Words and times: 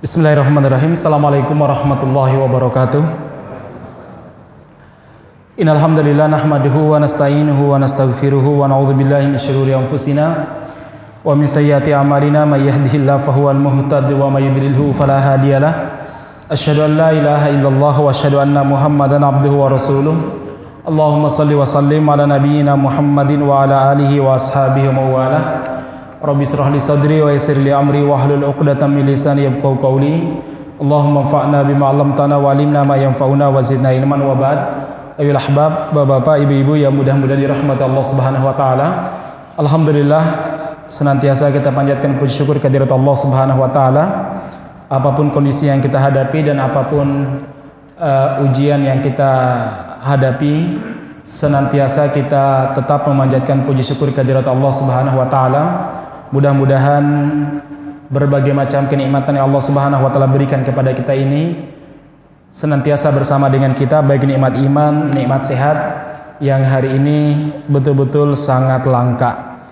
Bismillahirrahmanirrahim. 0.00 0.96
Assalamualaikum 0.96 1.60
warahmatullahi 1.60 2.32
wabarakatuh. 2.32 3.04
Innal 5.60 5.76
hamdalillah 5.76 6.24
nahmaduhu 6.24 6.96
wa 6.96 7.04
nasta'inuhu 7.04 7.68
wa 7.68 7.76
nastaghfiruhu 7.76 8.64
wa 8.64 8.64
na'udzu 8.64 8.96
billahi 8.96 9.28
min 9.28 9.36
shururi 9.36 9.76
anfusina 9.76 10.56
wa 11.20 11.36
min 11.36 11.44
sayyiati 11.44 11.92
a'malina 11.92 12.48
may 12.48 12.64
yahdihillahu 12.64 13.20
fahuwal 13.20 13.60
muhtad 13.60 14.08
wa 14.16 14.32
may 14.32 14.48
yudlilhu 14.48 14.88
fala 14.96 15.20
hadiyalah. 15.20 16.00
Asyhadu 16.48 16.88
an 16.88 16.96
la 16.96 17.12
ilaha 17.12 17.52
illallah 17.52 17.94
wa 18.00 18.08
asyhadu 18.08 18.40
anna 18.40 18.64
Muhammadan 18.64 19.20
abduhu 19.20 19.60
wa 19.60 19.68
rasuluh. 19.68 20.16
Allahumma 20.80 21.28
salli 21.28 21.52
wa 21.52 21.68
sallim 21.68 22.08
ala 22.08 22.24
nabiyyina 22.24 22.72
Muhammadin 22.72 23.44
wa 23.44 23.68
ala 23.68 23.92
alihi 23.92 24.16
wa 24.16 24.32
ashabihi 24.32 24.96
wa 24.96 24.96
mawalah. 24.96 25.42
Rabbi 26.20 26.44
israh 26.44 26.68
li 26.68 26.76
sadri 26.76 27.16
wa 27.24 27.32
yassir 27.32 27.56
li 27.56 27.72
amri 27.72 28.04
wa 28.04 28.20
hlul 28.20 28.44
'uqdatam 28.44 28.92
min 28.92 29.08
lisani 29.08 29.48
yafqahu 29.48 29.80
qawli. 29.80 30.28
Allahumma 30.76 31.24
anfa'na 31.24 31.64
bima 31.64 31.88
'allamtana 31.88 32.36
wa 32.36 32.52
'allimna 32.52 32.84
ma 32.84 33.00
yanfa'una 33.00 33.48
wa 33.48 33.56
zidna 33.64 33.88
ilman 33.96 34.20
wa 34.20 34.36
ba'd. 34.36 34.60
Ayolah 35.16 35.40
ahbab, 35.40 35.72
bapak-bapak, 35.96 36.44
ibu-ibu 36.44 36.76
yang 36.76 36.92
mudah-mudahan 36.92 37.40
dirahmati 37.40 37.80
Allah 37.80 38.04
Subhanahu 38.04 38.44
wa 38.44 38.52
taala. 38.52 38.86
Alhamdulillah 39.56 40.24
senantiasa 40.92 41.48
kita 41.56 41.72
panjatkan 41.72 42.20
puji 42.20 42.44
syukur 42.44 42.60
kehadirat 42.60 42.92
Allah 42.92 43.14
Subhanahu 43.16 43.64
wa 43.64 43.72
taala. 43.72 44.04
Apa 44.92 45.16
pun 45.16 45.32
kondisi 45.32 45.72
yang 45.72 45.80
kita 45.80 45.96
hadapi 45.96 46.44
dan 46.44 46.60
apa 46.60 46.84
pun 46.84 47.40
uh, 47.96 48.44
ujian 48.44 48.84
yang 48.84 49.00
kita 49.00 49.32
hadapi, 50.04 50.84
senantiasa 51.24 52.12
kita 52.12 52.76
tetap 52.76 53.08
memanjatkan 53.08 53.64
puji 53.64 53.88
syukur 53.88 54.12
kehadirat 54.12 54.44
Allah 54.44 54.68
Subhanahu 54.68 55.16
wa 55.16 55.28
taala 55.32 55.62
Mudah-mudahan 56.30 57.04
berbagai 58.06 58.54
macam 58.54 58.86
kenikmatan 58.86 59.38
yang 59.38 59.50
Allah 59.50 59.62
Subhanahu 59.62 60.02
wa 60.06 60.10
taala 60.14 60.30
berikan 60.30 60.62
kepada 60.62 60.94
kita 60.94 61.14
ini 61.14 61.70
senantiasa 62.50 63.10
bersama 63.14 63.46
dengan 63.46 63.74
kita 63.74 64.02
baik 64.02 64.26
nikmat 64.26 64.58
iman, 64.62 65.10
nikmat 65.10 65.46
sehat 65.46 65.78
yang 66.42 66.66
hari 66.66 66.98
ini 66.98 67.50
betul-betul 67.66 68.34
sangat 68.38 68.86
langka. 68.86 69.62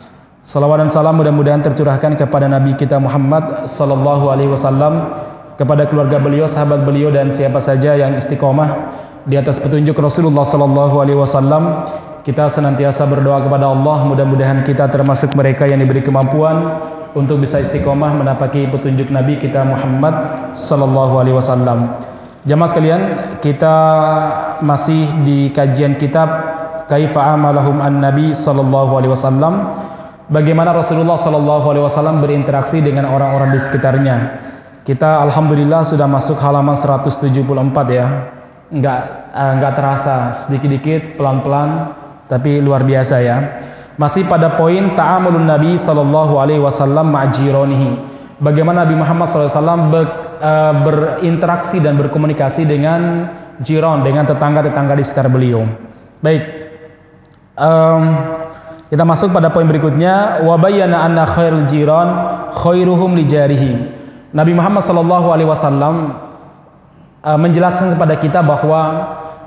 Salawat 0.43 0.87
dan 0.87 0.91
salam 0.91 1.19
mudah-mudahan 1.19 1.63
tercurahkan 1.63 2.15
kepada 2.15 2.47
Nabi 2.47 2.75
kita 2.79 2.99
Muhammad 3.03 3.67
sallallahu 3.67 4.31
alaihi 4.31 4.51
wasallam 4.51 5.15
kepada 5.59 5.91
keluarga 5.91 6.23
beliau, 6.23 6.47
sahabat 6.47 6.87
beliau 6.87 7.11
dan 7.11 7.35
siapa 7.35 7.59
saja 7.59 7.99
yang 7.99 8.15
istiqomah 8.15 8.95
di 9.27 9.35
atas 9.35 9.59
petunjuk 9.59 9.99
Rasulullah 9.99 10.47
sallallahu 10.47 10.97
alaihi 11.03 11.19
wasallam 11.19 11.91
kita 12.29 12.45
senantiasa 12.45 13.09
berdoa 13.09 13.41
kepada 13.41 13.73
Allah 13.73 14.05
mudah-mudahan 14.05 14.61
kita 14.61 14.85
termasuk 14.93 15.33
mereka 15.33 15.65
yang 15.65 15.81
diberi 15.81 16.05
kemampuan 16.05 16.77
untuk 17.17 17.41
bisa 17.41 17.57
istiqomah 17.57 18.13
menapaki 18.21 18.69
petunjuk 18.69 19.09
Nabi 19.09 19.41
kita 19.41 19.65
Muhammad 19.65 20.53
sallallahu 20.53 21.25
alaihi 21.25 21.33
wasallam. 21.33 21.89
Jamaah 22.45 22.69
sekalian, 22.69 23.03
kita 23.41 23.77
masih 24.61 25.09
di 25.25 25.49
kajian 25.57 25.97
kitab 25.97 26.29
Kaifa 26.85 27.33
amalahum 27.33 27.81
an-nabi 27.81 28.37
sallallahu 28.37 29.01
alaihi 29.01 29.13
wasallam. 29.17 29.73
Bagaimana 30.29 30.77
Rasulullah 30.77 31.17
sallallahu 31.17 31.65
alaihi 31.65 31.85
wasallam 31.89 32.21
berinteraksi 32.21 32.85
dengan 32.85 33.09
orang-orang 33.09 33.57
di 33.57 33.61
sekitarnya. 33.61 34.17
Kita 34.85 35.25
alhamdulillah 35.25 35.81
sudah 35.81 36.05
masuk 36.05 36.37
halaman 36.45 36.77
174 36.77 37.33
ya. 37.89 38.37
Enggak 38.69 39.33
enggak 39.33 39.73
terasa 39.81 40.37
sedikit-sedikit 40.37 41.17
pelan-pelan 41.17 41.97
tapi 42.29 42.61
luar 42.61 42.85
biasa 42.85 43.17
ya. 43.25 43.37
Masih 43.99 44.31
pada 44.31 44.55
poin 44.55 44.95
ta'amulun 44.95 45.43
Nabi 45.43 45.75
sallallahu 45.75 46.39
alaihi 46.39 46.63
wasallam 46.63 47.11
ma'jironihi. 47.11 47.91
Bagaimana 48.39 48.87
Nabi 48.87 48.95
Muhammad 48.95 49.27
SAW 49.27 49.91
ber, 49.91 50.05
uh, 50.39 50.71
berinteraksi 50.87 51.83
dan 51.83 51.99
berkomunikasi 51.99 52.63
dengan 52.71 53.27
jiron, 53.59 54.07
dengan 54.07 54.23
tetangga-tetangga 54.23 54.95
di 54.95 55.03
sekitar 55.03 55.27
beliau. 55.27 55.67
Baik, 56.23 56.47
um, 57.59 58.03
kita 58.87 59.03
masuk 59.03 59.35
pada 59.35 59.51
poin 59.51 59.67
berikutnya. 59.67 60.47
Wabayana 60.47 61.03
anna 61.03 61.27
khairul 61.27 61.67
jiron 61.67 62.09
khairuhum 62.55 63.19
li 63.19 63.27
jarihi. 63.27 63.73
Nabi 64.31 64.55
Muhammad 64.55 64.87
SAW 64.87 65.03
uh, 67.27 67.39
menjelaskan 67.43 67.99
kepada 67.99 68.15
kita 68.23 68.41
bahwa 68.47 68.81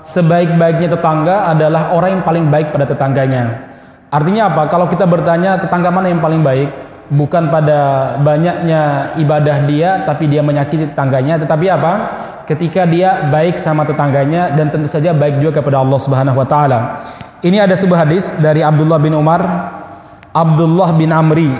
sebaik-baiknya 0.01 0.89
tetangga 0.93 1.49
adalah 1.49 1.93
orang 1.93 2.19
yang 2.19 2.23
paling 2.25 2.45
baik 2.49 2.73
pada 2.73 2.85
tetangganya. 2.89 3.69
Artinya 4.11 4.51
apa? 4.51 4.67
Kalau 4.67 4.91
kita 4.91 5.07
bertanya 5.07 5.55
tetangga 5.55 5.87
mana 5.87 6.11
yang 6.11 6.19
paling 6.19 6.43
baik, 6.43 6.69
bukan 7.13 7.47
pada 7.47 8.13
banyaknya 8.19 9.13
ibadah 9.15 9.63
dia, 9.69 10.03
tapi 10.03 10.27
dia 10.27 10.43
menyakiti 10.43 10.91
tetangganya, 10.91 11.39
tetapi 11.39 11.65
apa? 11.71 11.93
Ketika 12.43 12.83
dia 12.83 13.31
baik 13.31 13.55
sama 13.55 13.87
tetangganya 13.87 14.51
dan 14.51 14.67
tentu 14.67 14.89
saja 14.91 15.15
baik 15.15 15.39
juga 15.39 15.63
kepada 15.63 15.79
Allah 15.79 15.99
Subhanahu 16.01 16.35
wa 16.35 16.47
taala. 16.49 16.79
Ini 17.41 17.63
ada 17.63 17.73
sebuah 17.73 18.05
hadis 18.05 18.35
dari 18.37 18.59
Abdullah 18.61 18.99
bin 18.99 19.15
Umar, 19.15 19.41
Abdullah 20.35 20.91
bin 20.93 21.15
Amri 21.15 21.51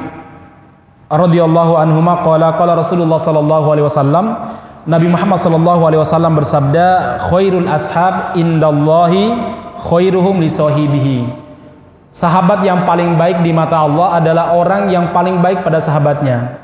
radhiyallahu 1.11 1.75
anhuma 1.75 2.23
qala 2.23 2.55
qala 2.55 2.79
Rasulullah 2.79 3.19
sallallahu 3.19 3.67
alaihi 3.67 3.85
wasallam 3.87 4.25
Nabi 4.81 5.13
Muhammad 5.13 5.37
sallallahu 5.37 5.81
alaihi 5.85 6.01
wasallam 6.01 6.41
bersabda, 6.41 7.21
"Khairul 7.29 7.69
ashab 7.69 8.33
indallahi 8.33 9.37
khairuhum 9.77 10.41
li 10.41 10.49
sahibihi." 10.49 11.29
Sahabat 12.09 12.65
yang 12.65 12.83
paling 12.89 13.13
baik 13.13 13.45
di 13.45 13.53
mata 13.53 13.85
Allah 13.85 14.17
adalah 14.17 14.57
orang 14.57 14.89
yang 14.89 15.13
paling 15.13 15.37
baik 15.37 15.61
pada 15.61 15.77
sahabatnya. 15.77 16.57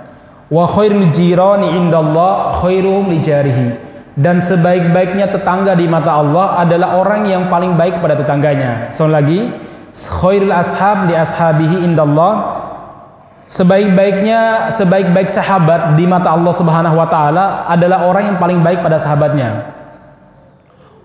Wa 0.50 0.66
khairul 0.66 1.14
jirani 1.14 1.78
indallah 1.78 2.58
khairuhum 2.58 3.06
li 3.14 3.22
jarihi. 3.22 3.86
Dan 4.18 4.42
sebaik-baiknya 4.42 5.30
tetangga 5.30 5.78
di 5.78 5.86
mata 5.86 6.18
Allah 6.18 6.58
adalah 6.58 6.98
orang 6.98 7.30
yang 7.30 7.54
paling 7.54 7.78
baik 7.78 8.02
pada 8.02 8.18
tetangganya. 8.18 8.90
Soal 8.90 9.14
lagi, 9.14 9.46
khairul 9.94 10.50
ashab 10.50 11.06
li 11.06 11.14
ashabihi 11.14 11.86
indallah 11.86 12.66
Sebaik-baiknya, 13.48 14.68
sebaik-baik 14.68 15.32
sahabat 15.32 15.96
di 15.96 16.04
mata 16.04 16.36
Allah 16.36 16.52
Subhanahu 16.52 17.00
wa 17.00 17.08
taala 17.08 17.64
adalah 17.64 18.04
orang 18.04 18.36
yang 18.36 18.38
paling 18.44 18.60
baik 18.60 18.84
pada 18.84 19.00
sahabatnya. 19.00 19.72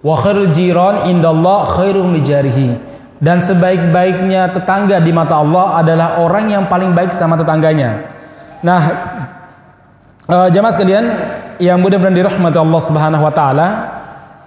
Wa 0.03 0.19
khairul 0.19 0.51
jiran 0.51 1.07
indallah 1.07 1.63
khairum 1.71 2.11
li 2.11 2.19
jarihi. 2.19 2.75
Dan 3.23 3.39
sebaik-baiknya 3.39 4.51
tetangga 4.51 4.99
di 4.99 5.15
mata 5.15 5.39
Allah 5.39 5.79
adalah 5.79 6.19
orang 6.19 6.51
yang 6.51 6.67
paling 6.67 6.91
baik 6.91 7.15
sama 7.15 7.39
tetangganya. 7.39 8.11
Nah, 8.67 8.83
uh, 10.27 10.51
jamaah 10.51 10.75
sekalian 10.75 11.07
yang 11.63 11.79
mudah-mudahan 11.79 12.19
dirahmati 12.27 12.59
Allah 12.59 12.83
Subhanahu 12.83 13.23
wa 13.23 13.31
taala, 13.31 13.69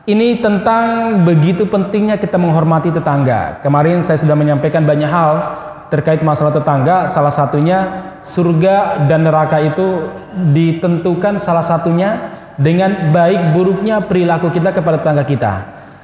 ini 0.03 0.43
tentang 0.43 1.15
begitu 1.23 1.63
pentingnya 1.63 2.19
kita 2.19 2.35
menghormati 2.35 2.91
tetangga. 2.91 3.63
Kemarin 3.63 4.03
saya 4.03 4.19
sudah 4.19 4.35
menyampaikan 4.35 4.83
banyak 4.83 5.07
hal 5.07 5.63
terkait 5.89 6.21
masalah 6.25 6.51
tetangga 6.51 7.05
salah 7.05 7.29
satunya 7.29 8.01
surga 8.25 9.05
dan 9.05 9.25
neraka 9.25 9.61
itu 9.61 10.09
ditentukan 10.33 11.37
salah 11.37 11.61
satunya 11.61 12.33
dengan 12.55 13.11
baik 13.11 13.51
buruknya 13.51 13.99
perilaku 14.01 14.49
kita 14.49 14.71
kepada 14.71 14.99
tetangga 14.99 15.23
kita. 15.27 15.53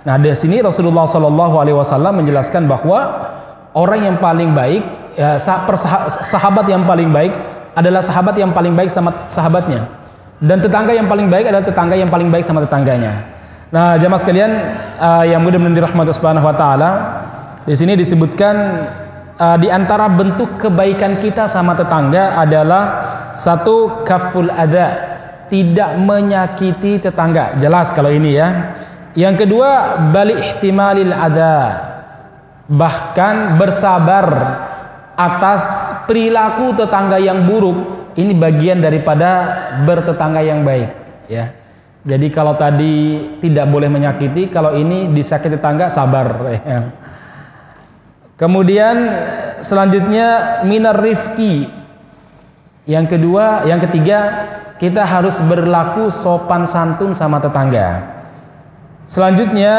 Nah, 0.01 0.17
di 0.17 0.33
sini 0.33 0.59
Rasulullah 0.59 1.05
Shallallahu 1.05 1.55
alaihi 1.61 1.77
wasallam 1.77 2.21
menjelaskan 2.21 2.65
bahwa 2.65 3.29
orang 3.77 4.11
yang 4.11 4.17
paling 4.17 4.51
baik 4.51 4.81
ya, 5.15 5.37
sahabat 6.25 6.65
yang 6.67 6.83
paling 6.83 7.09
baik 7.13 7.33
adalah 7.77 8.01
sahabat 8.03 8.35
yang 8.35 8.51
paling 8.51 8.73
baik 8.75 8.89
sama 8.91 9.13
sahabatnya. 9.29 9.87
Dan 10.41 10.57
tetangga 10.57 10.91
yang 10.91 11.05
paling 11.05 11.29
baik 11.29 11.53
adalah 11.53 11.61
tetangga 11.61 11.93
yang 11.93 12.09
paling 12.09 12.33
baik 12.33 12.41
sama 12.41 12.65
tetangganya. 12.65 13.29
Nah, 13.71 13.95
jamaah 13.95 14.19
sekalian 14.19 14.51
uh, 14.99 15.23
yang 15.23 15.39
mudah-mudahan 15.45 15.77
dirahmati 15.77 16.11
Subhanahu 16.11 16.49
wa 16.49 16.55
taala, 16.57 16.89
di 17.63 17.77
sini 17.77 17.93
disebutkan 17.93 18.57
uh, 19.41 19.57
di 19.57 19.67
antara 19.73 20.05
bentuk 20.05 20.61
kebaikan 20.61 21.17
kita 21.17 21.49
sama 21.49 21.73
tetangga 21.73 22.37
adalah 22.37 22.83
satu 23.33 24.05
kaful 24.05 24.53
ada 24.53 25.09
tidak 25.49 25.97
menyakiti 25.97 27.01
tetangga. 27.01 27.57
Jelas 27.57 27.91
kalau 27.91 28.13
ini 28.13 28.37
ya. 28.37 28.77
Yang 29.11 29.43
kedua 29.43 29.99
balik 30.13 30.39
ihtimalil 30.39 31.11
ada 31.11 31.83
bahkan 32.71 33.59
bersabar 33.59 34.31
atas 35.19 35.91
perilaku 36.07 36.71
tetangga 36.77 37.19
yang 37.19 37.43
buruk. 37.43 37.99
Ini 38.15 38.31
bagian 38.35 38.79
daripada 38.79 39.51
bertetangga 39.83 40.39
yang 40.39 40.63
baik 40.63 40.89
ya. 41.27 41.51
Jadi 42.01 42.27
kalau 42.33 42.55
tadi 42.55 43.19
tidak 43.43 43.67
boleh 43.67 43.91
menyakiti 43.91 44.47
kalau 44.47 44.73
ini 44.73 45.11
disakiti 45.11 45.59
tetangga 45.59 45.91
sabar 45.91 46.27
ya 46.49 47.00
Kemudian 48.41 48.97
selanjutnya 49.61 50.59
minar 50.65 50.97
rifki. 50.97 51.69
Yang 52.89 53.05
kedua, 53.13 53.69
yang 53.69 53.77
ketiga, 53.77 54.49
kita 54.81 55.05
harus 55.05 55.37
berlaku 55.45 56.09
sopan 56.09 56.65
santun 56.65 57.13
sama 57.13 57.37
tetangga. 57.37 58.01
Selanjutnya 59.05 59.73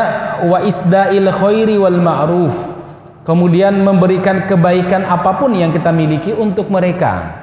wa 0.46 0.62
isda'il 0.62 1.26
khairi 1.26 1.74
wal 1.74 1.98
ma'ruf. 1.98 2.78
Kemudian 3.26 3.82
memberikan 3.82 4.46
kebaikan 4.46 5.10
apa 5.10 5.42
pun 5.42 5.58
yang 5.58 5.74
kita 5.74 5.90
miliki 5.90 6.30
untuk 6.30 6.70
mereka. 6.70 7.42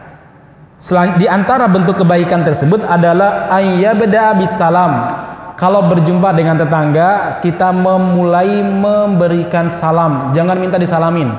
Di 1.19 1.27
antara 1.27 1.67
bentuk 1.67 1.99
kebaikan 1.99 2.47
tersebut 2.47 2.87
adalah 2.87 3.51
ayyabda 3.51 4.39
bisalam. 4.39 4.91
Kalau 5.59 5.83
berjumpa 5.91 6.31
dengan 6.31 6.55
tetangga, 6.55 7.43
kita 7.43 7.75
memulai 7.75 8.63
memberikan 8.63 9.67
salam, 9.67 10.31
jangan 10.31 10.55
minta 10.55 10.79
disalamin. 10.79 11.35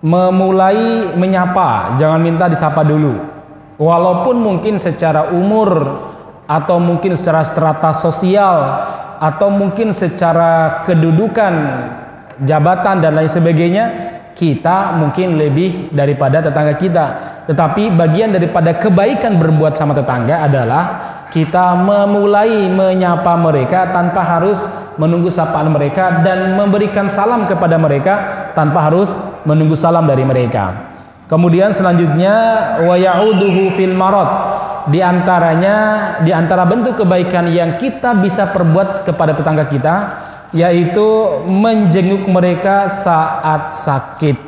Memulai 0.00 1.12
menyapa, 1.12 2.00
jangan 2.00 2.16
minta 2.16 2.48
disapa 2.48 2.80
dulu. 2.80 3.12
Walaupun 3.76 4.40
mungkin 4.40 4.80
secara 4.80 5.36
umur 5.36 6.00
atau 6.48 6.80
mungkin 6.80 7.12
secara 7.12 7.44
strata 7.44 7.92
sosial 7.92 8.56
atau 9.20 9.52
mungkin 9.52 9.92
secara 9.92 10.80
kedudukan 10.88 11.52
jabatan 12.40 13.04
dan 13.04 13.20
lain 13.20 13.28
sebagainya 13.28 13.84
kita 14.32 14.96
mungkin 14.96 15.36
lebih 15.36 15.92
daripada 15.92 16.40
tetangga 16.44 16.76
kita 16.76 17.04
tetapi 17.48 17.92
bagian 17.92 18.32
daripada 18.32 18.76
kebaikan 18.76 19.40
berbuat 19.40 19.72
sama 19.72 19.96
tetangga 19.96 20.44
adalah 20.44 21.15
kita 21.30 21.74
memulai 21.74 22.70
menyapa 22.70 23.34
mereka 23.34 23.90
tanpa 23.90 24.22
harus 24.22 24.70
menunggu 24.96 25.28
sapaan 25.28 25.68
mereka 25.68 26.22
dan 26.24 26.54
memberikan 26.56 27.10
salam 27.10 27.44
kepada 27.44 27.76
mereka 27.76 28.14
tanpa 28.56 28.86
harus 28.88 29.18
menunggu 29.44 29.76
salam 29.76 30.06
dari 30.06 30.24
mereka. 30.24 30.94
Kemudian 31.26 31.74
selanjutnya 31.74 32.34
wa 32.86 32.94
ya'uduhu 32.94 33.74
fil 33.74 33.92
marad. 33.92 34.54
Di 34.86 35.02
antaranya 35.02 35.74
di 36.22 36.30
antara 36.30 36.62
bentuk 36.62 37.02
kebaikan 37.02 37.50
yang 37.50 37.74
kita 37.74 38.14
bisa 38.22 38.54
perbuat 38.54 39.02
kepada 39.02 39.34
tetangga 39.34 39.66
kita 39.66 39.94
yaitu 40.54 41.42
menjenguk 41.50 42.22
mereka 42.30 42.86
saat 42.86 43.74
sakit. 43.74 44.38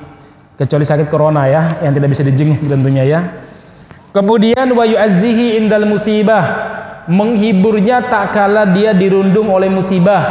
Kecuali 0.54 0.86
sakit 0.86 1.10
corona 1.10 1.50
ya 1.50 1.82
yang 1.82 1.90
tidak 1.90 2.14
bisa 2.14 2.22
dijenguk 2.22 2.62
tentunya 2.70 3.02
ya 3.02 3.20
kemudian 4.14 4.68
wa 4.72 4.84
yu'azzihi 4.84 5.58
indal 5.60 5.84
musibah 5.84 6.44
menghiburnya 7.08 8.04
tak 8.04 8.36
kala 8.36 8.68
dia 8.68 8.92
dirundung 8.92 9.48
oleh 9.48 9.68
musibah 9.72 10.22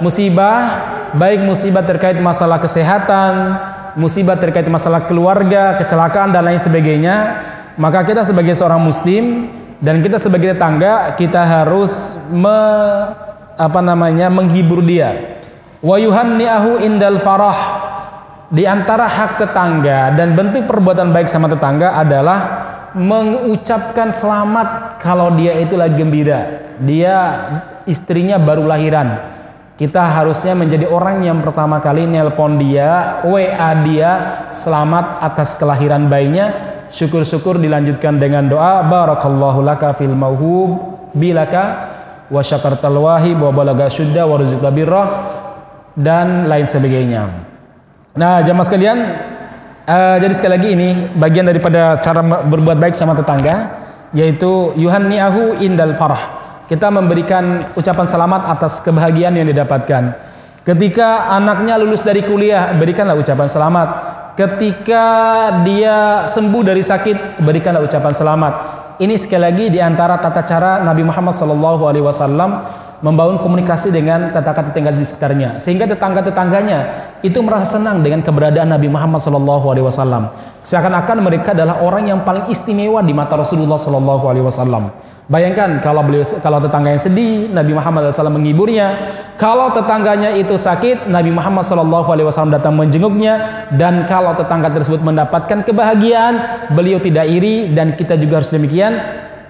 musibah 0.00 0.92
baik 1.14 1.44
musibah 1.44 1.84
terkait 1.84 2.18
masalah 2.18 2.58
kesehatan 2.58 3.60
musibah 3.94 4.34
terkait 4.40 4.66
masalah 4.66 5.04
keluarga 5.06 5.76
kecelakaan 5.78 6.32
dan 6.34 6.42
lain 6.48 6.58
sebagainya 6.58 7.44
maka 7.74 8.06
kita 8.06 8.22
sebagai 8.22 8.54
seorang 8.54 8.78
muslim 8.78 9.50
dan 9.82 10.00
kita 10.00 10.16
sebagai 10.16 10.54
tetangga 10.54 11.12
kita 11.18 11.42
harus 11.42 12.16
me, 12.30 12.58
apa 13.58 13.80
namanya 13.82 14.30
menghibur 14.30 14.80
dia. 14.80 15.42
Wa 15.82 15.98
yuhanni'ahu 15.98 16.80
indal 16.80 17.18
farah. 17.18 17.82
Di 18.54 18.64
antara 18.70 19.10
hak 19.10 19.40
tetangga 19.42 20.14
dan 20.14 20.38
bentuk 20.38 20.70
perbuatan 20.70 21.10
baik 21.10 21.26
sama 21.26 21.50
tetangga 21.50 21.98
adalah 21.98 22.38
mengucapkan 22.94 24.14
selamat 24.14 24.98
kalau 25.02 25.34
dia 25.34 25.58
itu 25.58 25.74
lagi 25.74 25.98
gembira. 25.98 26.72
Dia 26.78 27.14
istrinya 27.84 28.38
baru 28.38 28.64
lahiran. 28.64 29.34
Kita 29.74 30.06
harusnya 30.06 30.54
menjadi 30.54 30.86
orang 30.86 31.26
yang 31.26 31.42
pertama 31.42 31.82
kali 31.82 32.06
nelpon 32.06 32.62
dia, 32.62 33.18
WA 33.26 33.70
dia 33.82 34.10
selamat 34.54 35.18
atas 35.18 35.58
kelahiran 35.58 36.06
bayinya 36.06 36.54
syukur-syukur 36.94 37.58
dilanjutkan 37.58 38.22
dengan 38.22 38.46
doa 38.46 38.86
barakallahu 38.86 39.66
laka 39.66 39.90
fil 39.98 40.14
mauhub 40.14 40.94
bilaka 41.10 41.90
wa 42.30 42.38
syakartal 42.38 43.02
wahib 43.02 43.42
wa 43.42 43.50
balaga 43.50 43.90
syudda 43.90 44.22
wa 44.30 44.38
dan 45.94 46.46
lain 46.46 46.66
sebagainya. 46.70 47.22
Nah, 48.14 48.46
jamaah 48.46 48.66
sekalian, 48.66 48.98
uh, 49.86 50.16
jadi 50.20 50.34
sekali 50.34 50.52
lagi 50.56 50.68
ini 50.72 50.88
bagian 51.16 51.46
daripada 51.48 51.96
cara 52.00 52.20
berbuat 52.22 52.76
baik 52.80 52.96
sama 52.96 53.16
tetangga 53.16 53.84
yaitu 54.14 54.72
yuhanniahu 54.78 55.60
indal 55.60 55.92
farah. 55.96 56.42
Kita 56.64 56.88
memberikan 56.88 57.76
ucapan 57.76 58.06
selamat 58.08 58.42
atas 58.48 58.80
kebahagiaan 58.80 59.36
yang 59.36 59.44
didapatkan. 59.44 60.16
Ketika 60.64 61.28
anaknya 61.36 61.76
lulus 61.76 62.00
dari 62.00 62.24
kuliah, 62.24 62.72
berikanlah 62.72 63.20
ucapan 63.20 63.44
selamat 63.44 63.88
ketika 64.34 65.04
dia 65.62 66.26
sembuh 66.26 66.62
dari 66.66 66.82
sakit 66.82 67.38
berikanlah 67.38 67.86
ucapan 67.86 68.10
selamat 68.10 68.54
ini 68.98 69.14
sekali 69.14 69.42
lagi 69.42 69.66
di 69.70 69.78
antara 69.78 70.18
tata 70.18 70.42
cara 70.42 70.82
Nabi 70.82 71.06
Muhammad 71.06 71.34
SAW 71.34 72.83
membangun 73.04 73.36
komunikasi 73.36 73.92
dengan 73.92 74.32
tetangga-tetangga 74.32 74.96
di 74.96 75.04
sekitarnya 75.04 75.60
sehingga 75.60 75.84
tetangga-tetangganya 75.84 77.12
itu 77.20 77.36
merasa 77.44 77.76
senang 77.76 78.00
dengan 78.00 78.24
keberadaan 78.24 78.72
Nabi 78.72 78.88
Muhammad 78.88 79.20
SAW 79.20 80.32
seakan-akan 80.64 81.20
mereka 81.20 81.52
adalah 81.52 81.84
orang 81.84 82.08
yang 82.08 82.24
paling 82.24 82.48
istimewa 82.48 83.04
di 83.04 83.12
mata 83.12 83.36
Rasulullah 83.36 83.76
SAW 83.76 85.12
Bayangkan 85.24 85.80
kalau 85.80 86.04
beliau 86.04 86.20
kalau 86.44 86.60
tetangga 86.60 86.92
yang 86.92 87.00
sedih, 87.00 87.48
Nabi 87.48 87.72
Muhammad 87.72 88.12
SAW 88.12 88.28
menghiburnya. 88.28 89.08
Kalau 89.40 89.72
tetangganya 89.72 90.36
itu 90.36 90.52
sakit, 90.52 91.08
Nabi 91.08 91.32
Muhammad 91.32 91.64
SAW 91.64 92.52
datang 92.52 92.76
menjenguknya. 92.76 93.64
Dan 93.72 94.04
kalau 94.04 94.36
tetangga 94.36 94.68
tersebut 94.68 95.00
mendapatkan 95.00 95.64
kebahagiaan, 95.64 96.68
beliau 96.76 97.00
tidak 97.00 97.24
iri 97.24 97.72
dan 97.72 97.96
kita 97.96 98.20
juga 98.20 98.44
harus 98.44 98.52
demikian. 98.52 99.00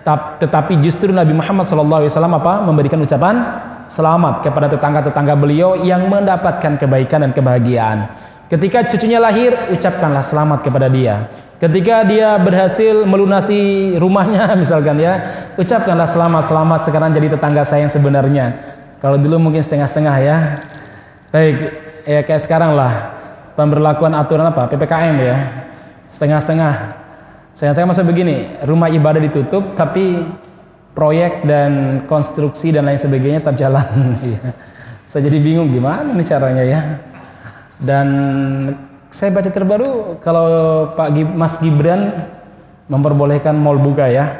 Tetapi 0.04 0.78
justru 0.84 1.08
Nabi 1.10 1.32
Muhammad 1.32 1.64
SAW 1.64 2.04
apa? 2.12 2.60
Memberikan 2.60 3.00
ucapan 3.00 3.40
selamat 3.88 4.44
kepada 4.44 4.68
tetangga-tetangga 4.68 5.34
beliau 5.36 5.80
yang 5.80 6.08
mendapatkan 6.08 6.76
kebaikan 6.76 7.24
dan 7.24 7.32
kebahagiaan. 7.32 8.12
Ketika 8.44 8.84
cucunya 8.84 9.16
lahir, 9.16 9.56
ucapkanlah 9.72 10.20
selamat 10.20 10.60
kepada 10.60 10.92
dia. 10.92 11.32
Ketika 11.56 12.04
dia 12.04 12.36
berhasil 12.36 13.08
melunasi 13.08 13.94
rumahnya 13.96 14.52
misalkan 14.60 15.00
ya, 15.00 15.48
ucapkanlah 15.56 16.04
selamat 16.04 16.42
selamat 16.44 16.80
sekarang 16.84 17.10
jadi 17.16 17.40
tetangga 17.40 17.64
saya 17.64 17.88
yang 17.88 17.92
sebenarnya. 17.92 18.60
Kalau 19.00 19.16
dulu 19.16 19.48
mungkin 19.48 19.64
setengah-setengah 19.64 20.16
ya. 20.20 20.36
Baik, 21.32 21.56
ya 22.04 22.20
kayak 22.20 22.42
sekarang 22.44 22.76
lah 22.76 23.16
pemberlakuan 23.56 24.12
aturan 24.12 24.44
apa 24.44 24.68
PPKM 24.68 25.16
ya. 25.24 25.36
Setengah-setengah. 26.12 27.03
Saya 27.54 27.70
saya 27.70 27.86
masih 27.86 28.02
begini, 28.02 28.50
rumah 28.66 28.90
ibadah 28.90 29.22
ditutup 29.22 29.78
tapi 29.78 30.26
proyek 30.90 31.46
dan 31.46 32.02
konstruksi 32.02 32.74
dan 32.74 32.82
lain 32.90 32.98
sebagainya 32.98 33.46
tetap 33.46 33.56
jalan. 33.58 33.86
Iya. 34.26 34.50
Saya 35.04 35.28
jadi 35.28 35.38
bingung 35.38 35.70
gimana 35.70 36.10
nih 36.10 36.26
caranya 36.26 36.64
ya. 36.66 36.80
Dan 37.78 38.06
saya 39.06 39.30
baca 39.30 39.50
terbaru 39.52 40.18
kalau 40.18 40.46
Pak 40.98 41.14
Mas 41.30 41.60
Gibran 41.62 42.10
memperbolehkan 42.90 43.54
mall 43.54 43.78
buka 43.78 44.10
ya. 44.10 44.34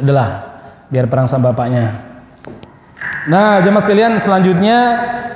Udahlah, 0.00 0.62
biar 0.88 1.10
perang 1.12 1.28
sama 1.28 1.52
bapaknya. 1.52 1.92
Nah, 3.28 3.60
jemaah 3.60 3.84
sekalian 3.84 4.16
selanjutnya 4.16 4.78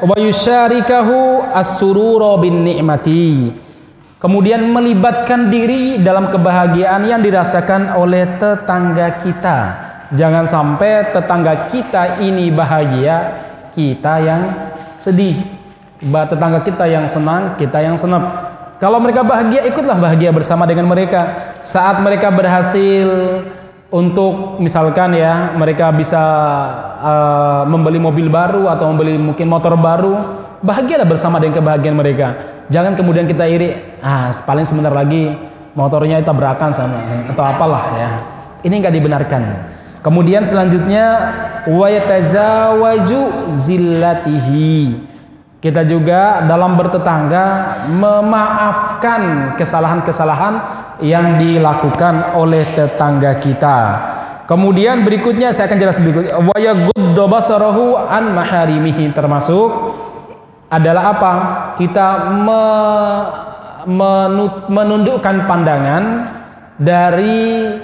wa 0.01 0.17
yusyarikahu 0.17 1.53
as-surura 1.53 2.41
bin 2.41 2.65
ni'mati. 2.65 3.53
Kemudian 4.23 4.71
melibatkan 4.71 5.51
diri 5.51 5.99
dalam 5.99 6.31
kebahagiaan 6.31 7.03
yang 7.03 7.19
dirasakan 7.19 7.99
oleh 7.99 8.39
tetangga 8.39 9.19
kita. 9.19 9.59
Jangan 10.15 10.47
sampai 10.47 11.11
tetangga 11.11 11.67
kita 11.67 12.23
ini 12.23 12.55
bahagia, 12.55 13.35
kita 13.75 14.23
yang 14.23 14.47
sedih 14.95 15.63
tetangga 16.03 16.61
kita 16.67 16.85
yang 16.91 17.07
senang, 17.07 17.55
kita 17.55 17.79
yang 17.79 17.95
senang. 17.95 18.27
Kalau 18.83 18.99
mereka 18.99 19.23
bahagia, 19.23 19.63
ikutlah 19.71 19.95
bahagia 19.95 20.35
bersama 20.35 20.67
dengan 20.67 20.91
mereka. 20.91 21.55
Saat 21.63 22.03
mereka 22.03 22.35
berhasil 22.35 23.07
untuk 23.95 24.59
misalkan 24.59 25.15
ya, 25.15 25.55
mereka 25.55 25.95
bisa 25.95 26.23
uh, 26.99 27.63
membeli 27.71 28.03
mobil 28.03 28.27
baru 28.27 28.67
atau 28.67 28.91
membeli 28.91 29.15
mungkin 29.23 29.47
motor 29.47 29.79
baru, 29.79 30.19
bahagialah 30.63 31.05
bersama 31.05 31.43
dengan 31.43 31.61
kebahagiaan 31.61 31.99
mereka. 31.99 32.29
Jangan 32.71 32.97
kemudian 32.97 33.27
kita 33.29 33.45
iri, 33.45 33.75
ah 34.01 34.33
paling 34.47 34.65
sebentar 34.65 34.95
lagi 34.95 35.35
motornya 35.77 36.23
tabrakan 36.25 36.73
sama 36.73 37.29
atau 37.29 37.45
apalah 37.45 37.85
ya. 37.99 38.11
Ini 38.63 38.75
nggak 38.79 38.95
dibenarkan. 38.95 39.43
Kemudian 40.03 40.43
selanjutnya 40.43 41.07
wa 41.67 41.87
yatazawaju 41.87 43.51
zillatihi 43.51 45.13
kita 45.63 45.87
juga 45.87 46.43
dalam 46.43 46.75
bertetangga 46.75 47.79
memaafkan 47.87 49.55
kesalahan-kesalahan 49.55 50.55
yang 50.99 51.39
dilakukan 51.39 52.35
oleh 52.35 52.67
tetangga 52.75 53.39
kita. 53.39 53.79
Kemudian 54.51 55.07
berikutnya 55.07 55.55
saya 55.55 55.71
akan 55.71 55.79
jelas 55.79 56.03
berikutnya 56.03 56.35
wa 56.43 56.59
an 58.11 58.25
maharimihi 58.35 59.15
termasuk 59.15 59.92
adalah 60.73 61.13
apa? 61.13 61.33
Kita 61.77 62.33
me, 62.33 62.63
menundukkan 64.73 65.45
pandangan 65.45 66.03
dari 66.81 67.77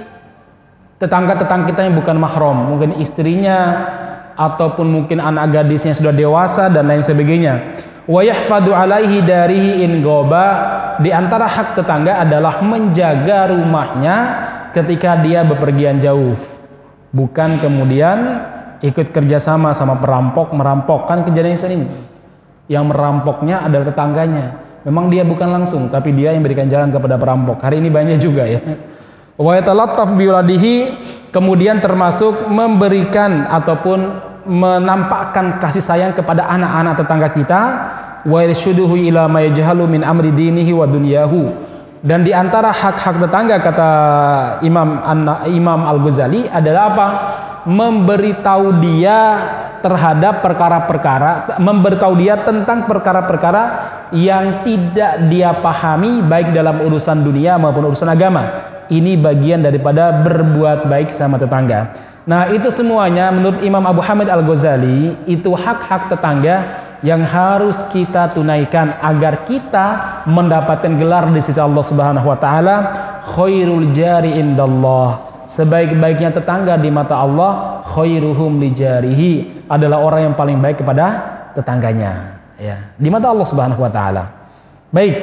tetangga-tetangga 0.96 1.68
kita 1.68 1.80
yang 1.84 1.94
bukan 2.00 2.16
mahram, 2.16 2.72
mungkin 2.72 2.96
istrinya, 2.98 3.86
ataupun 4.38 4.86
mungkin 4.88 5.20
anak 5.20 5.52
gadisnya 5.52 5.92
sudah 5.92 6.14
dewasa 6.14 6.72
dan 6.72 6.88
lain 6.88 7.04
sebagainya. 7.04 7.76
Wa 8.08 8.24
yahfadu 8.24 8.72
alaihi 8.72 9.20
darihi 9.20 9.84
in 9.84 10.00
goba 10.00 10.46
di 10.96 11.12
antara 11.12 11.44
hak 11.44 11.76
tetangga 11.76 12.24
adalah 12.24 12.64
menjaga 12.64 13.52
rumahnya 13.52 14.16
ketika 14.72 15.20
dia 15.20 15.44
bepergian 15.44 16.00
jauh. 16.00 16.32
Bukan 17.12 17.60
kemudian 17.60 18.48
ikut 18.80 19.12
kerjasama 19.12 19.76
sama 19.76 20.00
perampok, 20.00 20.56
merampok. 20.56 21.04
Kan 21.04 21.26
kejadian 21.26 21.58
ini. 21.68 22.07
Yang 22.68 22.84
merampoknya 22.92 23.64
adalah 23.64 23.88
tetangganya. 23.88 24.46
Memang 24.84 25.08
dia 25.08 25.24
bukan 25.24 25.48
langsung, 25.48 25.88
tapi 25.88 26.14
dia 26.14 26.32
yang 26.36 26.44
berikan 26.44 26.68
jalan 26.68 26.92
kepada 26.92 27.16
perampok. 27.16 27.60
Hari 27.60 27.80
ini 27.80 27.88
banyak 27.88 28.20
juga 28.20 28.44
ya. 28.46 28.60
Wa 29.38 29.56
yatalattaf 29.56 30.14
biuladihi 30.14 30.74
kemudian 31.30 31.78
termasuk 31.78 32.48
memberikan 32.50 33.46
ataupun 33.46 34.28
menampakkan 34.48 35.60
kasih 35.60 35.84
sayang 35.84 36.12
kepada 36.16 36.48
anak-anak 36.48 36.94
tetangga 36.96 37.28
kita 37.36 37.60
wa 38.24 38.38
irshuduhu 38.40 38.96
ila 39.12 39.28
ma 39.28 39.44
yajhalu 39.44 39.84
min 39.86 40.02
amri 40.02 40.32
dinihi 40.32 40.72
wa 40.72 40.88
dunyahu 40.88 41.52
dan 42.00 42.24
di 42.24 42.32
antara 42.32 42.72
hak-hak 42.72 43.20
tetangga 43.20 43.60
kata 43.60 43.90
Imam 44.64 45.02
Imam 45.50 45.80
Al-Ghazali 45.84 46.48
adalah 46.48 46.82
apa? 46.94 47.08
memberitahu 47.68 48.80
dia 48.80 49.18
terhadap 49.80 50.40
perkara-perkara 50.44 51.60
memberitahu 51.60 52.14
dia 52.18 52.40
tentang 52.42 52.86
perkara-perkara 52.86 53.62
yang 54.14 54.62
tidak 54.66 55.28
dia 55.30 55.52
pahami 55.58 56.24
baik 56.24 56.50
dalam 56.54 56.82
urusan 56.82 57.22
dunia 57.22 57.56
maupun 57.60 57.88
urusan 57.92 58.08
agama. 58.08 58.74
Ini 58.88 59.20
bagian 59.20 59.60
daripada 59.60 60.24
berbuat 60.24 60.88
baik 60.88 61.12
sama 61.12 61.36
tetangga. 61.36 61.92
Nah, 62.28 62.48
itu 62.52 62.68
semuanya 62.68 63.32
menurut 63.32 63.60
Imam 63.64 63.84
Abu 63.84 64.04
Hamid 64.04 64.28
Al-Ghazali 64.28 65.16
itu 65.24 65.50
hak-hak 65.52 66.12
tetangga 66.12 66.88
yang 67.00 67.22
harus 67.22 67.86
kita 67.88 68.34
tunaikan 68.34 68.98
agar 68.98 69.46
kita 69.46 69.86
mendapatkan 70.26 70.92
gelar 70.98 71.30
di 71.30 71.38
sisi 71.38 71.62
Allah 71.62 71.84
Subhanahu 71.84 72.26
wa 72.26 72.38
taala 72.40 72.76
khairul 73.22 73.92
jari 73.94 74.34
indallah. 74.34 75.27
Sebaik-baiknya 75.48 76.28
tetangga 76.28 76.76
di 76.76 76.92
mata 76.92 77.16
Allah 77.24 77.80
khairuhum 77.88 78.60
li 78.60 78.68
jarihi 78.76 79.64
adalah 79.64 80.04
orang 80.04 80.28
yang 80.28 80.34
paling 80.36 80.60
baik 80.60 80.84
kepada 80.84 81.06
tetangganya 81.56 82.36
ya 82.60 82.92
di 83.00 83.08
mata 83.08 83.32
Allah 83.32 83.48
Subhanahu 83.48 83.80
wa 83.80 83.88
taala. 83.88 84.28
Baik. 84.92 85.16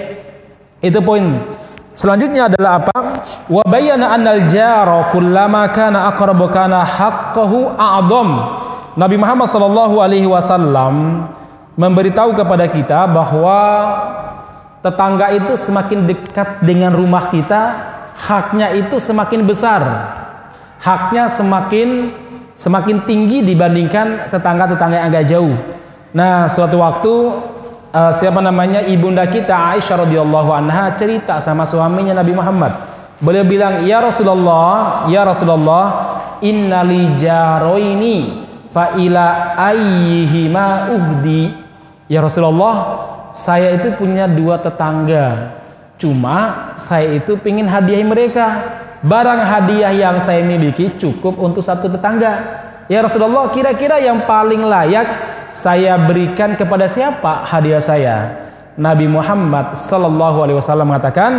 Itu 0.81 0.97
poin 1.05 1.45
Selanjutnya 1.95 2.51
adalah 2.51 2.83
apa? 2.83 2.97
Wa 3.47 3.63
bayyana 3.63 4.11
annal 4.11 4.51
jara 4.51 5.07
kullama 5.15 5.63
kana 5.71 6.11
aqrabu 6.11 6.51
kana 6.51 6.83
haqqahu 6.83 7.71
a'dham. 7.71 8.29
Nabi 8.99 9.15
Muhammad 9.15 9.47
sallallahu 9.47 10.03
alaihi 10.03 10.27
wasallam 10.27 11.23
memberitahu 11.79 12.35
kepada 12.35 12.67
kita 12.67 13.07
bahwa 13.07 13.59
tetangga 14.83 15.39
itu 15.39 15.55
semakin 15.55 16.03
dekat 16.03 16.67
dengan 16.67 16.91
rumah 16.91 17.31
kita, 17.31 17.94
haknya 18.15 18.71
itu 18.73 18.95
semakin 18.97 19.43
besar. 19.43 19.83
Haknya 20.79 21.27
semakin 21.27 22.15
semakin 22.55 23.03
tinggi 23.03 23.43
dibandingkan 23.43 24.31
tetangga-tetangga 24.31 24.95
yang 25.03 25.07
agak 25.11 25.25
jauh. 25.27 25.55
Nah, 26.15 26.47
suatu 26.47 26.79
waktu 26.79 27.13
uh, 27.91 28.11
siapa 28.15 28.39
namanya 28.39 28.79
ibunda 28.87 29.27
kita 29.27 29.75
Aisyah 29.75 30.07
radhiyallahu 30.07 30.49
anha 30.55 30.95
cerita 30.95 31.43
sama 31.43 31.67
suaminya 31.67 32.15
Nabi 32.15 32.31
Muhammad. 32.31 32.71
Beliau 33.19 33.43
bilang, 33.47 33.83
"Ya 33.83 33.99
Rasulullah, 33.99 35.03
ya 35.11 35.27
Rasulullah, 35.27 35.85
innali 36.39 37.15
jaroini 37.19 38.47
fa 38.71 38.95
ila 38.95 39.55
ayyihima 39.59 40.91
uhdi." 40.91 41.51
Ya 42.11 42.21
Rasulullah, 42.21 42.75
saya 43.31 43.75
itu 43.75 43.91
punya 43.95 44.27
dua 44.29 44.59
tetangga. 44.61 45.57
Cuma 45.95 46.71
saya 46.75 47.15
itu 47.15 47.39
pingin 47.39 47.67
hadiah 47.67 48.03
mereka. 48.03 48.47
Barang 49.05 49.45
hadiah 49.45 49.93
yang 49.93 50.17
saya 50.17 50.41
miliki 50.41 50.97
cukup 50.97 51.37
untuk 51.37 51.61
satu 51.61 51.87
tetangga. 51.87 52.63
Ya 52.89 53.01
Rasulullah, 53.01 53.49
kira-kira 53.49 53.97
yang 54.01 54.25
paling 54.25 54.65
layak 54.65 55.07
saya 55.53 55.97
berikan 55.97 56.57
kepada 56.57 56.85
siapa 56.89 57.45
hadiah 57.45 57.81
saya? 57.81 58.15
Nabi 58.75 59.07
Muhammad 59.07 59.77
sallallahu 59.77 60.43
alaihi 60.43 60.57
wasallam 60.59 60.91
mengatakan, 60.91 61.31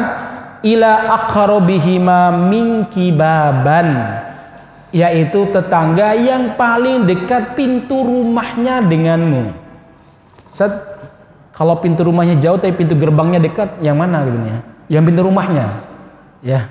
ila 0.64 1.22
aqrabihima 1.22 2.32
minki 2.32 3.12
baban 3.12 4.24
yaitu 4.94 5.50
tetangga 5.52 6.16
yang 6.16 6.56
paling 6.56 7.04
dekat 7.04 7.52
pintu 7.52 8.00
rumahnya 8.00 8.80
denganmu. 8.80 9.52
Kalau 11.56 11.80
pintu 11.80 12.04
rumahnya 12.04 12.36
jauh 12.36 12.60
tapi 12.60 12.76
pintu 12.76 12.92
gerbangnya 13.00 13.40
dekat, 13.40 13.80
yang 13.80 13.96
mana 13.96 14.28
gitu 14.28 14.36
ya? 14.44 14.58
Yang 14.92 15.02
pintu 15.08 15.20
rumahnya. 15.24 15.66
Ya. 16.44 16.68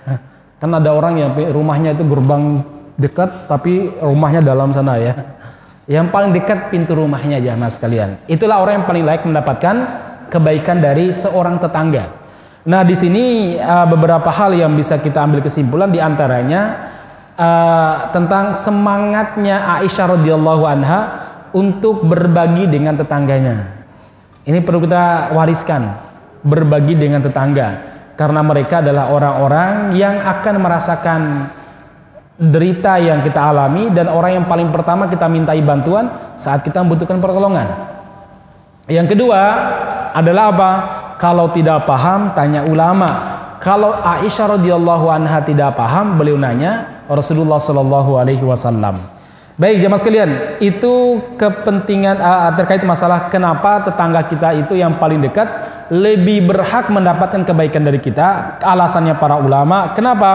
Kan 0.62 0.70
ada 0.78 0.94
orang 0.94 1.18
yang 1.18 1.34
rumahnya 1.50 1.98
itu 1.98 2.06
gerbang 2.06 2.62
dekat 2.94 3.50
tapi 3.50 3.90
rumahnya 3.98 4.46
dalam 4.46 4.70
sana 4.70 5.02
ya. 5.02 5.18
Yang 5.90 6.14
paling 6.14 6.32
dekat 6.38 6.70
pintu 6.70 6.94
rumahnya 6.94 7.42
jamaah 7.42 7.74
sekalian. 7.74 8.22
Itulah 8.30 8.62
orang 8.62 8.82
yang 8.82 8.86
paling 8.86 9.04
layak 9.10 9.26
mendapatkan 9.26 9.76
kebaikan 10.30 10.78
dari 10.78 11.10
seorang 11.10 11.58
tetangga. 11.58 12.06
Nah, 12.66 12.82
di 12.82 12.94
sini 12.98 13.58
uh, 13.58 13.90
beberapa 13.90 14.30
hal 14.30 14.54
yang 14.54 14.74
bisa 14.74 15.02
kita 15.02 15.22
ambil 15.22 15.42
kesimpulan 15.42 15.90
di 15.90 16.02
antaranya 16.02 16.90
uh, 17.38 18.10
tentang 18.14 18.54
semangatnya 18.54 19.82
Aisyah 19.82 20.18
radhiyallahu 20.18 20.64
anha 20.66 21.00
untuk 21.54 22.06
berbagi 22.06 22.66
dengan 22.70 22.98
tetangganya. 22.98 23.85
Ini 24.46 24.62
perlu 24.62 24.86
kita 24.86 25.34
wariskan, 25.34 25.90
berbagi 26.46 26.94
dengan 26.94 27.26
tetangga 27.26 27.82
karena 28.14 28.46
mereka 28.46 28.80
adalah 28.80 29.10
orang-orang 29.10 29.98
yang 29.98 30.22
akan 30.22 30.56
merasakan 30.62 31.22
derita 32.38 33.02
yang 33.02 33.26
kita 33.26 33.42
alami 33.42 33.90
dan 33.90 34.06
orang 34.06 34.38
yang 34.38 34.46
paling 34.46 34.70
pertama 34.70 35.10
kita 35.10 35.26
mintai 35.26 35.66
bantuan 35.66 36.14
saat 36.38 36.62
kita 36.62 36.86
membutuhkan 36.86 37.18
pertolongan. 37.18 37.68
Yang 38.86 39.18
kedua 39.18 39.42
adalah 40.14 40.54
apa? 40.54 40.72
Kalau 41.18 41.50
tidak 41.50 41.90
paham 41.90 42.38
tanya 42.38 42.62
ulama. 42.68 43.34
Kalau 43.58 43.98
Aisyah 43.98 44.62
radhiyallahu 44.62 45.10
anha 45.10 45.42
tidak 45.42 45.74
paham, 45.74 46.22
beliau 46.22 46.38
nanya 46.38 47.02
Rasulullah 47.10 47.58
sallallahu 47.58 48.14
alaihi 48.22 48.46
wasallam. 48.46 49.15
Baik 49.56 49.80
jemaah 49.80 50.02
sekalian, 50.04 50.32
itu 50.60 51.24
kepentingan 51.40 52.20
uh, 52.20 52.52
terkait 52.60 52.84
masalah 52.84 53.32
kenapa 53.32 53.88
tetangga 53.88 54.28
kita 54.28 54.52
itu 54.52 54.76
yang 54.76 55.00
paling 55.00 55.24
dekat 55.24 55.48
lebih 55.96 56.44
berhak 56.44 56.92
mendapatkan 56.92 57.48
kebaikan 57.48 57.88
dari 57.88 58.04
kita. 58.04 58.60
Alasannya 58.60 59.16
para 59.16 59.40
ulama, 59.40 59.96
kenapa? 59.96 60.32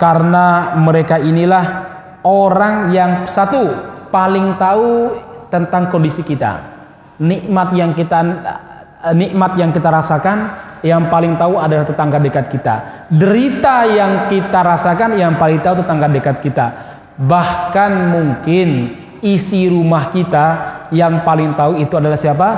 karena 0.00 0.72
mereka 0.80 1.20
inilah 1.20 1.84
orang 2.24 2.88
yang 2.88 3.28
satu 3.28 3.68
paling 4.08 4.56
tahu 4.56 5.12
tentang 5.52 5.92
kondisi 5.92 6.24
kita 6.24 6.64
nikmat 7.20 7.68
yang 7.76 7.92
kita 7.92 8.18
eh, 9.04 9.14
nikmat 9.14 9.60
yang 9.60 9.76
kita 9.76 9.92
rasakan 9.92 10.38
yang 10.80 11.12
paling 11.12 11.36
tahu 11.36 11.60
adalah 11.60 11.84
tetangga 11.84 12.16
dekat 12.16 12.48
kita 12.48 12.74
derita 13.12 13.84
yang 13.84 14.24
kita 14.32 14.64
rasakan 14.64 15.20
yang 15.20 15.36
paling 15.36 15.60
tahu 15.60 15.84
tetangga 15.84 16.08
dekat 16.08 16.40
kita 16.40 16.66
bahkan 17.20 17.92
mungkin 18.08 18.96
isi 19.20 19.68
rumah 19.68 20.08
kita 20.08 20.46
yang 20.88 21.20
paling 21.20 21.52
tahu 21.52 21.76
itu 21.76 21.92
adalah 21.92 22.16
siapa 22.16 22.48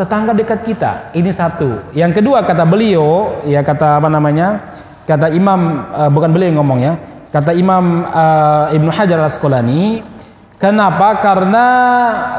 tetangga 0.00 0.32
dekat 0.32 0.64
kita 0.64 1.12
ini 1.12 1.28
satu 1.28 1.92
yang 1.92 2.16
kedua 2.16 2.40
kata 2.40 2.64
beliau 2.64 3.44
ya 3.44 3.60
kata 3.60 4.00
apa 4.00 4.08
namanya 4.08 4.72
Kata 5.06 5.30
Imam 5.30 5.86
uh, 5.86 6.10
bukan 6.10 6.34
beliau 6.34 6.50
yang 6.50 6.58
ngomong 6.58 6.82
ya. 6.82 6.98
Kata 7.30 7.54
Imam 7.54 8.02
uh, 8.02 8.74
Ibnu 8.74 8.90
Hajar 8.90 9.22
Asqalani, 9.22 10.02
kenapa? 10.58 11.22
Karena 11.22 11.66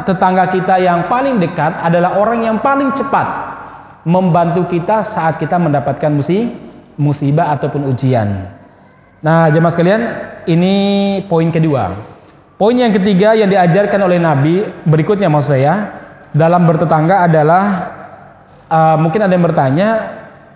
tetangga 0.03 0.51
kita 0.51 0.75
yang 0.75 1.07
paling 1.07 1.39
dekat 1.39 1.79
adalah 1.79 2.19
orang 2.19 2.43
yang 2.43 2.59
paling 2.59 2.91
cepat 2.91 3.55
membantu 4.03 4.67
kita 4.67 4.99
saat 4.99 5.39
kita 5.39 5.55
mendapatkan 5.55 6.11
musibah, 6.11 6.51
musibah 6.99 7.47
ataupun 7.55 7.87
ujian. 7.87 8.51
Nah, 9.23 9.47
jemaah 9.47 9.71
sekalian, 9.71 10.01
ini 10.47 10.75
poin 11.27 11.51
kedua. 11.51 11.91
Poin 12.57 12.73
yang 12.73 12.89
ketiga 12.89 13.37
yang 13.37 13.51
diajarkan 13.51 14.01
oleh 14.01 14.17
Nabi 14.17 14.65
berikutnya 14.87 15.29
maksud 15.29 15.53
saya 15.53 15.93
dalam 16.33 16.65
bertetangga 16.65 17.29
adalah 17.29 17.63
uh, 18.65 18.97
mungkin 18.97 19.21
ada 19.21 19.33
yang 19.35 19.45
bertanya 19.45 19.89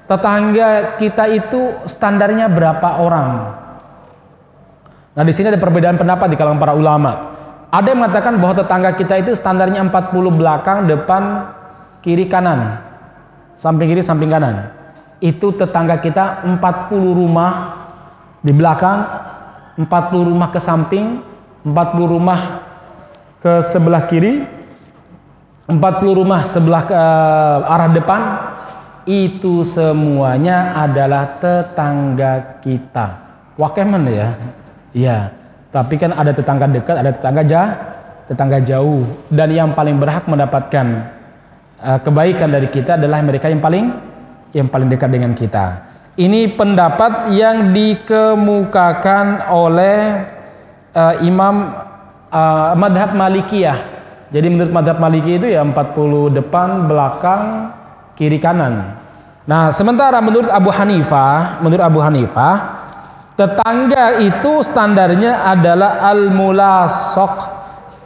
tetangga 0.09 0.97
kita 0.97 1.29
itu 1.29 1.77
standarnya 1.85 2.49
berapa 2.49 3.03
orang? 3.03 3.29
Nah, 5.11 5.23
di 5.27 5.33
sini 5.35 5.51
ada 5.51 5.59
perbedaan 5.59 5.99
pendapat 5.99 6.31
di 6.31 6.35
kalangan 6.39 6.59
para 6.59 6.73
ulama. 6.73 7.11
Ada 7.71 7.95
yang 7.95 7.99
mengatakan 8.03 8.35
bahwa 8.39 8.55
tetangga 8.63 8.91
kita 8.95 9.15
itu 9.19 9.31
standarnya 9.35 9.83
40 9.87 10.11
belakang, 10.39 10.87
depan, 10.87 11.51
kiri, 12.03 12.27
kanan. 12.27 12.79
Samping 13.55 13.91
kiri, 13.91 14.03
samping 14.03 14.31
kanan. 14.31 14.71
Itu 15.23 15.55
tetangga 15.55 15.99
kita 15.99 16.47
40 16.47 16.59
rumah 17.13 17.51
di 18.43 18.51
belakang, 18.51 19.30
40 19.79 20.29
rumah 20.31 20.49
ke 20.51 20.59
samping, 20.59 21.23
40 21.63 22.13
rumah 22.13 22.39
ke 23.39 23.61
sebelah 23.63 24.03
kiri, 24.09 24.43
40 25.69 26.19
rumah 26.19 26.41
sebelah 26.43 26.83
ke 26.83 27.01
arah 27.63 27.89
depan, 27.91 28.21
itu 29.07 29.63
semuanya 29.63 30.75
adalah 30.75 31.39
tetangga 31.39 32.61
kita. 32.61 33.07
Wakeman 33.55 34.03
ya. 34.11 34.29
Iya. 34.91 35.17
Tapi 35.71 35.95
kan 35.95 36.11
ada 36.11 36.35
tetangga 36.35 36.67
dekat, 36.67 36.95
ada 36.99 37.11
tetangga 37.15 37.43
jauh, 37.47 37.71
tetangga 38.31 38.59
jauh 38.63 39.03
dan 39.27 39.51
yang 39.51 39.75
paling 39.75 39.99
berhak 39.99 40.23
mendapatkan 40.23 40.87
uh, 41.83 41.99
kebaikan 41.99 42.47
dari 42.47 42.71
kita 42.71 42.95
adalah 42.95 43.19
mereka 43.19 43.51
yang 43.51 43.59
paling 43.59 43.91
yang 44.55 44.67
paling 44.71 44.87
dekat 44.87 45.11
dengan 45.11 45.35
kita. 45.35 45.90
Ini 46.19 46.59
pendapat 46.59 47.31
yang 47.31 47.71
dikemukakan 47.71 49.47
oleh 49.47 49.99
uh, 50.91 51.15
Imam 51.23 51.71
uh, 52.27 52.75
Madhab 52.75 53.15
Malikiyah. 53.15 53.91
Jadi 54.31 54.47
menurut 54.47 54.71
Madhab 54.71 54.99
Maliki 54.99 55.35
itu 55.35 55.47
ya 55.51 55.59
40 55.59 56.39
depan, 56.39 56.87
belakang, 56.87 57.75
kiri 58.15 58.39
kanan. 58.39 58.95
Nah, 59.43 59.67
sementara 59.75 60.23
menurut 60.23 60.47
Abu 60.47 60.71
Hanifah, 60.71 61.59
menurut 61.59 61.83
Abu 61.83 61.99
Hanifah, 61.99 62.79
tetangga 63.35 64.23
itu 64.23 64.63
standarnya 64.63 65.51
adalah 65.51 65.99
al-mulasok, 66.15 67.33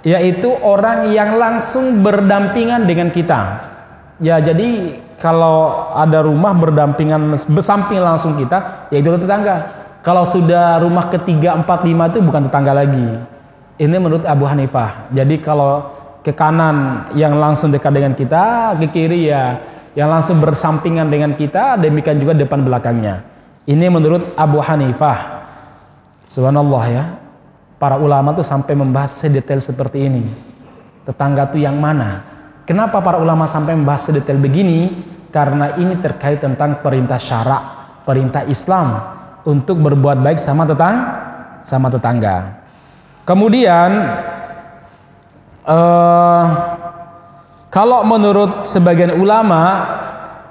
yaitu 0.01 0.49
orang 0.65 1.13
yang 1.13 1.37
langsung 1.37 2.01
berdampingan 2.01 2.89
dengan 2.89 3.13
kita. 3.13 3.41
Ya, 4.17 4.41
jadi 4.41 4.97
kalau 5.15 5.89
ada 5.95 6.23
rumah 6.23 6.51
berdampingan 6.51 7.35
bersamping 7.51 8.03
langsung 8.03 8.35
kita, 8.35 8.87
ya 8.91 8.99
itu 8.99 9.09
tetangga. 9.15 9.71
Kalau 10.05 10.21
sudah 10.21 10.77
rumah 10.83 11.09
ketiga, 11.09 11.57
empat, 11.57 11.87
lima 11.87 12.11
itu 12.11 12.21
bukan 12.21 12.45
tetangga 12.45 12.77
lagi. 12.77 13.07
Ini 13.75 13.95
menurut 13.97 14.23
Abu 14.27 14.45
Hanifah. 14.45 15.09
Jadi 15.09 15.41
kalau 15.41 15.89
ke 16.21 16.29
kanan 16.35 17.09
yang 17.17 17.35
langsung 17.41 17.73
dekat 17.73 17.91
dengan 17.95 18.13
kita, 18.13 18.75
ke 18.77 18.87
kiri 18.91 19.33
ya 19.33 19.57
yang 19.95 20.11
langsung 20.11 20.43
bersampingan 20.43 21.07
dengan 21.07 21.33
kita, 21.33 21.79
demikian 21.79 22.19
juga 22.19 22.35
depan 22.35 22.61
belakangnya. 22.61 23.23
Ini 23.65 23.87
menurut 23.89 24.35
Abu 24.37 24.61
Hanifah. 24.61 25.47
Subhanallah 26.29 26.85
ya. 26.91 27.03
Para 27.81 27.97
ulama 27.97 28.35
tuh 28.35 28.45
sampai 28.45 28.77
membahas 28.77 29.15
sedetail 29.15 29.57
seperti 29.63 30.05
ini. 30.05 30.27
Tetangga 31.07 31.49
tuh 31.49 31.63
yang 31.63 31.79
mana? 31.81 32.34
Kenapa 32.65 32.97
para 32.97 33.21
ulama 33.21 33.45
sampai 33.45 33.77
membahas 33.77 34.09
sedetail 34.09 34.41
begini? 34.41 34.89
Karena 35.29 35.77
ini 35.77 36.01
terkait 36.01 36.41
tentang 36.41 36.81
perintah 36.81 37.21
syarak, 37.21 37.61
perintah 38.01 38.41
Islam 38.49 38.97
untuk 39.45 39.77
berbuat 39.85 40.25
baik 40.25 40.41
sama 40.41 40.65
tetangga, 40.65 41.05
sama 41.61 41.93
tetangga. 41.93 42.65
Kemudian 43.21 43.89
uh, 45.61 46.45
kalau 47.69 48.01
menurut 48.01 48.65
sebagian 48.65 49.13
ulama 49.13 49.61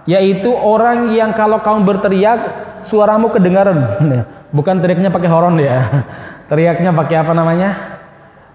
yaitu 0.05 0.53
orang 0.53 1.11
yang 1.11 1.35
kalau 1.35 1.59
kamu 1.59 1.83
berteriak 1.83 2.41
suaramu 2.85 3.33
kedengaran. 3.35 3.99
Bukan 4.57 4.79
teriaknya 4.79 5.11
pakai 5.11 5.31
horon 5.33 5.59
ya. 5.59 5.83
Teriaknya 6.51 6.95
pakai 6.95 7.27
apa 7.27 7.33
namanya? 7.35 7.75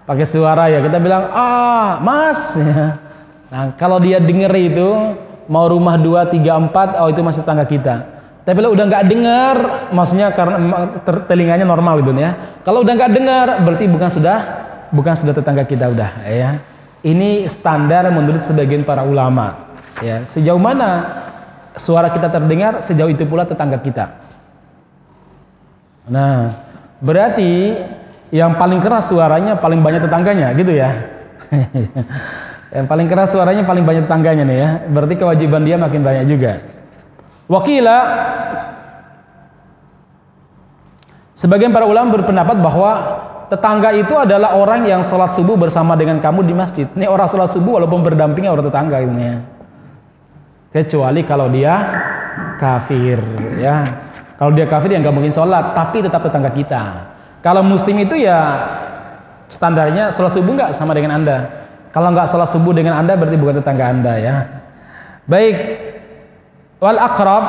Pakai 0.08 0.24
suara 0.24 0.70
ya. 0.72 0.80
Kita 0.80 0.96
bilang 0.96 1.28
ah 1.28 2.00
mas 2.00 2.56
nah 3.50 3.74
kalau 3.74 3.98
dia 3.98 4.22
denger 4.22 4.52
itu 4.56 4.88
mau 5.50 5.66
rumah 5.66 5.98
dua 5.98 6.24
tiga 6.30 6.54
empat 6.54 6.96
oh 7.02 7.10
itu 7.10 7.20
masih 7.20 7.42
tangga 7.42 7.66
kita 7.66 8.06
tapi 8.46 8.62
kalau 8.62 8.72
udah 8.72 8.86
nggak 8.86 9.04
dengar 9.10 9.56
maksudnya 9.90 10.30
karena 10.30 10.56
telinganya 11.26 11.66
normal 11.66 11.98
gitu 12.00 12.14
ya 12.14 12.38
kalau 12.62 12.86
udah 12.86 12.94
nggak 12.94 13.12
dengar 13.12 13.46
berarti 13.66 13.84
bukan 13.90 14.08
sudah 14.08 14.38
bukan 14.90 15.14
sudah 15.14 15.34
tetangga 15.34 15.64
kita 15.64 15.88
udah 15.88 16.10
ya. 16.26 16.50
Ini 17.00 17.48
standar 17.48 18.12
menurut 18.12 18.44
sebagian 18.44 18.84
para 18.84 19.00
ulama. 19.00 19.72
Ya, 20.04 20.20
sejauh 20.20 20.60
mana 20.60 21.08
suara 21.72 22.12
kita 22.12 22.28
terdengar, 22.28 22.84
sejauh 22.84 23.08
itu 23.08 23.24
pula 23.24 23.48
tetangga 23.48 23.80
kita. 23.80 24.20
Nah, 26.12 26.52
berarti 27.00 27.80
yang 28.28 28.52
paling 28.60 28.84
keras 28.84 29.08
suaranya 29.08 29.56
paling 29.56 29.80
banyak 29.80 30.04
tetangganya, 30.04 30.52
gitu 30.52 30.76
ya. 30.76 30.92
yang 32.70 32.86
paling 32.86 33.06
keras 33.10 33.34
suaranya 33.34 33.66
paling 33.66 33.82
banyak 33.82 34.06
tetangganya 34.06 34.44
nih 34.46 34.58
ya. 34.58 34.68
Berarti 34.86 35.14
kewajiban 35.18 35.62
dia 35.66 35.76
makin 35.78 36.00
banyak 36.02 36.24
juga. 36.30 36.62
Wakila 37.50 37.98
Sebagian 41.40 41.72
para 41.72 41.88
ulama 41.88 42.12
berpendapat 42.20 42.60
bahwa 42.60 42.92
tetangga 43.48 43.96
itu 43.96 44.12
adalah 44.12 44.60
orang 44.60 44.84
yang 44.84 45.00
sholat 45.00 45.32
subuh 45.32 45.56
bersama 45.56 45.96
dengan 45.96 46.20
kamu 46.20 46.44
di 46.44 46.52
masjid. 46.52 46.84
Ini 46.92 47.08
orang 47.08 47.24
sholat 47.24 47.48
subuh 47.48 47.80
walaupun 47.80 48.04
berdampingnya 48.04 48.52
orang 48.52 48.68
tetangga 48.68 49.00
gitu 49.00 49.16
ya. 49.16 49.40
Kecuali 50.68 51.24
kalau 51.24 51.48
dia 51.48 51.80
kafir 52.60 53.16
ya. 53.56 54.04
Kalau 54.36 54.52
dia 54.52 54.68
kafir 54.68 54.92
ya 54.92 55.00
nggak 55.00 55.16
mungkin 55.16 55.32
sholat, 55.32 55.72
tapi 55.72 56.04
tetap 56.04 56.20
tetangga 56.20 56.52
kita. 56.52 57.08
Kalau 57.40 57.64
muslim 57.64 57.96
itu 58.04 58.20
ya 58.20 58.68
standarnya 59.48 60.12
sholat 60.12 60.36
subuh 60.36 60.52
nggak 60.60 60.76
sama 60.76 60.92
dengan 60.92 61.24
anda. 61.24 61.48
Kalau 61.90 62.14
nggak 62.14 62.26
sholat 62.30 62.46
subuh 62.46 62.70
dengan 62.70 62.98
anda 62.98 63.18
berarti 63.18 63.34
bukan 63.34 63.58
tetangga 63.58 63.90
anda 63.90 64.14
ya. 64.14 64.34
Baik, 65.26 65.56
wal 66.78 66.98
akrab 66.98 67.44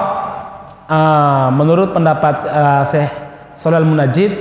uh, 0.89 1.47
menurut 1.53 1.93
pendapat 1.93 2.35
uh, 2.49 2.83
Syekh 2.85 3.09
Solal 3.53 3.85
Munajid 3.85 4.33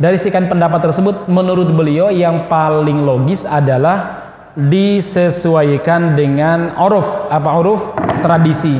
dari 0.00 0.16
sekian 0.16 0.48
pendapat 0.48 0.88
tersebut 0.88 1.28
menurut 1.28 1.70
beliau 1.70 2.08
yang 2.08 2.48
paling 2.48 3.04
logis 3.04 3.44
adalah 3.46 4.24
disesuaikan 4.56 6.16
dengan 6.16 6.76
uruf 6.76 7.28
apa 7.28 7.50
uruf 7.56 7.92
tradisi. 8.20 8.76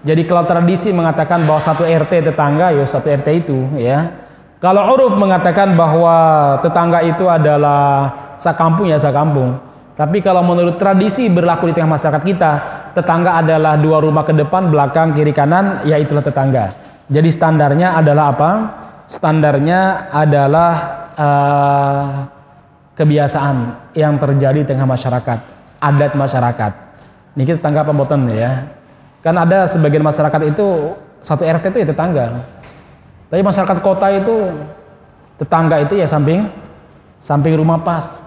Jadi 0.00 0.24
kalau 0.24 0.48
tradisi 0.48 0.96
mengatakan 0.96 1.44
bahwa 1.44 1.60
satu 1.60 1.84
RT 1.84 2.32
tetangga 2.32 2.72
ya 2.72 2.84
satu 2.88 3.08
RT 3.08 3.28
itu 3.44 3.58
ya. 3.76 4.28
Kalau 4.60 4.92
uruf 4.92 5.16
mengatakan 5.16 5.72
bahwa 5.72 6.56
tetangga 6.60 7.00
itu 7.00 7.24
adalah 7.24 8.12
sakampung 8.36 8.88
ya 8.88 9.00
sakampung. 9.00 9.69
Tapi 10.00 10.24
kalau 10.24 10.40
menurut 10.40 10.80
tradisi 10.80 11.28
berlaku 11.28 11.68
di 11.68 11.76
tengah 11.76 11.92
masyarakat 11.92 12.24
kita, 12.24 12.52
tetangga 12.96 13.36
adalah 13.36 13.76
dua 13.76 14.00
rumah 14.00 14.24
ke 14.24 14.32
depan, 14.32 14.72
belakang, 14.72 15.12
kiri, 15.12 15.36
kanan, 15.36 15.84
ya 15.84 16.00
itulah 16.00 16.24
tetangga. 16.24 16.72
Jadi 17.12 17.28
standarnya 17.28 18.00
adalah 18.00 18.32
apa? 18.32 18.50
standarnya 19.10 20.06
adalah 20.14 20.72
uh, 21.18 22.06
kebiasaan 22.94 23.90
yang 23.98 24.14
terjadi 24.22 24.62
di 24.62 24.68
tengah 24.70 24.86
masyarakat, 24.86 25.38
adat 25.82 26.14
masyarakat. 26.14 26.72
Ini 27.34 27.42
kita 27.42 27.58
tanggapan 27.58 27.94
boten 27.98 28.22
ya. 28.30 28.70
Kan 29.18 29.34
ada 29.34 29.66
sebagian 29.66 30.06
masyarakat 30.06 30.54
itu 30.54 30.94
satu 31.18 31.42
RT 31.42 31.74
itu 31.74 31.78
ya 31.82 31.88
tetangga. 31.90 32.38
Tapi 33.28 33.42
masyarakat 33.42 33.78
kota 33.82 34.06
itu 34.14 34.54
tetangga 35.42 35.82
itu 35.82 35.98
ya 35.98 36.06
samping 36.06 36.46
samping 37.18 37.58
rumah 37.58 37.82
pas. 37.82 38.22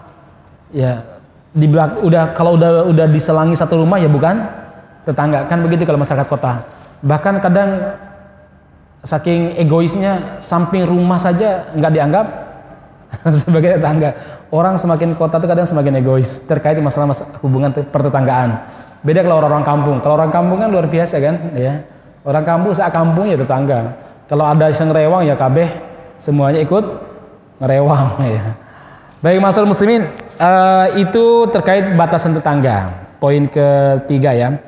Ya, 0.74 1.06
di 1.54 1.70
belak 1.70 2.02
udah 2.02 2.34
kalau 2.34 2.58
udah 2.58 2.90
udah 2.90 3.06
diselangi 3.06 3.54
satu 3.54 3.78
rumah 3.78 4.02
ya 4.02 4.10
bukan 4.10 4.42
tetangga 5.06 5.46
kan 5.46 5.62
begitu 5.62 5.86
kalau 5.86 6.02
masyarakat 6.02 6.28
kota. 6.28 6.66
Bahkan 7.06 7.38
kadang 7.44 7.70
saking 9.04 9.60
egoisnya 9.60 10.40
samping 10.40 10.88
rumah 10.88 11.20
saja 11.20 11.70
nggak 11.76 11.92
dianggap 11.94 12.26
sebagai 13.46 13.78
tetangga. 13.78 14.10
Orang 14.54 14.78
semakin 14.78 15.18
kota 15.18 15.42
itu 15.42 15.48
kadang 15.50 15.66
semakin 15.66 16.02
egois 16.02 16.46
terkait 16.46 16.78
masalah, 16.78 17.10
masalah 17.10 17.38
hubungan 17.42 17.74
pertetanggaan. 17.74 18.70
Beda 19.04 19.26
kalau 19.26 19.42
orang, 19.44 19.60
orang 19.60 19.66
kampung. 19.66 19.98
Kalau 20.00 20.16
orang 20.16 20.32
kampung 20.32 20.58
kan 20.62 20.70
luar 20.72 20.88
biasa 20.88 21.20
kan, 21.20 21.36
ya. 21.58 21.84
Orang 22.24 22.46
kampung 22.48 22.72
saat 22.72 22.96
kampung 22.96 23.28
ya 23.28 23.36
tetangga. 23.36 23.98
Kalau 24.32 24.48
ada 24.48 24.72
yang 24.72 24.88
ngerewang 24.94 25.22
ya 25.28 25.36
kabeh 25.36 25.68
semuanya 26.16 26.64
ikut 26.64 26.86
ngerewang 27.60 28.06
ya. 28.40 28.56
Baik 29.20 29.44
masalah 29.44 29.68
muslimin, 29.68 30.08
uh, 30.40 30.88
itu 30.98 31.50
terkait 31.50 31.98
batasan 31.98 32.38
tetangga. 32.38 33.08
Poin 33.18 33.48
ketiga 33.48 34.36
ya. 34.36 34.60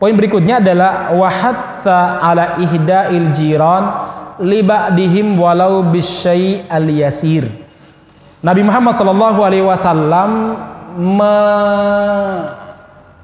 Poin 0.00 0.16
berikutnya 0.16 0.64
adalah 0.64 1.12
wahatha 1.12 2.24
ala 2.24 2.56
ihda'il 2.56 3.28
jiran 3.36 3.84
liba'dihim 4.40 5.36
walau 5.36 5.84
bisyai 5.84 6.64
al 6.66 6.88
yasir. 6.88 7.44
Nabi 8.40 8.64
Muhammad 8.64 8.96
sallallahu 8.96 9.40
alaihi 9.44 9.66
wasallam 9.68 10.56
me 10.96 11.36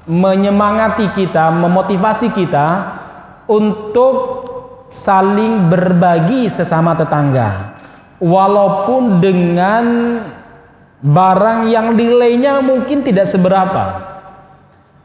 menyemangati 0.07 1.11
kita, 1.11 1.51
memotivasi 1.51 2.31
kita 2.31 2.95
untuk 3.49 4.47
saling 4.87 5.67
berbagi 5.67 6.47
sesama 6.47 6.95
tetangga. 6.95 7.75
Walaupun 8.17 9.19
dengan 9.19 9.83
barang 11.01 11.69
yang 11.69 11.93
nilainya 11.93 12.61
mungkin 12.61 13.05
tidak 13.05 13.29
seberapa. 13.29 14.15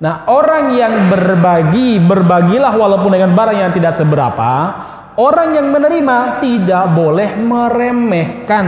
Nah, 0.02 0.26
orang 0.26 0.74
yang 0.74 0.94
berbagi, 1.07 2.02
berbagilah 2.02 2.74
walaupun 2.74 3.14
dengan 3.14 3.33
barang 3.38 3.59
yang 3.59 3.70
tidak 3.70 3.94
seberapa. 3.94 4.50
Orang 5.12 5.55
yang 5.55 5.68
menerima 5.68 6.40
tidak 6.40 6.85
boleh 6.96 7.37
meremehkan 7.37 8.66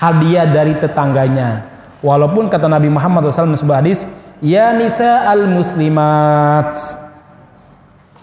hadiah 0.00 0.48
dari 0.48 0.74
tetangganya. 0.80 1.70
Walaupun 2.02 2.50
kata 2.50 2.66
Nabi 2.66 2.90
Muhammad 2.90 3.28
SAW 3.30 3.54
sebuah 3.54 3.84
hadis, 3.84 4.08
Ya 4.42 4.74
nisa 4.74 5.30
al 5.30 5.46
muslimat 5.46 6.74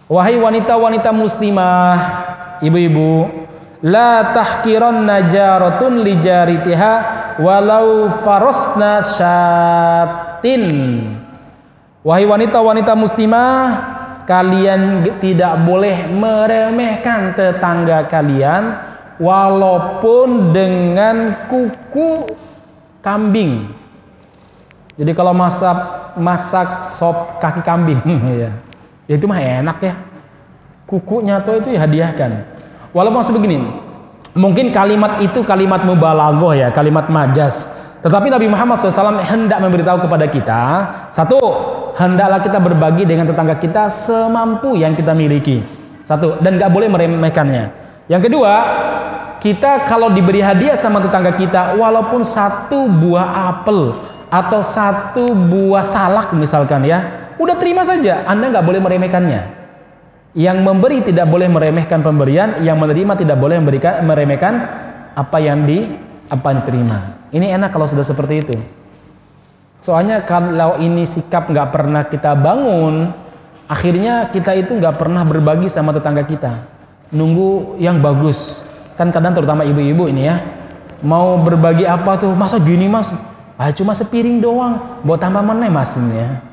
Wahai 0.09 0.35
wanita-wanita 0.41 1.13
muslimah, 1.13 1.95
ibu-ibu, 2.65 3.29
la 3.85 4.33
tahkiran 4.33 5.05
najaratun 5.05 6.01
li 6.01 6.17
jaritiha 6.17 6.93
walau 7.39 8.11
farosna 8.11 8.99
syatin. 8.99 10.63
Wahai 12.03 12.27
wanita-wanita 12.27 12.95
muslimah, 12.95 13.63
kalian 14.27 15.03
tidak 15.19 15.63
boleh 15.63 16.07
meremehkan 16.11 17.35
tetangga 17.35 18.07
kalian 18.07 18.77
walaupun 19.19 20.53
dengan 20.55 21.47
kuku 21.51 22.27
kambing. 23.03 23.67
Jadi 24.99 25.11
kalau 25.15 25.31
masak 25.31 25.99
masak 26.19 26.83
sop 26.83 27.39
kaki 27.39 27.63
kambing 27.63 27.99
ya 28.43 28.51
ya 29.09 29.13
itu 29.17 29.25
mah 29.25 29.41
enak 29.41 29.77
ya 29.81 29.93
kukunya 30.85 31.41
tuh 31.41 31.57
itu 31.57 31.73
ya 31.73 31.87
hadiahkan 31.87 32.45
walaupun 32.93 33.17
maksud 33.23 33.33
begini 33.37 33.57
mungkin 34.37 34.73
kalimat 34.73 35.21
itu 35.21 35.41
kalimat 35.45 35.85
mubalaghah 35.85 36.53
ya 36.55 36.67
kalimat 36.69 37.07
majas. 37.07 37.69
Tetapi 37.99 38.31
Nabi 38.31 38.47
Muhammad 38.47 38.79
SAW 38.79 39.19
hendak 39.19 39.59
memberitahu 39.59 40.07
kepada 40.07 40.23
kita 40.31 40.61
satu 41.11 41.37
hendaklah 41.99 42.39
kita 42.39 42.55
berbagi 42.55 43.03
dengan 43.03 43.27
tetangga 43.27 43.59
kita 43.59 43.91
semampu 43.91 44.79
yang 44.79 44.95
kita 44.95 45.11
miliki. 45.11 45.59
Satu 46.07 46.39
dan 46.39 46.55
gak 46.55 46.71
boleh 46.71 46.87
meremehkannya. 46.87 47.63
Yang 48.07 48.31
kedua 48.31 48.53
kita 49.43 49.83
kalau 49.83 50.11
diberi 50.11 50.39
hadiah 50.39 50.79
sama 50.79 51.03
tetangga 51.03 51.35
kita 51.35 51.75
walaupun 51.75 52.23
satu 52.23 52.87
buah 52.87 53.51
apel 53.51 53.93
atau 54.31 54.61
satu 54.63 55.35
buah 55.35 55.83
salak 55.83 56.31
misalkan 56.37 56.85
ya 56.85 57.29
Udah 57.39 57.55
terima 57.55 57.87
saja, 57.87 58.27
Anda 58.27 58.51
nggak 58.51 58.67
boleh 58.67 58.83
meremehkannya. 58.83 59.58
Yang 60.37 60.57
memberi 60.61 61.01
tidak 61.01 61.25
boleh 61.25 61.49
meremehkan 61.49 62.05
pemberian, 62.05 62.61
yang 62.61 62.77
menerima 62.77 63.17
tidak 63.17 63.37
boleh 63.41 63.57
memberikan 63.57 64.05
meremehkan 64.05 64.53
apa 65.17 65.37
yang 65.41 65.65
di 65.65 65.89
apa 66.29 66.45
yang 66.53 66.57
diterima. 66.61 66.97
Ini 67.33 67.57
enak 67.57 67.73
kalau 67.73 67.89
sudah 67.89 68.05
seperti 68.05 68.45
itu. 68.45 68.55
Soalnya 69.81 70.21
kalau 70.21 70.77
ini 70.77 71.07
sikap 71.07 71.49
nggak 71.49 71.73
pernah 71.73 72.05
kita 72.05 72.37
bangun, 72.37 73.09
akhirnya 73.65 74.29
kita 74.29 74.53
itu 74.53 74.77
nggak 74.77 75.01
pernah 75.01 75.25
berbagi 75.25 75.65
sama 75.65 75.95
tetangga 75.95 76.21
kita. 76.27 76.51
Nunggu 77.09 77.81
yang 77.81 77.97
bagus. 77.97 78.69
Kan 78.93 79.09
kadang 79.09 79.33
terutama 79.33 79.65
ibu-ibu 79.65 80.05
ini 80.05 80.29
ya, 80.29 80.37
mau 81.01 81.41
berbagi 81.41 81.89
apa 81.89 82.21
tuh? 82.21 82.37
Masa 82.37 82.61
gini 82.61 82.85
mas? 82.85 83.15
Ah, 83.59 83.73
cuma 83.73 83.91
sepiring 83.91 84.39
doang, 84.39 85.01
buat 85.03 85.19
tambah 85.19 85.43
mana 85.43 85.67
masnya? 85.67 86.43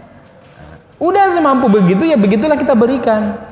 Udah 0.96 1.28
semampu 1.28 1.68
begitu 1.68 2.08
ya 2.08 2.16
begitulah 2.16 2.56
kita 2.56 2.72
berikan. 2.72 3.45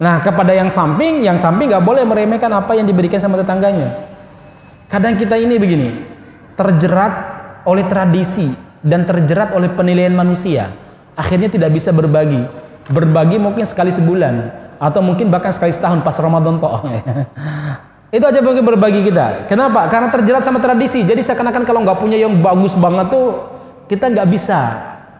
Nah 0.00 0.16
kepada 0.24 0.56
yang 0.56 0.72
samping, 0.72 1.20
yang 1.20 1.36
samping 1.36 1.68
nggak 1.68 1.84
boleh 1.84 2.08
meremehkan 2.08 2.48
apa 2.56 2.72
yang 2.72 2.88
diberikan 2.88 3.20
sama 3.20 3.36
tetangganya. 3.36 3.92
Kadang 4.88 5.20
kita 5.20 5.36
ini 5.36 5.60
begini, 5.60 5.92
terjerat 6.56 7.12
oleh 7.68 7.84
tradisi 7.84 8.48
dan 8.80 9.04
terjerat 9.04 9.52
oleh 9.52 9.68
penilaian 9.68 10.16
manusia. 10.16 10.72
Akhirnya 11.12 11.52
tidak 11.52 11.76
bisa 11.76 11.92
berbagi. 11.92 12.40
Berbagi 12.88 13.36
mungkin 13.36 13.62
sekali 13.68 13.92
sebulan 13.92 14.50
atau 14.80 15.04
mungkin 15.04 15.28
bahkan 15.28 15.52
sekali 15.52 15.70
setahun 15.70 16.00
pas 16.00 16.16
Ramadan 16.16 16.56
toh. 16.56 16.80
Itu 18.16 18.24
aja 18.26 18.42
mungkin 18.42 18.66
berbagi 18.66 19.06
kita. 19.06 19.46
Kenapa? 19.46 19.86
Karena 19.86 20.10
terjerat 20.10 20.42
sama 20.42 20.58
tradisi. 20.58 21.04
Jadi 21.06 21.22
seakan-akan 21.22 21.62
kalau 21.62 21.84
nggak 21.84 22.00
punya 22.00 22.18
yang 22.18 22.40
bagus 22.42 22.74
banget 22.74 23.12
tuh 23.12 23.52
kita 23.86 24.10
nggak 24.10 24.26
bisa 24.32 24.58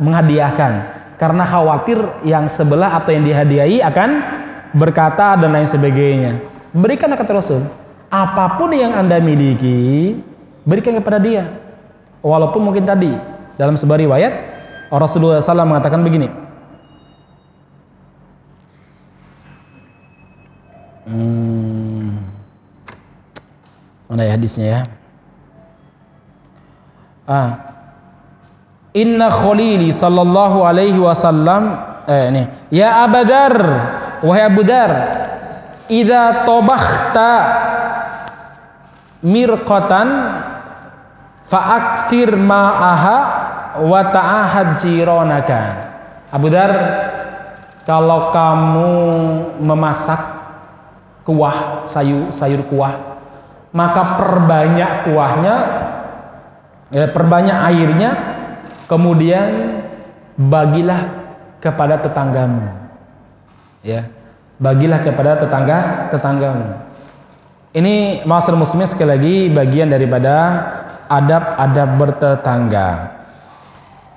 menghadiahkan 0.00 0.72
karena 1.20 1.44
khawatir 1.44 2.00
yang 2.24 2.48
sebelah 2.48 2.96
atau 2.96 3.12
yang 3.12 3.22
dihadiahi 3.22 3.84
akan 3.84 4.10
berkata 4.72 5.38
dan 5.38 5.50
lain 5.54 5.68
sebagainya. 5.68 6.40
Berikan 6.70 7.10
kata 7.10 7.34
Rasul, 7.34 7.62
apa 8.10 8.58
pun 8.58 8.70
yang 8.70 8.94
Anda 8.94 9.18
miliki, 9.18 10.18
berikan 10.62 10.94
kepada 10.98 11.18
dia. 11.18 11.46
Walaupun 12.20 12.60
mungkin 12.60 12.84
tadi 12.84 13.10
dalam 13.56 13.74
sebuah 13.74 13.98
riwayat 14.04 14.32
Rasulullah 14.92 15.40
SAW 15.40 15.66
mengatakan 15.66 16.02
begini. 16.02 16.28
Hmm, 21.10 22.22
mana 24.06 24.22
ya 24.26 24.32
hadisnya 24.36 24.66
ya? 24.66 24.80
Ah, 27.30 27.70
Inna 28.90 29.30
khalili 29.30 29.94
sallallahu 29.94 30.66
alaihi 30.66 30.98
wasallam 30.98 31.78
eh 32.10 32.26
ini 32.34 32.42
ya 32.74 33.06
Abadar 33.06 33.54
wahai 34.24 34.44
Abu 34.46 34.62
Dar 34.64 34.92
idza 35.90 36.46
tabakhta 36.46 37.32
mirqatan 39.20 40.08
fa'akthir 41.44 42.36
ma'aha 42.38 43.18
wa 43.84 44.00
ta'ahad 44.08 44.80
jironaka 44.80 45.60
Abu 46.30 46.48
Dar 46.48 46.72
kalau 47.84 48.30
kamu 48.30 48.92
memasak 49.60 50.20
kuah 51.26 51.84
sayur 51.84 52.30
sayur 52.30 52.62
kuah 52.64 52.94
maka 53.70 54.18
perbanyak 54.18 55.06
kuahnya 55.06 55.56
ya, 56.90 57.06
perbanyak 57.10 57.58
airnya 57.70 58.10
Kemudian 58.90 59.78
bagilah 60.34 61.06
kepada 61.62 62.02
tetanggamu. 62.02 62.89
Ya. 63.80 64.08
Bagilah 64.60 65.00
kepada 65.00 65.40
tetangga 65.40 66.08
tetanggamu. 66.12 66.76
Ini 67.72 68.26
masalah 68.28 68.60
muslimnya 68.60 68.90
sekali 68.90 69.08
lagi 69.08 69.36
bagian 69.48 69.88
daripada 69.88 70.34
adab-adab 71.08 71.88
bertetangga. 71.96 72.88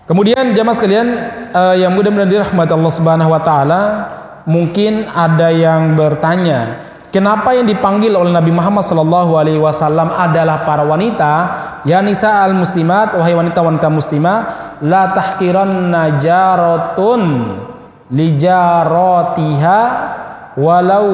Kemudian 0.03 0.51
jamaah 0.51 0.75
sekalian 0.75 1.07
uh, 1.55 1.75
yang 1.79 1.95
mudah-mudahan 1.95 2.27
dirahmati 2.27 2.75
Allah 2.75 2.91
Subhanahu 2.91 3.31
wa 3.31 3.39
taala, 3.39 3.81
mungkin 4.43 5.07
ada 5.07 5.47
yang 5.47 5.95
bertanya, 5.95 6.83
Kenapa 7.13 7.53
yang 7.53 7.69
dipanggil 7.69 8.09
oleh 8.17 8.33
Nabi 8.33 8.49
Muhammad 8.49 8.81
sallallahu 8.81 9.37
alaihi 9.37 9.61
wasallam 9.61 10.09
adalah 10.09 10.65
para 10.65 10.81
wanita? 10.81 11.33
Ya 11.85 12.01
nisa 12.01 12.41
al 12.41 12.57
muslimat, 12.57 13.13
wahai 13.13 13.37
wanita-wanita 13.37 13.85
muslimah, 13.93 14.37
la 14.81 15.13
tahkiran 15.13 15.93
najaratun 15.93 17.21
lijaratiha 18.11 19.79
walau 20.59 21.07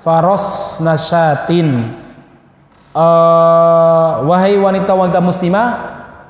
faros 0.00 0.78
nasyatin. 0.80 1.82
Uh, 2.96 4.24
wahai 4.24 4.56
wanita-wanita 4.56 5.20
muslimah, 5.20 5.68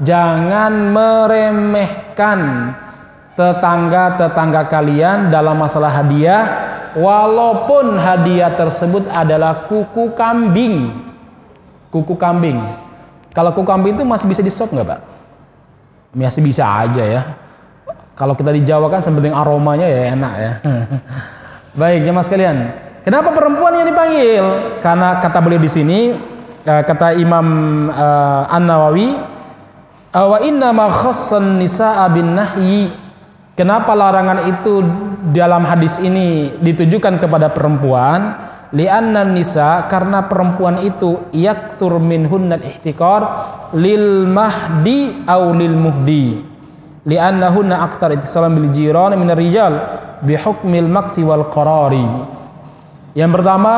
jangan 0.02 0.90
meremehkan 0.90 2.74
tetangga-tetangga 3.38 4.66
kalian 4.66 5.30
dalam 5.30 5.54
masalah 5.62 5.94
hadiah 5.94 6.42
walaupun 6.98 7.94
hadiah 8.00 8.50
tersebut 8.50 9.06
adalah 9.14 9.70
kuku 9.70 10.10
kambing. 10.18 10.90
Kuku 11.94 12.18
kambing. 12.18 12.58
Kalau 13.30 13.54
kuku 13.54 13.68
kambing 13.68 13.94
itu 13.94 14.02
masih 14.02 14.26
bisa 14.26 14.42
di 14.42 14.50
sop 14.50 14.74
nggak 14.74 14.88
pak? 14.90 15.00
Masih 16.16 16.42
bisa 16.42 16.66
aja 16.66 17.04
ya 17.04 17.45
kalau 18.16 18.32
kita 18.34 18.50
di 18.50 18.64
Jawa 18.64 18.88
kan 18.88 19.04
sebenarnya 19.04 19.36
aromanya 19.36 19.86
ya 19.86 20.00
enak 20.16 20.32
ya 20.40 20.52
baik 21.80 22.08
jemaah 22.08 22.24
sekalian 22.24 22.56
kenapa 23.04 23.30
perempuan 23.36 23.76
yang 23.76 23.86
dipanggil 23.86 24.44
karena 24.80 25.20
kata 25.20 25.38
beliau 25.44 25.60
di 25.60 25.70
sini 25.70 25.98
eh, 26.64 26.82
kata 26.82 27.14
Imam 27.20 27.46
uh, 27.92 28.48
An 28.48 28.64
Nawawi 28.64 29.14
wa 30.16 30.38
inna 30.40 30.72
ma 30.72 30.88
khassan 30.88 31.60
nisaa 31.60 32.08
bin 32.08 32.32
nahyi 32.32 33.06
Kenapa 33.56 33.96
larangan 33.96 34.52
itu 34.52 34.84
dalam 35.32 35.64
hadis 35.64 35.96
ini 36.04 36.52
ditujukan 36.60 37.16
kepada 37.16 37.48
perempuan? 37.48 38.52
Lianna 38.76 39.24
nisa 39.24 39.88
karena 39.88 40.28
perempuan 40.28 40.84
itu 40.84 41.24
yaktur 41.32 41.96
minhunnal 41.96 42.60
ihtikar 42.60 43.24
lil 43.72 44.28
mahdi 44.28 45.24
au 45.24 45.56
lil 45.56 45.72
muhdi. 45.72 46.44
Liannahunna 47.06 47.86
aktar 47.86 48.10
ittisalam 48.18 48.58
bil 48.58 48.68
jiran 48.74 49.14
min 49.14 49.30
rijal 49.30 49.78
bi 50.26 50.34
hukmil 50.34 50.90
makti 50.90 51.22
wal 51.22 51.46
qarari. 51.54 52.02
Yang 53.14 53.30
pertama 53.40 53.74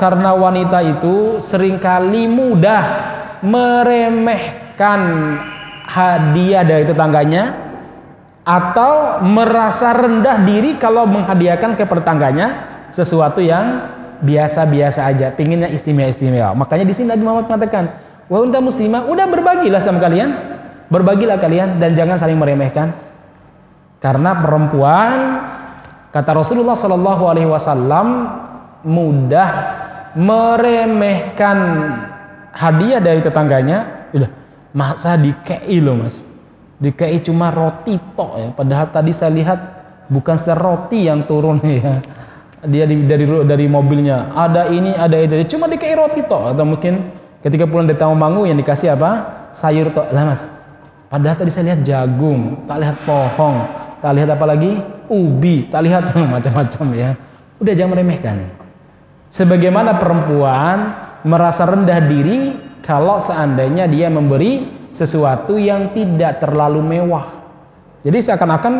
karena 0.00 0.32
wanita 0.32 0.80
itu 0.80 1.38
sering 1.44 1.76
kali 1.76 2.24
mudah 2.24 2.82
meremehkan 3.44 5.00
hadiah 5.86 6.64
dari 6.64 6.88
tetangganya 6.88 7.54
atau 8.48 9.20
merasa 9.22 9.92
rendah 9.92 10.40
diri 10.42 10.80
kalau 10.80 11.04
menghadiahkan 11.04 11.76
ke 11.76 11.84
pertangganya 11.84 12.64
sesuatu 12.88 13.44
yang 13.44 13.92
biasa-biasa 14.24 15.06
aja, 15.06 15.28
pinginnya 15.32 15.68
istimewa-istimewa. 15.68 16.56
Makanya 16.56 16.84
di 16.88 16.94
sini 16.96 17.12
Nabi 17.12 17.22
Muhammad 17.24 17.46
mengatakan, 17.48 17.84
"Wahai 18.26 18.48
wanita 18.48 18.60
muslimah, 18.64 19.02
udah 19.08 19.26
berbagilah 19.28 19.80
sama 19.80 20.00
kalian, 20.00 20.59
berbagilah 20.90 21.38
kalian 21.38 21.78
dan 21.78 21.94
jangan 21.94 22.18
saling 22.18 22.36
meremehkan." 22.36 22.92
Karena 24.00 24.32
perempuan 24.32 25.44
Kata 26.10 26.34
Rasulullah 26.34 26.74
Shallallahu 26.74 27.22
Alaihi 27.30 27.46
Wasallam 27.46 28.06
mudah 28.82 29.48
meremehkan 30.18 31.58
hadiah 32.50 32.98
dari 32.98 33.22
tetangganya. 33.22 34.10
Udah, 34.10 34.26
masa 34.74 35.14
dikei 35.14 35.78
loh 35.78 36.02
mas. 36.02 36.26
Dikei 36.82 37.22
cuma 37.22 37.54
roti 37.54 37.94
tok 38.18 38.32
ya. 38.42 38.48
Padahal 38.50 38.90
tadi 38.90 39.14
saya 39.14 39.30
lihat 39.30 39.58
bukan 40.10 40.34
sekedar 40.34 40.58
roti 40.58 41.06
yang 41.06 41.22
turun 41.30 41.62
ya. 41.78 42.02
Dia 42.66 42.84
dari 42.90 43.24
dari, 43.46 43.66
mobilnya 43.70 44.34
ada 44.34 44.66
ini 44.66 44.90
ada 44.90 45.14
itu. 45.14 45.38
Cuma 45.54 45.70
dikei 45.70 45.94
roti 45.94 46.26
tok 46.26 46.58
atau 46.58 46.66
mungkin 46.66 47.06
ketika 47.38 47.70
pulang 47.70 47.86
dari 47.86 48.02
Tawangmangu 48.02 48.50
yang 48.50 48.58
dikasih 48.58 48.98
apa? 48.98 49.10
Sayur 49.54 49.94
tok. 49.94 50.10
Lah 50.10 50.26
mas. 50.26 50.59
Padahal 51.10 51.36
tadi 51.36 51.50
saya 51.50 51.74
lihat 51.74 51.82
jagung, 51.82 52.62
tak 52.70 52.86
lihat 52.86 52.96
pohon, 53.02 53.66
tak 53.98 54.14
lihat 54.14 54.30
apa 54.30 54.46
lagi? 54.46 54.72
ubi, 55.10 55.66
tak 55.66 55.82
lihat 55.84 56.14
macam-macam 56.38 56.86
ya. 56.94 57.10
Udah 57.58 57.74
jangan 57.74 57.98
meremehkan. 57.98 58.46
Sebagaimana 59.28 59.98
perempuan 59.98 60.78
merasa 61.26 61.66
rendah 61.66 61.98
diri 62.06 62.54
kalau 62.80 63.18
seandainya 63.18 63.90
dia 63.90 64.06
memberi 64.08 64.70
sesuatu 64.94 65.58
yang 65.58 65.90
tidak 65.92 66.40
terlalu 66.40 66.80
mewah. 66.80 67.26
Jadi 68.00 68.18
seakan-akan 68.22 68.74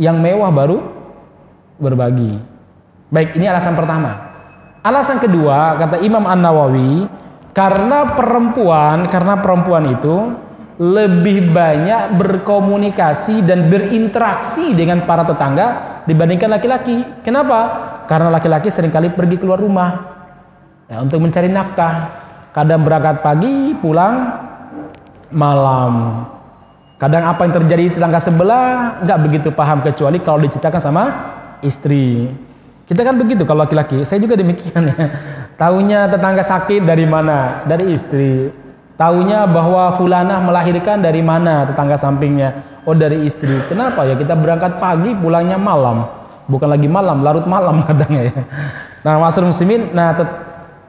yang 0.00 0.16
mewah 0.16 0.48
baru 0.48 0.78
berbagi. 1.76 2.40
Baik, 3.12 3.36
ini 3.36 3.46
alasan 3.50 3.76
pertama. 3.76 4.32
Alasan 4.80 5.20
kedua, 5.20 5.76
kata 5.76 6.00
Imam 6.00 6.24
An-Nawawi, 6.24 7.04
karena 7.52 8.16
perempuan, 8.16 9.04
karena 9.12 9.36
perempuan 9.36 9.84
itu 9.92 10.32
lebih 10.80 11.52
banyak 11.52 12.16
berkomunikasi 12.16 13.44
dan 13.44 13.68
berinteraksi 13.68 14.72
dengan 14.72 15.04
para 15.04 15.28
tetangga 15.28 16.00
dibandingkan 16.08 16.48
laki-laki. 16.48 17.04
Kenapa? 17.20 17.68
Karena 18.08 18.32
laki-laki 18.32 18.72
sering 18.72 18.88
kali 18.88 19.12
pergi 19.12 19.36
keluar 19.36 19.60
rumah 19.60 19.90
ya, 20.88 21.04
untuk 21.04 21.20
mencari 21.20 21.52
nafkah. 21.52 22.16
Kadang 22.56 22.80
berangkat 22.80 23.20
pagi, 23.20 23.76
pulang 23.76 24.40
malam. 25.28 26.24
Kadang 26.96 27.28
apa 27.28 27.44
yang 27.44 27.54
terjadi 27.60 27.82
di 27.84 27.92
tetangga 28.00 28.16
sebelah 28.16 29.04
nggak 29.04 29.18
begitu 29.20 29.48
paham 29.52 29.84
kecuali 29.84 30.16
kalau 30.24 30.40
diceritakan 30.40 30.80
sama 30.80 31.04
istri. 31.60 32.24
Kita 32.88 33.04
kan 33.04 33.20
begitu 33.20 33.44
kalau 33.44 33.68
laki-laki. 33.68 34.00
Saya 34.08 34.16
juga 34.16 34.32
demikian 34.32 34.88
ya. 34.88 34.96
Tahunya 35.60 36.08
tetangga 36.08 36.40
sakit 36.40 36.88
dari 36.88 37.04
mana? 37.04 37.68
Dari 37.68 37.84
istri. 37.92 38.48
Taunya 39.00 39.48
bahwa 39.48 39.88
fulanah 39.96 40.44
melahirkan 40.44 41.00
dari 41.00 41.24
mana 41.24 41.64
tetangga 41.64 41.96
sampingnya? 41.96 42.84
Oh 42.84 42.92
dari 42.92 43.24
istri. 43.24 43.56
Kenapa 43.64 44.04
ya 44.04 44.12
kita 44.12 44.36
berangkat 44.36 44.76
pagi 44.76 45.16
pulangnya 45.16 45.56
malam? 45.56 46.04
Bukan 46.44 46.68
lagi 46.68 46.84
malam, 46.84 47.24
larut 47.24 47.48
malam 47.48 47.80
kadang 47.88 48.12
ya. 48.12 48.44
Nah, 49.00 49.16
maksud 49.16 49.48
muslimin, 49.48 49.88
nah 49.96 50.12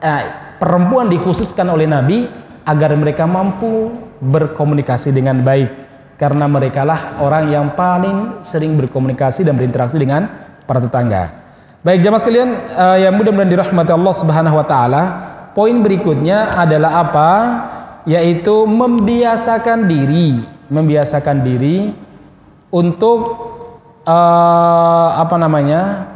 eh, 0.04 0.22
perempuan 0.60 1.08
dikhususkan 1.08 1.64
oleh 1.72 1.88
Nabi 1.88 2.28
agar 2.68 2.92
mereka 3.00 3.24
mampu 3.24 3.96
berkomunikasi 4.20 5.08
dengan 5.16 5.40
baik 5.40 5.72
karena 6.20 6.44
mereka 6.44 6.84
lah 6.84 7.16
orang 7.18 7.48
yang 7.48 7.72
paling 7.72 8.44
sering 8.44 8.76
berkomunikasi 8.76 9.42
dan 9.42 9.56
berinteraksi 9.56 9.96
dengan 9.96 10.28
para 10.68 10.84
tetangga. 10.84 11.32
Baik 11.80 12.04
jamaah 12.04 12.20
sekalian 12.20 12.50
uh, 12.76 12.98
yang 13.00 13.16
mudah-mudahan 13.16 13.50
dirahmati 13.50 13.90
Allah 13.90 14.14
Subhanahu 14.14 14.54
wa 14.60 14.66
taala, 14.68 15.02
poin 15.56 15.74
berikutnya 15.80 16.60
adalah 16.60 17.02
apa? 17.02 17.28
Yaitu 18.02 18.66
membiasakan 18.66 19.86
diri, 19.86 20.42
membiasakan 20.70 21.46
diri 21.46 21.94
untuk 22.72 23.20
uh, 24.06 25.08
apa 25.18 25.36
namanya 25.38 26.10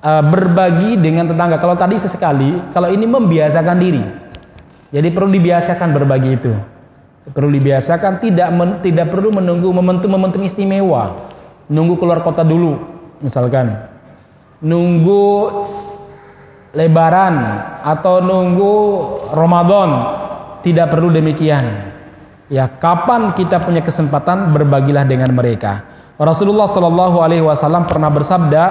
uh, 0.00 0.24
berbagi 0.24 0.96
dengan 0.96 1.28
tetangga. 1.28 1.60
Kalau 1.60 1.76
tadi 1.76 2.00
sesekali, 2.00 2.72
kalau 2.72 2.88
ini 2.88 3.04
membiasakan 3.04 3.76
diri. 3.76 4.04
Jadi 4.88 5.08
perlu 5.12 5.28
dibiasakan 5.28 5.88
berbagi 5.92 6.30
itu. 6.32 6.52
Perlu 7.28 7.52
dibiasakan 7.52 8.24
tidak 8.24 8.48
men, 8.56 8.70
tidak 8.80 9.12
perlu 9.12 9.28
menunggu 9.28 9.68
momentum-momentum 9.68 10.40
istimewa. 10.48 11.28
Nunggu 11.68 12.00
keluar 12.00 12.24
kota 12.24 12.40
dulu, 12.40 12.80
misalkan. 13.20 13.68
Nunggu 14.64 15.52
lebaran 16.72 17.36
atau 17.84 18.24
nunggu 18.24 18.74
Ramadan 19.36 19.90
tidak 20.62 20.92
perlu 20.92 21.12
demikian. 21.12 21.94
Ya, 22.48 22.64
kapan 22.64 23.36
kita 23.36 23.60
punya 23.60 23.84
kesempatan 23.84 24.56
berbagilah 24.56 25.04
dengan 25.04 25.28
mereka. 25.36 25.84
Rasulullah 26.16 26.66
Shallallahu 26.66 27.20
Alaihi 27.20 27.44
Wasallam 27.44 27.84
pernah 27.84 28.08
bersabda 28.08 28.64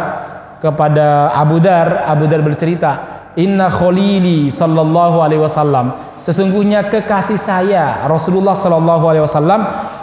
kepada 0.58 1.32
Abu 1.38 1.62
Dar, 1.62 2.04
Abu 2.10 2.26
Dar 2.26 2.42
bercerita, 2.42 2.92
Inna 3.38 3.70
kholili 3.70 4.50
Sallallahu 4.50 5.22
Alaihi 5.22 5.40
Wasallam, 5.40 5.94
sesungguhnya 6.26 6.90
kekasih 6.90 7.38
saya 7.38 8.04
Rasulullah 8.10 8.58
Shallallahu 8.58 9.06
Alaihi 9.06 9.24
Wasallam, 9.24 9.62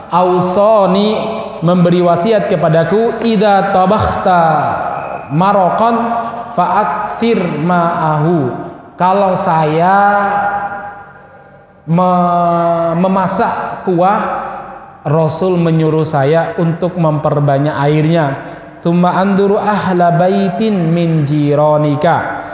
ausoni 0.08 1.18
memberi 1.60 1.98
wasiat 1.98 2.46
kepadaku, 2.46 3.26
ida 3.26 3.74
tabakhta 3.74 4.40
marokan 5.34 5.94
faakfir 6.54 7.42
ma'ahu. 7.42 8.38
Kalau 8.94 9.34
saya 9.34 9.98
memasak 11.84 13.84
kuah 13.84 14.20
Rasul 15.04 15.60
menyuruh 15.60 16.04
saya 16.04 16.56
untuk 16.56 16.96
memperbanyak 16.96 17.76
airnya. 17.76 18.26
Thumma 18.80 19.20
anduru 19.20 19.60
ahla 19.60 20.16
baitin 20.16 20.92
min 20.92 21.28
jironika 21.28 22.44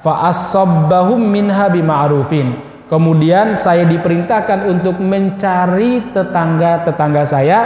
fa 0.00 0.28
asabbahum 0.28 1.20
minha 1.20 1.68
bima'rufin. 1.68 2.64
Kemudian 2.88 3.52
saya 3.60 3.84
diperintahkan 3.84 4.64
untuk 4.64 4.96
mencari 4.96 6.08
tetangga-tetangga 6.08 7.22
saya 7.28 7.58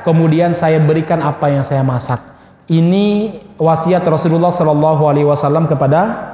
kemudian 0.00 0.56
saya 0.56 0.80
berikan 0.80 1.20
apa 1.20 1.52
yang 1.52 1.60
saya 1.60 1.84
masak. 1.84 2.16
Ini 2.72 3.36
wasiat 3.60 4.00
Rasulullah 4.08 4.48
Shallallahu 4.48 5.02
alaihi 5.04 5.28
wasallam 5.28 5.68
kepada 5.68 6.32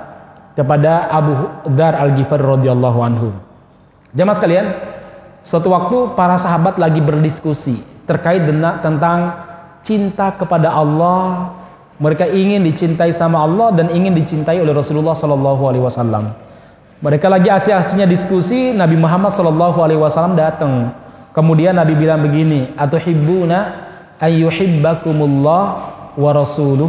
kepada 0.55 1.11
Abu 1.11 1.35
Dar 1.75 1.99
Al-Ghifari 1.99 2.47
radhiyallahu 2.47 2.99
anhu 3.03 3.46
Jamaah 4.17 4.33
sekalian, 4.33 4.67
suatu 5.45 5.69
waktu 5.77 6.17
para 6.17 6.41
sahabat 6.41 6.81
lagi 6.81 7.05
berdiskusi 7.05 7.85
terkait 8.09 8.49
tentang 8.81 9.37
cinta 9.85 10.33
kepada 10.33 10.73
Allah. 10.73 11.53
Mereka 12.01 12.29
ingin 12.33 12.65
dicintai 12.65 13.13
sama 13.13 13.45
Allah 13.45 13.77
dan 13.77 13.93
ingin 13.93 14.17
dicintai 14.17 14.57
oleh 14.61 14.73
Rasulullah 14.73 15.13
Sallallahu 15.13 15.63
Alaihi 15.69 15.85
Wasallam. 15.85 16.33
Mereka 17.01 17.29
lagi 17.29 17.53
asih-asihnya 17.53 18.09
diskusi, 18.09 18.73
Nabi 18.73 18.97
Muhammad 18.97 19.33
Sallallahu 19.33 19.85
Alaihi 19.85 20.01
Wasallam 20.01 20.33
datang. 20.33 20.97
Kemudian 21.37 21.77
Nabi 21.77 21.93
bilang 21.93 22.25
begini, 22.25 22.73
atau 22.77 22.97
hibbuna 22.97 23.85
ayyuhibbakumullah 24.17 25.65
wa 26.17 26.31
rasuluh. 26.33 26.89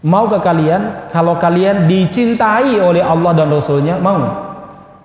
Maukah 0.00 0.40
kalian 0.40 1.12
kalau 1.12 1.36
kalian 1.36 1.84
dicintai 1.88 2.80
oleh 2.80 3.04
Allah 3.04 3.36
dan 3.36 3.52
Rasulnya? 3.52 4.00
Mau? 4.00 4.49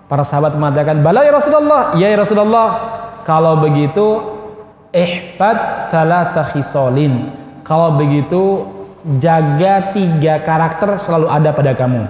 Para 0.06 0.22
sahabat 0.22 0.54
mengatakan, 0.54 1.02
"Bala 1.02 1.26
ya 1.26 1.34
Rasulullah." 1.34 1.98
Ya, 1.98 2.14
ya 2.14 2.18
Rasulullah. 2.22 2.68
Kalau 3.26 3.58
begitu, 3.58 4.22
ihfad 4.94 5.90
thalatha 5.90 6.46
khisalin. 6.46 7.34
Kalau 7.66 7.98
begitu, 7.98 8.70
jaga 9.18 9.90
tiga 9.90 10.38
karakter 10.46 11.02
selalu 11.02 11.28
ada 11.34 11.50
pada 11.50 11.74
kamu. 11.74 12.06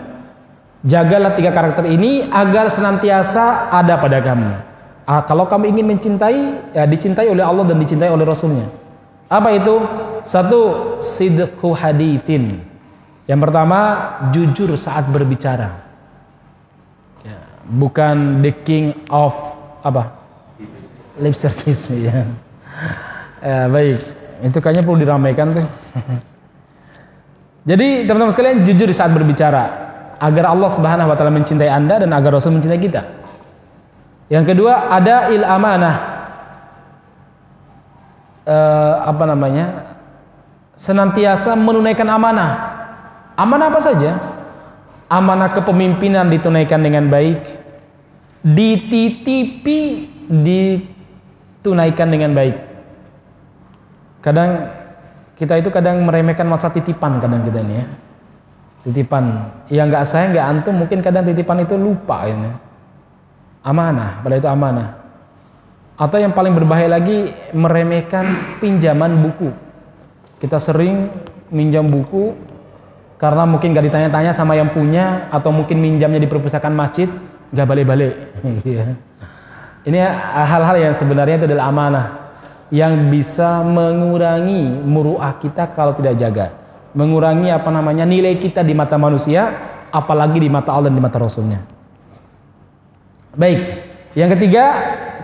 Jagalah 0.83 1.31
tiga 1.39 1.55
karakter 1.55 1.87
ini 1.87 2.27
agar 2.27 2.67
senantiasa 2.67 3.71
ada 3.71 3.95
pada 3.95 4.19
kamu. 4.19 4.51
Ah, 5.07 5.23
kalau 5.23 5.47
kamu 5.47 5.71
ingin 5.71 5.95
mencintai, 5.95 6.39
ya 6.75 6.83
dicintai 6.83 7.31
oleh 7.31 7.47
Allah 7.47 7.63
dan 7.63 7.79
dicintai 7.79 8.11
oleh 8.11 8.27
Rasulnya. 8.27 8.67
Apa 9.31 9.55
itu? 9.55 9.81
Satu, 10.27 10.97
sidqu 10.99 11.71
hadithin. 11.79 12.59
Yang 13.25 13.39
pertama, 13.39 13.79
jujur 14.35 14.75
saat 14.75 15.07
berbicara 15.09 15.84
bukan 17.65 18.45
the 18.45 18.53
king 18.65 18.93
of 19.09 19.33
apa 19.81 20.13
lip 21.21 21.33
service 21.33 21.89
ya. 21.93 22.25
ya 23.41 23.65
baik 23.69 23.99
itu 24.45 24.57
kayaknya 24.61 24.83
perlu 24.85 24.99
diramaikan 25.01 25.53
tuh 25.53 25.65
jadi 27.69 28.05
teman-teman 28.05 28.29
sekalian 28.29 28.61
jujur 28.61 28.85
di 28.85 28.93
saat 28.93 29.09
berbicara 29.09 29.85
agar 30.21 30.53
Allah 30.53 30.69
Subhanahu 30.69 31.09
wa 31.09 31.15
taala 31.17 31.33
mencintai 31.33 31.65
Anda 31.65 32.05
dan 32.05 32.13
agar 32.13 32.37
Rasul 32.37 32.55
mencintai 32.55 32.77
kita. 32.77 33.01
Yang 34.29 34.53
kedua 34.53 34.89
ada 34.89 35.33
il 35.33 35.41
amanah. 35.41 35.95
Uh, 38.45 38.93
apa 39.09 39.23
namanya? 39.25 39.65
Senantiasa 40.77 41.57
menunaikan 41.57 42.05
amanah. 42.05 42.51
Amanah 43.33 43.73
apa 43.73 43.81
saja? 43.81 44.17
Amanah 45.09 45.53
kepemimpinan 45.53 46.29
ditunaikan 46.29 46.81
dengan 46.81 47.09
baik, 47.09 47.41
dititipi 48.41 50.09
ditunaikan 50.29 52.07
dengan 52.09 52.31
baik. 52.33 52.55
Kadang 54.21 54.69
kita 55.37 55.61
itu 55.61 55.69
kadang 55.69 56.01
meremehkan 56.01 56.49
masa 56.49 56.73
titipan 56.73 57.21
kadang 57.21 57.45
kita 57.45 57.61
ini 57.61 57.75
ya. 57.77 57.87
Titipan. 58.85 59.25
yang 59.73 59.89
nggak 59.89 60.05
saya 60.05 60.29
nggak 60.29 60.45
antum 60.45 60.77
mungkin 60.77 61.01
kadang 61.01 61.25
titipan 61.25 61.65
itu 61.65 61.73
lupa 61.73 62.29
ini. 62.29 62.53
Amanah, 63.65 64.21
pada 64.21 64.37
itu 64.37 64.45
amanah. 64.45 64.93
Atau 65.97 66.21
yang 66.21 66.37
paling 66.37 66.53
berbahaya 66.53 67.01
lagi 67.01 67.33
meremehkan 67.49 68.57
pinjaman 68.61 69.17
buku. 69.25 69.49
Kita 70.37 70.61
sering 70.61 71.09
minjam 71.49 71.89
buku 71.89 72.37
karena 73.15 73.43
mungkin 73.47 73.71
gak 73.71 73.85
ditanya-tanya 73.87 74.31
sama 74.35 74.59
yang 74.59 74.69
punya 74.71 75.31
atau 75.31 75.51
mungkin 75.55 75.79
minjamnya 75.79 76.19
di 76.19 76.27
perpustakaan 76.27 76.75
masjid 76.75 77.07
nggak 77.55 77.67
balik-balik. 77.67 78.13
Iya. 78.67 78.85
Ini 79.85 80.01
hal-hal 80.33 80.89
yang 80.89 80.93
sebenarnya 80.97 81.35
itu 81.37 81.45
adalah 81.45 81.69
amanah 81.69 82.05
yang 82.73 83.13
bisa 83.13 83.61
mengurangi 83.61 84.65
muruah 84.65 85.37
kita 85.37 85.69
kalau 85.69 85.93
tidak 85.93 86.17
jaga. 86.17 86.57
Mengurangi 86.97 87.53
apa 87.53 87.69
namanya 87.69 88.01
nilai 88.01 88.41
kita 88.41 88.65
di 88.65 88.73
mata 88.73 88.97
manusia, 88.97 89.53
apalagi 89.93 90.41
di 90.41 90.49
mata 90.49 90.73
Allah 90.73 90.89
dan 90.89 90.97
di 90.97 91.03
mata 91.05 91.21
Rasulnya. 91.21 91.61
Baik, 93.37 93.61
yang 94.17 94.31
ketiga 94.33 94.65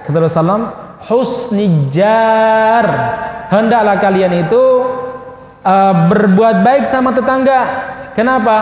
kata 0.05 0.17
Rasulullah 0.21 0.97
husnijar 1.09 2.85
hendaklah 3.49 3.97
kalian 3.97 4.45
itu 4.45 4.80
uh, 5.65 5.93
berbuat 6.09 6.65
baik 6.65 6.83
sama 6.85 7.13
tetangga. 7.13 7.89
Kenapa? 8.11 8.57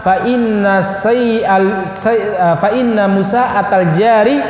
Fa 0.00 0.24
inna 0.24 0.80
sayal 0.80 1.84
say, 1.84 2.16
uh, 2.36 2.56
fa 2.56 2.72
inna 2.72 3.04
musa 3.04 3.56
atal 3.60 3.92
jari 3.92 4.40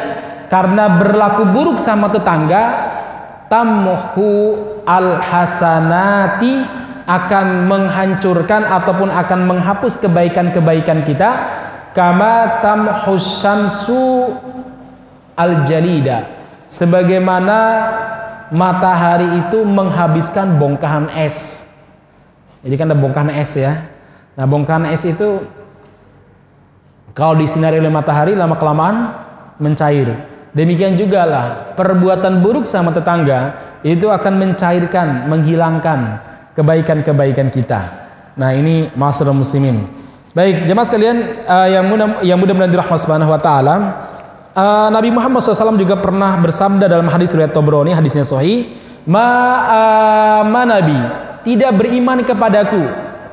karena 0.47 0.87
berlaku 1.01 1.51
buruk 1.51 1.79
sama 1.81 2.11
tetangga 2.11 2.62
tamhu 3.51 4.55
al 4.87 5.19
hasanati 5.19 6.62
akan 7.05 7.69
menghancurkan 7.69 8.64
ataupun 8.64 9.12
akan 9.12 9.40
menghapus 9.45 10.01
kebaikan-kebaikan 10.01 11.05
kita 11.05 11.31
kama 11.93 12.64
tamhus 12.64 13.45
al 15.35 15.53
jalida 15.69 16.25
sebagaimana 16.64 17.59
matahari 18.49 19.45
itu 19.45 19.67
menghabiskan 19.67 20.57
bongkahan 20.57 21.12
es 21.19 21.69
jadi 22.64 22.74
kan 22.81 22.87
ada 22.90 22.98
bongkahan 22.98 23.31
es 23.37 23.55
ya 23.61 23.87
nah 24.35 24.48
bongkahan 24.48 24.88
es 24.90 25.05
itu 25.05 25.44
kalau 27.14 27.38
disinari 27.38 27.79
oleh 27.79 27.92
matahari 27.92 28.35
lama 28.35 28.59
kelamaan 28.59 29.14
mencair 29.62 30.35
Demikian 30.55 30.94
juga 30.94 31.27
lah 31.27 31.46
perbuatan 31.74 32.38
buruk 32.38 32.62
sama 32.62 32.94
tetangga 32.94 33.59
itu 33.83 34.07
akan 34.07 34.38
mencairkan, 34.38 35.27
menghilangkan 35.27 36.22
kebaikan-kebaikan 36.55 37.50
kita. 37.50 37.81
Nah, 38.38 38.55
ini 38.55 38.87
masalah 38.94 39.35
muslimin. 39.35 39.83
Baik, 40.31 40.62
jemaah 40.62 40.87
sekalian 40.87 41.42
uh, 41.42 41.66
yang 41.66 41.85
mudah 41.90 42.22
yang 42.22 42.38
mudah-mudahan 42.38 42.70
dirahmati 42.70 43.03
Subhanahu 43.03 43.35
wa 43.35 43.40
taala. 43.42 43.74
Uh, 44.55 44.94
Nabi 44.94 45.11
Muhammad 45.11 45.42
SAW 45.42 45.74
juga 45.74 45.98
pernah 45.98 46.38
bersabda 46.38 46.87
dalam 46.87 47.11
hadis 47.11 47.35
riwayat 47.35 47.50
Tobroni, 47.50 47.90
hadisnya 47.90 48.22
sahih, 48.22 48.70
"Ma 49.11 49.27
uh, 49.66 50.42
tidak 51.45 51.77
beriman 51.77 52.25
kepadaku, 52.25 52.83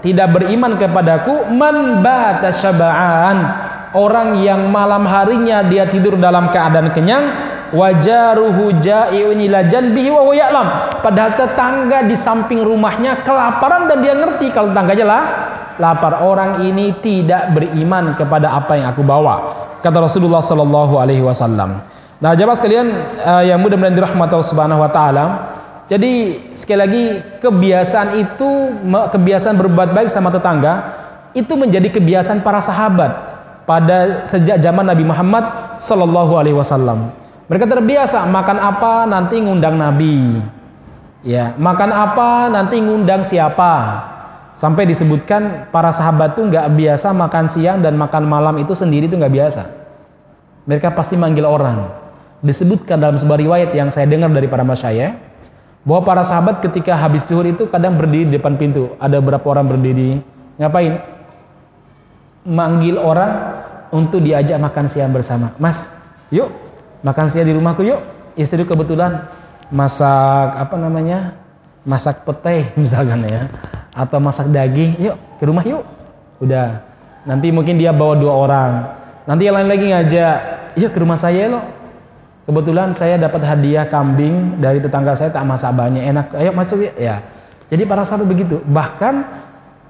tidak 0.03 0.27
beriman 0.35 0.75
kepadaku 0.77 1.47
man 1.49 2.03
bata 2.03 2.51
syaba'an." 2.51 3.71
orang 3.95 4.39
yang 4.39 4.71
malam 4.71 5.03
harinya 5.03 5.63
dia 5.67 5.87
tidur 5.87 6.15
dalam 6.15 6.47
keadaan 6.47 6.91
kenyang 6.95 7.23
wajaruhu 7.71 8.79
ja'iun 8.79 9.39
janbihi 9.67 10.09
wa 10.11 10.31
ya'lam. 10.31 10.67
Padahal 10.99 11.35
tetangga 11.39 12.03
di 12.07 12.15
samping 12.15 12.63
rumahnya 12.63 13.23
kelaparan 13.23 13.87
dan 13.87 13.97
dia 14.03 14.15
ngerti 14.15 14.51
kalau 14.51 14.71
tetangganya 14.71 15.05
lah 15.07 15.23
lapar. 15.79 16.23
Orang 16.23 16.63
ini 16.63 16.95
tidak 16.99 17.55
beriman 17.55 18.15
kepada 18.15 18.55
apa 18.55 18.79
yang 18.79 18.91
aku 18.91 19.03
bawa 19.03 19.35
kata 19.81 19.97
Rasulullah 19.97 20.43
sallallahu 20.43 20.99
alaihi 20.99 21.23
wasallam. 21.23 21.81
Nah 22.21 22.37
jemaah 22.37 22.53
sekalian 22.53 22.85
uh, 23.25 23.41
yang 23.41 23.57
mudah-mudahan 23.57 23.97
dirahmati 23.97 24.31
Allah 24.37 24.51
Subhanahu 24.51 24.83
wa 24.83 24.91
taala 24.93 25.23
jadi 25.91 26.39
sekali 26.55 26.79
lagi 26.79 27.03
kebiasaan 27.43 28.15
itu 28.15 28.79
kebiasaan 28.87 29.59
berbuat 29.59 29.91
baik 29.91 30.07
sama 30.07 30.31
tetangga 30.31 30.95
itu 31.35 31.51
menjadi 31.59 31.91
kebiasaan 31.91 32.39
para 32.39 32.63
sahabat 32.63 33.11
pada 33.67 34.23
sejak 34.23 34.55
zaman 34.63 34.87
Nabi 34.87 35.03
Muhammad 35.03 35.75
Sallallahu 35.75 36.39
Alaihi 36.39 36.55
Wasallam. 36.55 37.11
Mereka 37.51 37.67
terbiasa 37.67 38.23
makan 38.23 38.57
apa 38.63 39.03
nanti 39.03 39.35
ngundang 39.43 39.75
Nabi, 39.75 40.39
ya 41.27 41.59
makan 41.59 41.91
apa 41.91 42.47
nanti 42.47 42.79
ngundang 42.79 43.27
siapa. 43.27 44.07
Sampai 44.55 44.87
disebutkan 44.87 45.67
para 45.75 45.91
sahabat 45.91 46.39
tuh 46.39 46.47
nggak 46.47 46.71
biasa 46.71 47.11
makan 47.11 47.51
siang 47.51 47.83
dan 47.83 47.99
makan 47.99 48.31
malam 48.31 48.55
itu 48.63 48.71
sendiri 48.71 49.11
tuh 49.11 49.19
nggak 49.19 49.35
biasa. 49.35 49.67
Mereka 50.71 50.95
pasti 50.95 51.19
manggil 51.19 51.43
orang. 51.43 51.91
Disebutkan 52.39 52.95
dalam 52.95 53.19
sebuah 53.19 53.43
riwayat 53.43 53.75
yang 53.75 53.91
saya 53.91 54.07
dengar 54.07 54.31
dari 54.31 54.47
para 54.47 54.63
masyayikh 54.63 55.30
bahwa 55.81 56.01
para 56.05 56.23
sahabat 56.25 56.61
ketika 56.61 56.93
habis 56.93 57.25
zuhur 57.25 57.45
itu 57.45 57.65
kadang 57.65 57.97
berdiri 57.97 58.29
di 58.29 58.33
depan 58.37 58.57
pintu. 58.57 58.93
Ada 59.01 59.17
berapa 59.17 59.45
orang 59.45 59.65
berdiri 59.65 60.21
ngapain? 60.61 61.21
manggil 62.45 62.97
orang 62.97 63.53
untuk 63.93 64.23
diajak 64.23 64.57
makan 64.57 64.85
siang 64.89 65.13
bersama. 65.13 65.53
Mas, 65.61 65.93
yuk 66.33 66.49
makan 67.05 67.27
siang 67.29 67.47
di 67.47 67.53
rumahku 67.53 67.85
yuk. 67.85 68.01
Istri 68.33 68.63
kebetulan 68.63 69.27
masak 69.69 70.55
apa 70.55 70.75
namanya? 70.79 71.35
Masak 71.83 72.23
pete 72.25 72.71
misalkan 72.81 73.25
ya. 73.27 73.51
Atau 73.91 74.23
masak 74.23 74.49
daging, 74.49 74.97
yuk 75.01 75.17
ke 75.37 75.43
rumah 75.45 75.65
yuk. 75.67 75.83
Udah. 76.39 76.81
Nanti 77.27 77.53
mungkin 77.53 77.77
dia 77.77 77.93
bawa 77.93 78.17
dua 78.17 78.33
orang. 78.33 78.71
Nanti 79.29 79.45
yang 79.45 79.61
lain 79.61 79.69
lagi 79.69 79.85
ngajak, 79.93 80.37
yuk 80.79 80.89
ke 80.89 80.97
rumah 80.97 81.19
saya 81.19 81.51
loh. 81.51 81.63
Kebetulan 82.41 82.89
saya 82.91 83.21
dapat 83.21 83.45
hadiah 83.45 83.85
kambing 83.85 84.57
dari 84.57 84.81
tetangga 84.81 85.13
saya 85.13 85.29
tak 85.29 85.45
masak 85.45 85.71
banyak 85.77 86.03
enak. 86.09 86.33
Ayo 86.35 86.51
masuk 86.51 86.81
ya. 86.81 86.93
ya. 86.97 87.15
Jadi 87.69 87.85
para 87.87 88.03
sahabat 88.03 88.27
begitu. 88.27 88.59
Bahkan 88.65 89.13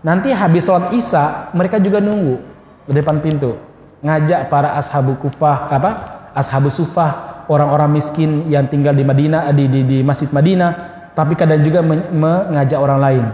Nanti 0.01 0.33
habis 0.33 0.65
sholat 0.65 0.89
isya 0.97 1.53
mereka 1.53 1.77
juga 1.77 2.01
nunggu 2.01 2.41
di 2.89 2.93
depan 2.97 3.21
pintu 3.21 3.53
ngajak 4.01 4.49
para 4.49 4.73
ashabu 4.73 5.13
kufah 5.21 5.69
apa 5.69 5.91
ashabu 6.33 6.73
sufah 6.73 7.45
orang-orang 7.45 8.01
miskin 8.01 8.49
yang 8.49 8.65
tinggal 8.65 8.97
di 8.97 9.05
Madinah 9.05 9.53
di, 9.53 9.69
di, 9.69 9.85
di 9.85 9.97
masjid 10.01 10.25
Madinah 10.33 10.71
tapi 11.13 11.37
kadang 11.37 11.61
juga 11.61 11.85
mengajak 11.85 12.81
orang 12.81 12.97
lain 12.97 13.25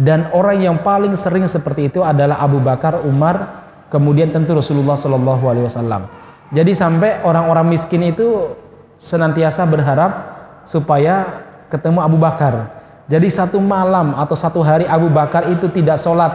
dan 0.00 0.32
orang 0.32 0.64
yang 0.64 0.80
paling 0.80 1.12
sering 1.12 1.44
seperti 1.44 1.92
itu 1.92 2.00
adalah 2.00 2.40
Abu 2.40 2.56
Bakar 2.56 3.04
Umar 3.04 3.68
kemudian 3.92 4.32
tentu 4.32 4.56
Rasulullah 4.56 4.96
Shallallahu 4.96 5.44
Alaihi 5.44 5.68
Wasallam 5.68 6.08
jadi 6.56 6.72
sampai 6.72 7.20
orang-orang 7.20 7.68
miskin 7.68 8.00
itu 8.00 8.56
senantiasa 9.04 9.68
berharap 9.68 10.12
supaya 10.64 11.44
ketemu 11.68 12.00
Abu 12.00 12.16
Bakar 12.16 12.84
jadi 13.04 13.28
satu 13.28 13.60
malam 13.60 14.16
atau 14.16 14.32
satu 14.32 14.64
hari 14.64 14.88
Abu 14.88 15.12
Bakar 15.12 15.44
itu 15.52 15.68
tidak 15.68 16.00
sholat 16.00 16.32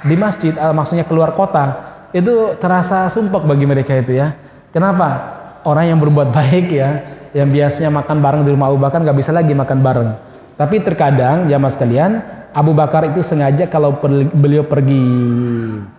di 0.00 0.16
masjid, 0.16 0.56
uh, 0.56 0.72
maksudnya 0.72 1.04
keluar 1.04 1.36
kota, 1.36 1.76
itu 2.16 2.56
terasa 2.56 3.04
sumpah 3.12 3.44
bagi 3.44 3.68
mereka 3.68 3.92
itu 3.92 4.16
ya. 4.16 4.32
Kenapa? 4.72 5.36
Orang 5.68 5.84
yang 5.84 6.00
berbuat 6.00 6.32
baik 6.32 6.72
ya, 6.72 7.04
yang 7.36 7.52
biasanya 7.52 7.92
makan 7.92 8.24
bareng 8.24 8.42
di 8.48 8.50
rumah 8.56 8.72
Abu 8.72 8.80
Bakar 8.80 9.04
nggak 9.04 9.18
bisa 9.18 9.28
lagi 9.28 9.52
makan 9.52 9.78
bareng. 9.84 10.10
Tapi 10.56 10.80
terkadang 10.80 11.52
ya 11.52 11.60
mas 11.60 11.76
kalian, 11.76 12.24
Abu 12.56 12.72
Bakar 12.72 13.04
itu 13.12 13.20
sengaja 13.20 13.68
kalau 13.68 14.00
beliau 14.32 14.64
pergi 14.64 15.04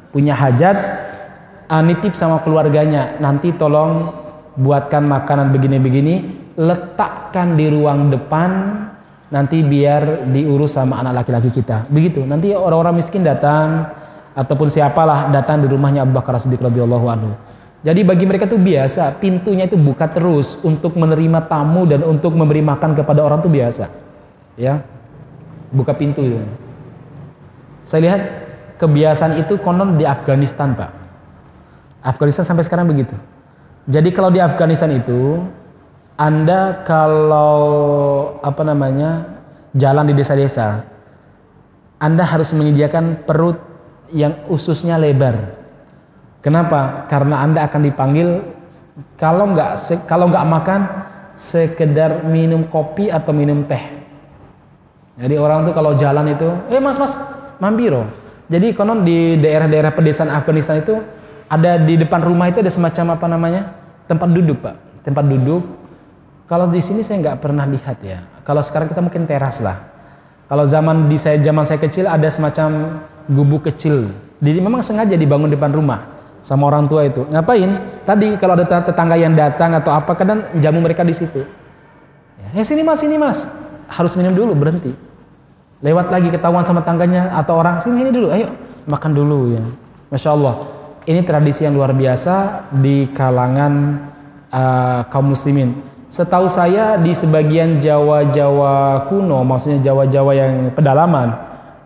punya 0.10 0.34
hajat, 0.34 0.78
uh, 1.70 1.84
nitip 1.86 2.18
sama 2.18 2.42
keluarganya, 2.42 3.22
nanti 3.22 3.54
tolong 3.54 4.26
buatkan 4.58 5.06
makanan 5.06 5.54
begini-begini, 5.54 6.16
letakkan 6.58 7.54
di 7.54 7.70
ruang 7.70 8.10
depan 8.10 8.50
nanti 9.30 9.62
biar 9.62 10.28
diurus 10.28 10.76
sama 10.76 11.00
anak 11.00 11.24
laki-laki 11.24 11.54
kita. 11.54 11.86
Begitu. 11.88 12.26
Nanti 12.26 12.52
orang-orang 12.52 12.98
miskin 12.98 13.22
datang 13.22 13.88
ataupun 14.34 14.68
siapalah 14.68 15.30
datang 15.30 15.62
di 15.62 15.68
rumahnya 15.70 16.04
Abu 16.04 16.18
Bakar 16.18 16.42
Siddiq 16.42 16.60
radhiyallahu 16.60 17.06
anhu. 17.08 17.32
Jadi 17.86 18.02
bagi 18.02 18.26
mereka 18.26 18.50
itu 18.50 18.58
biasa, 18.58 19.22
pintunya 19.22 19.70
itu 19.70 19.78
buka 19.78 20.10
terus 20.10 20.58
untuk 20.66 20.98
menerima 20.98 21.46
tamu 21.46 21.86
dan 21.86 22.02
untuk 22.02 22.34
memberi 22.34 22.66
makan 22.66 22.98
kepada 22.98 23.22
orang 23.22 23.40
itu 23.46 23.52
biasa. 23.54 23.86
Ya. 24.58 24.82
Buka 25.70 25.94
pintu 25.94 26.26
ya. 26.26 26.42
Saya 27.86 28.00
lihat 28.04 28.22
kebiasaan 28.82 29.38
itu 29.40 29.62
konon 29.62 29.96
di 29.96 30.04
Afghanistan, 30.04 30.74
Pak. 30.74 30.92
Afghanistan 32.02 32.44
sampai 32.44 32.66
sekarang 32.66 32.90
begitu. 32.90 33.14
Jadi 33.88 34.10
kalau 34.12 34.28
di 34.28 34.44
Afghanistan 34.44 34.92
itu 34.92 35.40
anda 36.18 36.82
kalau 36.82 37.54
apa 38.42 38.66
namanya 38.66 39.38
jalan 39.78 40.10
di 40.10 40.18
desa-desa, 40.18 40.82
Anda 42.02 42.26
harus 42.26 42.58
menyediakan 42.58 43.22
perut 43.22 43.62
yang 44.10 44.50
ususnya 44.50 44.98
lebar. 44.98 45.38
Kenapa? 46.42 47.06
Karena 47.06 47.46
Anda 47.46 47.70
akan 47.70 47.82
dipanggil 47.86 48.28
kalau 49.14 49.54
nggak 49.54 49.78
kalau 50.10 50.34
nggak 50.34 50.46
makan 50.50 50.82
sekedar 51.38 52.26
minum 52.26 52.66
kopi 52.66 53.14
atau 53.14 53.30
minum 53.30 53.62
teh. 53.62 53.94
Jadi 55.22 55.38
orang 55.38 55.70
tuh 55.70 55.74
kalau 55.78 55.94
jalan 55.94 56.34
itu, 56.34 56.50
eh 56.74 56.82
mas 56.82 56.98
mas 56.98 57.14
mampiro. 57.62 58.10
Jadi 58.50 58.74
konon 58.74 59.06
di 59.06 59.38
daerah-daerah 59.38 59.94
pedesaan 59.94 60.34
Afghanistan 60.34 60.82
itu 60.82 60.98
ada 61.46 61.78
di 61.78 61.94
depan 61.94 62.26
rumah 62.26 62.50
itu 62.50 62.58
ada 62.58 62.74
semacam 62.74 63.14
apa 63.14 63.26
namanya 63.30 63.77
tempat 64.08 64.30
duduk 64.32 64.58
pak, 64.64 64.76
tempat 65.04 65.24
duduk. 65.28 65.64
Kalau 66.48 66.72
di 66.72 66.80
sini 66.80 67.04
saya 67.04 67.20
nggak 67.20 67.44
pernah 67.44 67.68
lihat 67.68 68.00
ya. 68.02 68.24
Kalau 68.48 68.64
sekarang 68.64 68.88
kita 68.88 69.04
mungkin 69.04 69.28
teras 69.28 69.60
lah. 69.60 69.78
Kalau 70.48 70.64
zaman 70.64 71.12
di 71.12 71.20
saya 71.20 71.36
zaman 71.44 71.68
saya 71.68 71.76
kecil 71.78 72.08
ada 72.08 72.26
semacam 72.32 73.04
gubuk 73.28 73.68
kecil. 73.68 74.08
Jadi 74.40 74.60
memang 74.64 74.80
sengaja 74.80 75.20
dibangun 75.20 75.52
depan 75.52 75.76
rumah 75.76 76.08
sama 76.40 76.72
orang 76.72 76.88
tua 76.88 77.04
itu. 77.04 77.28
Ngapain? 77.28 77.68
Tadi 78.08 78.40
kalau 78.40 78.56
ada 78.56 78.64
tetangga 78.64 79.20
yang 79.20 79.36
datang 79.36 79.76
atau 79.76 79.92
apa 79.92 80.16
kadang 80.16 80.48
jamu 80.64 80.80
mereka 80.80 81.04
di 81.04 81.12
situ. 81.12 81.44
Ya, 82.56 82.64
sini 82.64 82.80
mas, 82.80 83.04
sini 83.04 83.20
mas. 83.20 83.44
Harus 83.92 84.16
minum 84.16 84.32
dulu, 84.32 84.56
berhenti 84.56 84.96
lewat 85.82 86.10
lagi 86.10 86.34
ketahuan 86.34 86.66
sama 86.66 86.82
tangganya 86.82 87.30
atau 87.38 87.62
orang 87.62 87.78
sini 87.78 88.02
sini 88.02 88.10
dulu 88.10 88.34
ayo 88.34 88.50
makan 88.90 89.12
dulu 89.14 89.54
ya 89.54 89.62
masya 90.10 90.34
Allah 90.34 90.56
ini 91.08 91.24
tradisi 91.24 91.64
yang 91.64 91.74
luar 91.74 91.96
biasa 91.96 92.68
di 92.76 93.08
kalangan 93.16 93.74
uh, 94.52 95.08
kaum 95.08 95.32
muslimin. 95.32 95.72
Setahu 96.12 96.52
saya 96.52 97.00
di 97.00 97.16
sebagian 97.16 97.80
Jawa-Jawa 97.80 99.08
kuno 99.08 99.44
maksudnya 99.48 99.80
Jawa-Jawa 99.92 100.32
yang 100.36 100.54
pedalaman 100.76 101.36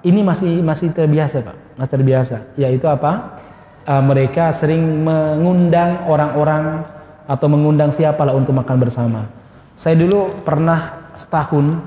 ini 0.01 0.25
masih 0.25 0.65
masih 0.65 0.89
terbiasa 0.89 1.45
pak. 1.45 1.57
Masih 1.77 1.91
terbiasa. 1.93 2.37
Yaitu 2.57 2.89
apa? 2.89 3.37
Uh, 3.85 4.01
mereka 4.01 4.49
sering 4.49 5.05
mengundang 5.05 6.05
orang-orang 6.09 6.85
atau 7.29 7.47
mengundang 7.49 7.93
siapalah 7.93 8.33
untuk 8.33 8.57
makan 8.57 8.77
bersama. 8.81 9.29
Saya 9.77 9.97
dulu 9.97 10.41
pernah 10.41 11.09
setahun 11.13 11.77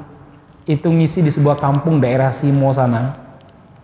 itu 0.64 0.88
ngisi 0.88 1.20
di 1.20 1.30
sebuah 1.34 1.58
kampung 1.58 1.98
daerah 1.98 2.30
Simo 2.30 2.70
sana. 2.70 3.14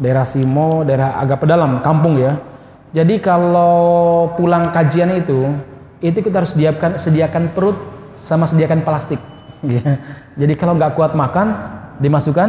Daerah 0.00 0.24
Simo, 0.24 0.86
daerah 0.86 1.20
agak 1.20 1.44
pedalam, 1.44 1.82
kampung 1.84 2.16
ya. 2.16 2.49
Jadi 2.90 3.22
kalau 3.22 4.26
pulang 4.34 4.74
kajian 4.74 5.14
itu, 5.14 5.54
itu 6.02 6.18
kita 6.18 6.42
harus 6.42 6.58
sediakan 6.58 6.98
sediakan 6.98 7.44
perut 7.54 7.78
sama 8.18 8.46
sediakan 8.46 8.82
plastik. 8.82 9.20
Ya. 9.60 10.00
Jadi 10.40 10.56
kalau 10.56 10.72
nggak 10.72 10.96
kuat 10.96 11.12
makan, 11.12 11.52
dimasukkan 12.00 12.48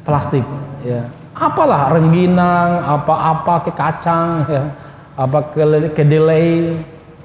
plastik. 0.00 0.48
Ya. 0.80 1.04
Apalah 1.36 1.92
rengginang, 1.92 2.80
apa-apa 2.80 3.68
ke 3.68 3.76
kacang, 3.76 4.48
ya. 4.48 4.64
apa 5.12 5.52
ke 5.52 5.60
kedelai 5.92 6.72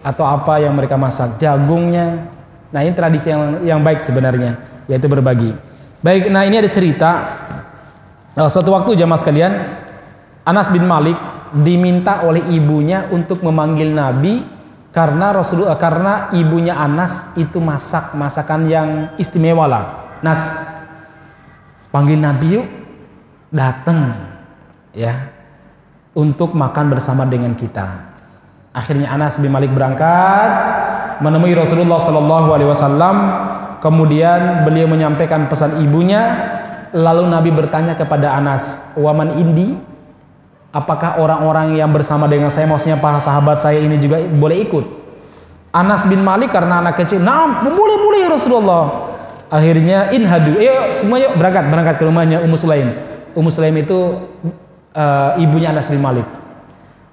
atau 0.03 0.27
apa 0.27 0.59
yang 0.59 0.75
mereka 0.75 0.99
masak, 0.99 1.39
jagungnya. 1.39 2.27
Nah 2.67 2.83
ini 2.83 2.91
tradisi 2.91 3.31
yang 3.31 3.63
yang 3.63 3.79
baik 3.79 4.03
sebenarnya, 4.03 4.59
yaitu 4.91 5.07
berbagi. 5.07 5.55
Baik, 6.03 6.27
nah 6.27 6.43
ini 6.43 6.59
ada 6.59 6.67
cerita. 6.67 7.11
Nah, 8.35 8.51
suatu 8.51 8.75
waktu 8.75 8.99
jamaah 8.99 9.19
sekalian, 9.23 9.53
Anas 10.43 10.67
bin 10.67 10.83
Malik 10.83 11.15
diminta 11.51 12.23
oleh 12.23 12.41
ibunya 12.55 13.11
untuk 13.11 13.43
memanggil 13.43 13.91
Nabi 13.91 14.43
karena 14.91 15.35
Rasulullah 15.35 15.79
karena 15.79 16.31
ibunya 16.35 16.75
Anas 16.79 17.35
itu 17.35 17.59
masak 17.59 18.15
masakan 18.15 18.67
yang 18.67 18.89
istimewa 19.19 19.67
lah. 19.67 19.85
Nas, 20.21 20.53
panggil 21.89 22.19
Nabi 22.19 22.47
yuk, 22.61 22.67
datang 23.51 24.15
ya 24.95 25.31
untuk 26.15 26.55
makan 26.55 26.91
bersama 26.91 27.27
dengan 27.27 27.55
kita. 27.55 28.11
Akhirnya 28.71 29.11
Anas 29.11 29.39
bin 29.39 29.51
Malik 29.51 29.71
berangkat 29.75 30.51
menemui 31.19 31.51
Rasulullah 31.51 31.99
Sallallahu 31.99 32.47
Alaihi 32.55 32.69
Wasallam 32.71 33.15
Kemudian 33.81 34.61
beliau 34.61 34.85
menyampaikan 34.85 35.49
pesan 35.49 35.81
ibunya, 35.81 36.21
lalu 36.93 37.25
Nabi 37.25 37.49
bertanya 37.49 37.97
kepada 37.97 38.37
Anas, 38.37 38.93
"Waman 38.93 39.33
indi? 39.41 39.73
Apakah 40.71 41.19
orang-orang 41.19 41.75
yang 41.75 41.91
bersama 41.91 42.31
dengan 42.31 42.47
saya, 42.47 42.63
maksudnya 42.63 42.95
para 42.95 43.19
sahabat 43.19 43.59
saya 43.59 43.79
ini 43.83 43.99
juga 43.99 44.23
boleh 44.23 44.63
ikut?" 44.63 44.85
Anas 45.71 46.03
bin 46.07 46.19
Malik 46.19 46.51
karena 46.51 46.83
anak 46.83 46.99
kecil, 46.99 47.23
"Nah, 47.23 47.63
boleh 47.63 47.97
boleh 47.99 48.21
Rasulullah." 48.27 49.11
Akhirnya 49.51 50.11
inhadu, 50.15 50.55
"Ayo 50.59 50.95
semua 50.95 51.19
yuk 51.19 51.35
berangkat 51.35 51.67
berangkat 51.67 51.95
ke 51.99 52.03
rumahnya 52.07 52.43
Ummu 52.43 52.55
Sulaim." 52.55 52.91
Ummu 53.35 53.51
Sulaim 53.51 53.75
itu 53.79 54.19
uh, 54.95 55.31
ibunya 55.39 55.71
Anas 55.71 55.91
bin 55.91 55.99
Malik. 55.99 56.27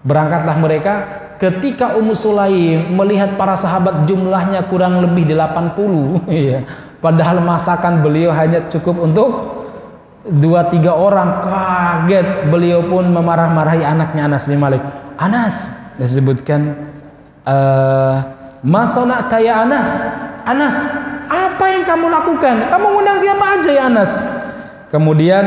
Berangkatlah 0.02 0.54
mereka 0.58 0.94
ketika 1.38 1.94
Ummu 1.98 2.14
Sulaim 2.14 2.94
melihat 2.94 3.38
para 3.38 3.54
sahabat 3.54 4.06
jumlahnya 4.06 4.66
kurang 4.66 5.02
lebih 5.02 5.34
80 5.34 6.26
ya. 6.50 6.62
Padahal 6.98 7.38
masakan 7.38 8.02
beliau 8.02 8.34
hanya 8.34 8.66
cukup 8.66 9.06
untuk 9.06 9.57
dua 10.28 10.68
tiga 10.68 10.92
orang 10.94 11.40
kaget. 11.40 12.52
Beliau 12.52 12.84
pun 12.86 13.08
memarah-marahi 13.08 13.82
anaknya 13.82 14.28
Anas 14.28 14.44
bin 14.44 14.60
Malik. 14.60 14.80
Anas 15.18 15.72
disebutkan 15.98 16.76
uh, 17.48 18.16
masona 18.62 19.24
taya 19.26 19.64
Anas? 19.64 20.04
Anas 20.44 20.76
apa 21.28 21.64
yang 21.72 21.84
kamu 21.84 22.06
lakukan? 22.08 22.70
Kamu 22.70 22.86
undang 23.00 23.18
siapa 23.20 23.44
aja 23.58 23.70
ya 23.72 23.82
Anas? 23.88 24.24
Kemudian 24.88 25.44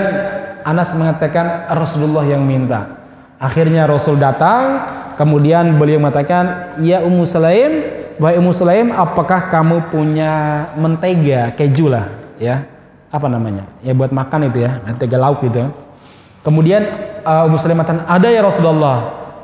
Anas 0.61 0.93
mengatakan 0.93 1.71
Rasulullah 1.73 2.25
yang 2.25 2.45
minta. 2.45 3.01
Akhirnya 3.41 3.89
Rasul 3.89 4.21
datang, 4.21 4.86
kemudian 5.17 5.82
beliau 5.82 5.97
mengatakan, 5.97 6.77
"Ya 6.86 7.01
Ummu 7.01 7.25
Sulaim, 7.25 7.89
wahai 8.21 8.38
Ummu 8.38 8.53
Sulaim, 8.53 8.93
apakah 8.93 9.49
kamu 9.49 9.89
punya 9.89 10.69
mentega 10.77 11.49
keju 11.57 11.89
lah, 11.89 12.13
ya? 12.38 12.69
Apa 13.12 13.28
namanya? 13.28 13.68
Ya 13.84 13.91
buat 13.91 14.16
makan 14.16 14.47
itu 14.47 14.64
ya, 14.64 14.80
mentega 14.82 15.20
lauk 15.20 15.43
gitu." 15.43 15.68
Kemudian 16.41 16.82
uh, 17.22 17.45
Ummu 17.45 17.59
Sulaim 17.62 17.78
mengatakan, 17.78 18.07
"Ada 18.09 18.28
ya 18.34 18.41
Rasulullah, 18.41 18.97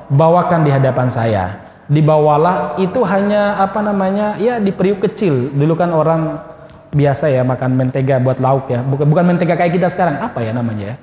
bawakan 0.09 0.65
di 0.65 0.71
hadapan 0.73 1.07
saya." 1.11 1.67
Dibawalah 1.87 2.75
itu 2.83 2.99
hanya 3.07 3.63
apa 3.63 3.79
namanya? 3.79 4.35
Ya 4.41 4.59
di 4.59 4.75
periuk 4.75 5.07
kecil. 5.07 5.55
Dulu 5.55 5.71
kan 5.77 5.95
orang 5.95 6.43
biasa 6.91 7.31
ya 7.31 7.47
makan 7.47 7.79
mentega 7.79 8.19
buat 8.19 8.43
lauk 8.43 8.67
ya. 8.67 8.83
Bukan 8.83 9.07
bukan 9.07 9.23
mentega 9.23 9.55
kayak 9.55 9.79
kita 9.79 9.87
sekarang. 9.87 10.19
Apa 10.19 10.43
ya 10.43 10.51
namanya 10.51 10.83
ya? 10.83 10.95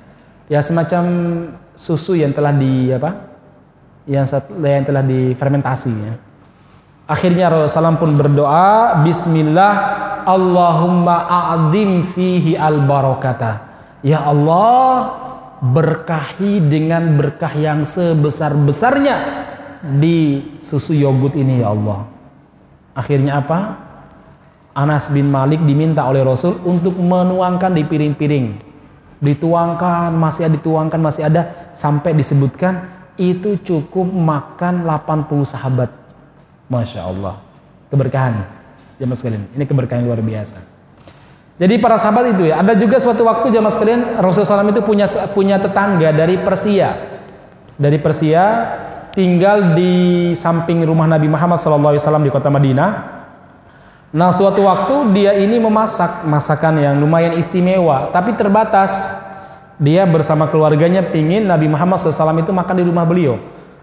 Ya 0.45 0.59
semacam 0.61 1.03
susu 1.73 2.13
yang 2.13 2.37
telah 2.37 2.53
di 2.53 2.93
apa? 2.93 3.33
Yang, 4.05 4.45
yang 4.61 4.85
telah 4.85 5.01
difermentasi 5.01 5.93
ya. 5.93 6.13
Akhirnya 7.09 7.49
Rasulullah 7.49 7.97
pun 7.97 8.13
berdoa 8.13 9.01
Bismillah 9.01 9.73
Allahumma 10.25 11.29
a'dim 11.29 12.01
fihi 12.01 12.57
al 12.57 12.83
barakata 12.83 13.77
Ya 14.05 14.21
Allah 14.21 15.17
berkahi 15.61 16.61
dengan 16.61 17.17
berkah 17.17 17.53
yang 17.57 17.81
sebesar-besarnya 17.87 19.17
di 19.81 20.51
susu 20.61 20.93
yogurt 20.93 21.33
ini 21.33 21.65
ya 21.65 21.73
Allah. 21.73 22.05
Akhirnya 22.93 23.41
apa? 23.41 23.81
Anas 24.75 25.09
bin 25.09 25.31
Malik 25.31 25.63
diminta 25.63 26.05
oleh 26.05 26.21
Rasul 26.21 26.59
untuk 26.67 26.99
menuangkan 26.99 27.71
di 27.73 27.81
piring-piring 27.87 28.75
dituangkan, 29.25 30.13
masih 30.13 30.45
ada 30.45 30.53
dituangkan, 30.53 30.99
masih 30.99 31.23
ada 31.25 31.71
sampai 31.71 32.13
disebutkan 32.13 32.85
itu 33.15 33.57
cukup 33.63 34.05
makan 34.05 34.83
80 34.85 35.47
sahabat. 35.47 35.89
Masya 36.67 37.01
Allah. 37.07 37.39
Keberkahan. 37.89 38.54
Jamaah 38.95 39.17
sekalian, 39.17 39.43
ini 39.51 39.63
keberkahan 39.67 40.03
luar 40.07 40.23
biasa. 40.23 40.63
Jadi 41.55 41.79
para 41.79 41.95
sahabat 41.95 42.35
itu 42.35 42.51
ya, 42.51 42.59
ada 42.59 42.75
juga 42.75 42.99
suatu 42.99 43.23
waktu 43.23 43.47
jamaah 43.47 43.71
sekalian 43.71 44.19
Rasulullah 44.19 44.59
SAW 44.59 44.75
itu 44.75 44.83
punya 44.83 45.07
punya 45.31 45.55
tetangga 45.55 46.11
dari 46.11 46.35
Persia. 46.35 46.91
Dari 47.79 47.95
Persia 47.99 48.43
tinggal 49.15 49.71
di 49.71 50.35
samping 50.35 50.83
rumah 50.83 51.07
Nabi 51.07 51.31
Muhammad 51.31 51.55
SAW 51.55 52.19
di 52.19 52.31
kota 52.31 52.51
Madinah. 52.51 53.15
Nah 54.15 54.31
suatu 54.31 54.67
waktu 54.67 55.15
dia 55.15 55.31
ini 55.35 55.59
memasak 55.59 56.27
masakan 56.27 56.79
yang 56.79 56.95
lumayan 56.99 57.35
istimewa 57.39 58.11
tapi 58.11 58.35
terbatas. 58.35 59.23
Dia 59.75 60.07
bersama 60.07 60.47
keluarganya 60.47 61.03
pingin 61.03 61.51
Nabi 61.51 61.67
Muhammad 61.67 61.99
SAW 61.99 62.31
itu 62.39 62.51
makan 62.55 62.75
di 62.79 62.83
rumah 62.87 63.03
beliau. 63.03 63.35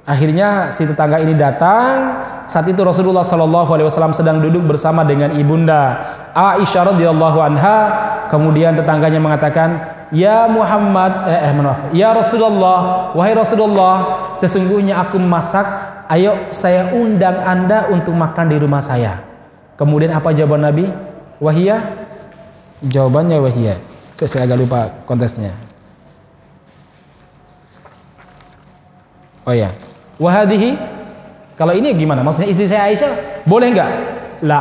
Akhirnya 0.02 0.74
si 0.74 0.82
tetangga 0.82 1.22
ini 1.22 1.38
datang. 1.38 2.26
Saat 2.42 2.66
itu 2.66 2.82
Rasulullah 2.82 3.22
SAW 3.22 4.10
sedang 4.10 4.42
duduk 4.42 4.74
bersama 4.74 5.06
dengan 5.06 5.30
ibunda 5.38 6.02
Aisyah 6.34 6.90
radhiyallahu 6.94 7.38
anha. 7.38 7.78
Kemudian 8.26 8.74
tetangganya 8.74 9.22
mengatakan, 9.22 9.78
Ya 10.10 10.50
Muhammad, 10.50 11.30
eh, 11.30 11.40
eh 11.48 11.52
maaf, 11.54 11.80
Ya 11.94 12.10
Rasulullah, 12.10 13.14
wahai 13.14 13.32
Rasulullah, 13.32 13.96
sesungguhnya 14.34 14.98
aku 14.98 15.22
masak. 15.22 15.64
Ayo 16.10 16.50
saya 16.52 16.92
undang 16.92 17.40
anda 17.40 17.88
untuk 17.88 18.12
makan 18.12 18.52
di 18.52 18.60
rumah 18.60 18.82
saya. 18.82 19.24
Kemudian 19.78 20.12
apa 20.12 20.34
jawaban 20.34 20.66
Nabi? 20.66 20.90
Wahiyah? 21.40 21.80
Jawabannya 22.84 23.38
wahiyah. 23.40 23.78
Saya, 24.12 24.28
saya 24.28 24.42
agak 24.50 24.58
lupa 24.60 24.80
kontesnya. 25.08 25.54
Oh 29.48 29.54
ya. 29.56 29.72
Wahadihi. 30.20 30.76
Kalau 31.56 31.72
ini 31.76 31.92
gimana? 31.94 32.24
Maksudnya 32.24 32.48
istri 32.50 32.66
saya 32.66 32.88
Aisyah 32.88 33.44
boleh 33.44 33.68
nggak? 33.70 33.90
La. 34.42 34.60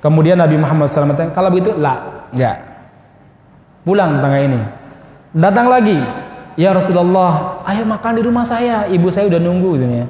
Kemudian 0.00 0.36
Nabi 0.36 0.60
Muhammad 0.60 0.92
SAW 0.92 1.16
kalau 1.32 1.48
begitu 1.48 1.72
la, 1.76 2.26
nggak. 2.32 2.56
Pulang 3.84 4.16
tetangga 4.16 4.40
ini. 4.40 4.60
Datang 5.32 5.68
lagi. 5.68 5.96
Ya 6.54 6.70
Rasulullah, 6.70 7.60
ayo 7.66 7.82
makan 7.82 8.14
di 8.14 8.22
rumah 8.22 8.46
saya. 8.46 8.86
Ibu 8.86 9.10
saya 9.10 9.26
udah 9.26 9.40
nunggu 9.42 9.70
sini 9.74 9.94
ya. 10.02 10.06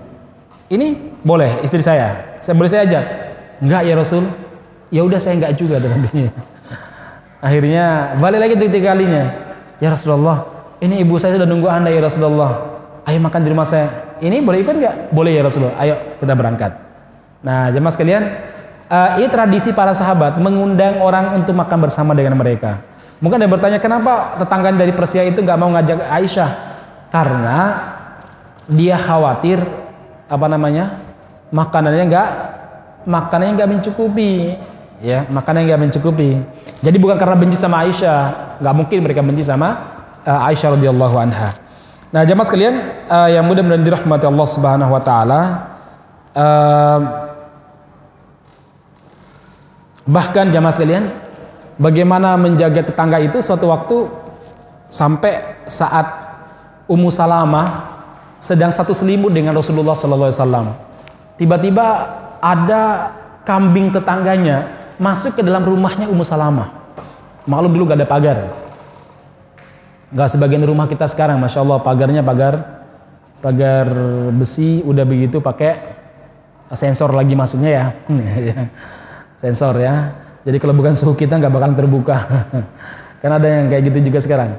Ini 0.68 0.86
boleh 1.24 1.64
istri 1.64 1.80
saya. 1.80 2.38
Saya 2.44 2.54
boleh 2.54 2.70
saya 2.70 2.84
ajak. 2.84 3.04
Enggak 3.64 3.82
ya 3.88 3.94
Rasul. 3.96 4.24
Ya 4.92 5.00
udah 5.02 5.16
saya 5.16 5.40
enggak 5.40 5.56
juga 5.56 5.80
dengan 5.80 6.04
dia. 6.12 6.28
Akhirnya 7.46 8.14
balik 8.20 8.40
lagi 8.44 8.54
tiga 8.60 8.92
kalinya. 8.92 9.24
Ya 9.80 9.88
Rasulullah, 9.90 10.44
ini 10.84 11.00
ibu 11.00 11.16
saya 11.16 11.40
sudah 11.40 11.48
nunggu 11.48 11.66
anda 11.66 11.88
ya 11.88 12.04
Rasulullah. 12.04 12.76
Ayo 13.08 13.18
makan 13.24 13.40
di 13.40 13.48
rumah 13.48 13.64
saya. 13.64 14.03
Ini 14.22 14.42
boleh 14.42 14.62
ikut 14.62 14.74
nggak? 14.74 14.94
Boleh 15.10 15.34
ya 15.34 15.42
Rasulullah. 15.42 15.78
Ayo 15.80 16.18
kita 16.18 16.34
berangkat. 16.34 16.72
Nah 17.42 17.70
jemaah 17.74 17.92
sekalian, 17.94 18.22
uh, 18.90 19.18
ini 19.18 19.28
tradisi 19.30 19.70
para 19.74 19.94
sahabat 19.94 20.38
mengundang 20.38 21.02
orang 21.02 21.38
untuk 21.38 21.54
makan 21.54 21.78
bersama 21.88 22.14
dengan 22.14 22.38
mereka. 22.38 22.82
Mungkin 23.18 23.40
ada 23.40 23.44
yang 23.46 23.54
bertanya 23.54 23.78
kenapa 23.80 24.36
tetangga 24.36 24.74
dari 24.74 24.92
Persia 24.92 25.22
itu 25.24 25.40
nggak 25.40 25.58
mau 25.58 25.70
ngajak 25.72 25.98
Aisyah? 26.10 26.50
Karena 27.08 27.58
dia 28.68 28.96
khawatir 28.96 29.60
apa 30.26 30.46
namanya 30.48 30.98
makanannya 31.52 32.04
nggak 32.10 32.28
makanannya 33.04 33.52
nggak 33.60 33.70
mencukupi 33.70 34.56
ya 35.04 35.28
makanan 35.28 35.68
nggak 35.68 35.80
mencukupi 35.84 36.40
jadi 36.80 36.96
bukan 36.96 37.16
karena 37.20 37.36
benci 37.36 37.60
sama 37.60 37.84
Aisyah 37.84 38.56
nggak 38.64 38.74
mungkin 38.74 38.98
mereka 39.04 39.20
benci 39.20 39.44
sama 39.44 39.84
uh, 40.24 40.48
Aisyah 40.48 40.80
radhiyallahu 40.80 41.16
anha 41.20 41.52
nah 42.14 42.22
jamaah 42.22 42.46
sekalian 42.46 42.78
uh, 43.10 43.26
yang 43.26 43.42
mudah-mudahan 43.42 43.82
dirahmati 43.82 44.30
Allah 44.30 44.46
subhanahu 44.46 44.92
wa 44.94 45.02
taala 45.02 45.40
uh, 46.30 46.98
bahkan 50.06 50.46
jamaah 50.54 50.70
sekalian 50.70 51.10
bagaimana 51.74 52.38
menjaga 52.38 52.86
tetangga 52.86 53.18
itu 53.18 53.42
suatu 53.42 53.66
waktu 53.66 54.06
sampai 54.86 55.66
saat 55.66 56.06
Ummu 56.86 57.10
Salamah 57.10 57.98
sedang 58.38 58.70
satu 58.70 58.94
selimut 58.94 59.34
dengan 59.34 59.56
Rasulullah 59.58 59.98
Sallallahu 59.98 60.30
Alaihi 60.30 60.38
Wasallam 60.38 60.66
tiba-tiba 61.34 61.86
ada 62.38 63.10
kambing 63.42 63.90
tetangganya 63.90 64.84
masuk 65.00 65.38
ke 65.38 65.42
dalam 65.44 65.62
rumahnya 65.62 66.06
Ummu 66.08 66.24
Salamah. 66.24 66.72
Maklum 67.44 67.76
dulu 67.76 67.84
gak 67.92 68.00
ada 68.00 68.08
pagar. 68.08 68.38
Gak 70.14 70.28
sebagian 70.30 70.62
rumah 70.62 70.86
kita 70.86 71.10
sekarang, 71.10 71.42
masya 71.42 71.66
Allah 71.66 71.82
pagarnya 71.82 72.22
pagar 72.22 72.86
pagar 73.42 73.90
besi, 74.32 74.80
udah 74.86 75.04
begitu 75.04 75.42
pakai 75.42 75.98
sensor 76.72 77.12
lagi 77.12 77.34
masuknya 77.34 77.70
ya. 77.70 77.84
sensor 79.42 79.74
ya. 79.82 80.14
Jadi 80.46 80.56
kalau 80.62 80.72
bukan 80.72 80.94
suhu 80.94 81.18
kita 81.18 81.36
nggak 81.36 81.52
bakal 81.52 81.74
terbuka. 81.74 82.16
Karena 83.20 83.36
ada 83.42 83.48
yang 83.48 83.66
kayak 83.68 83.82
gitu 83.90 83.98
juga 84.12 84.18
sekarang. 84.20 84.50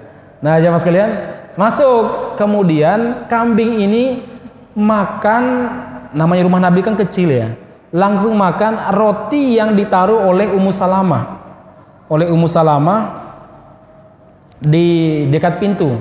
Nah, 0.41 0.57
jamaah 0.57 0.81
sekalian, 0.81 1.09
masuk. 1.55 2.35
Kemudian 2.35 3.29
kambing 3.31 3.79
ini 3.79 4.35
makan 4.75 5.43
namanya 6.11 6.43
rumah 6.43 6.59
Nabi 6.59 6.83
kan 6.83 6.99
kecil 6.99 7.31
ya 7.31 7.55
langsung 7.95 8.35
makan 8.35 8.91
roti 8.91 9.55
yang 9.55 9.71
ditaruh 9.71 10.27
oleh 10.27 10.51
Ummu 10.51 10.71
Salamah 10.71 11.23
oleh 12.11 12.27
Ummu 12.27 12.47
Salamah 12.47 13.24
di 14.59 15.23
dekat 15.29 15.59
pintu. 15.59 15.95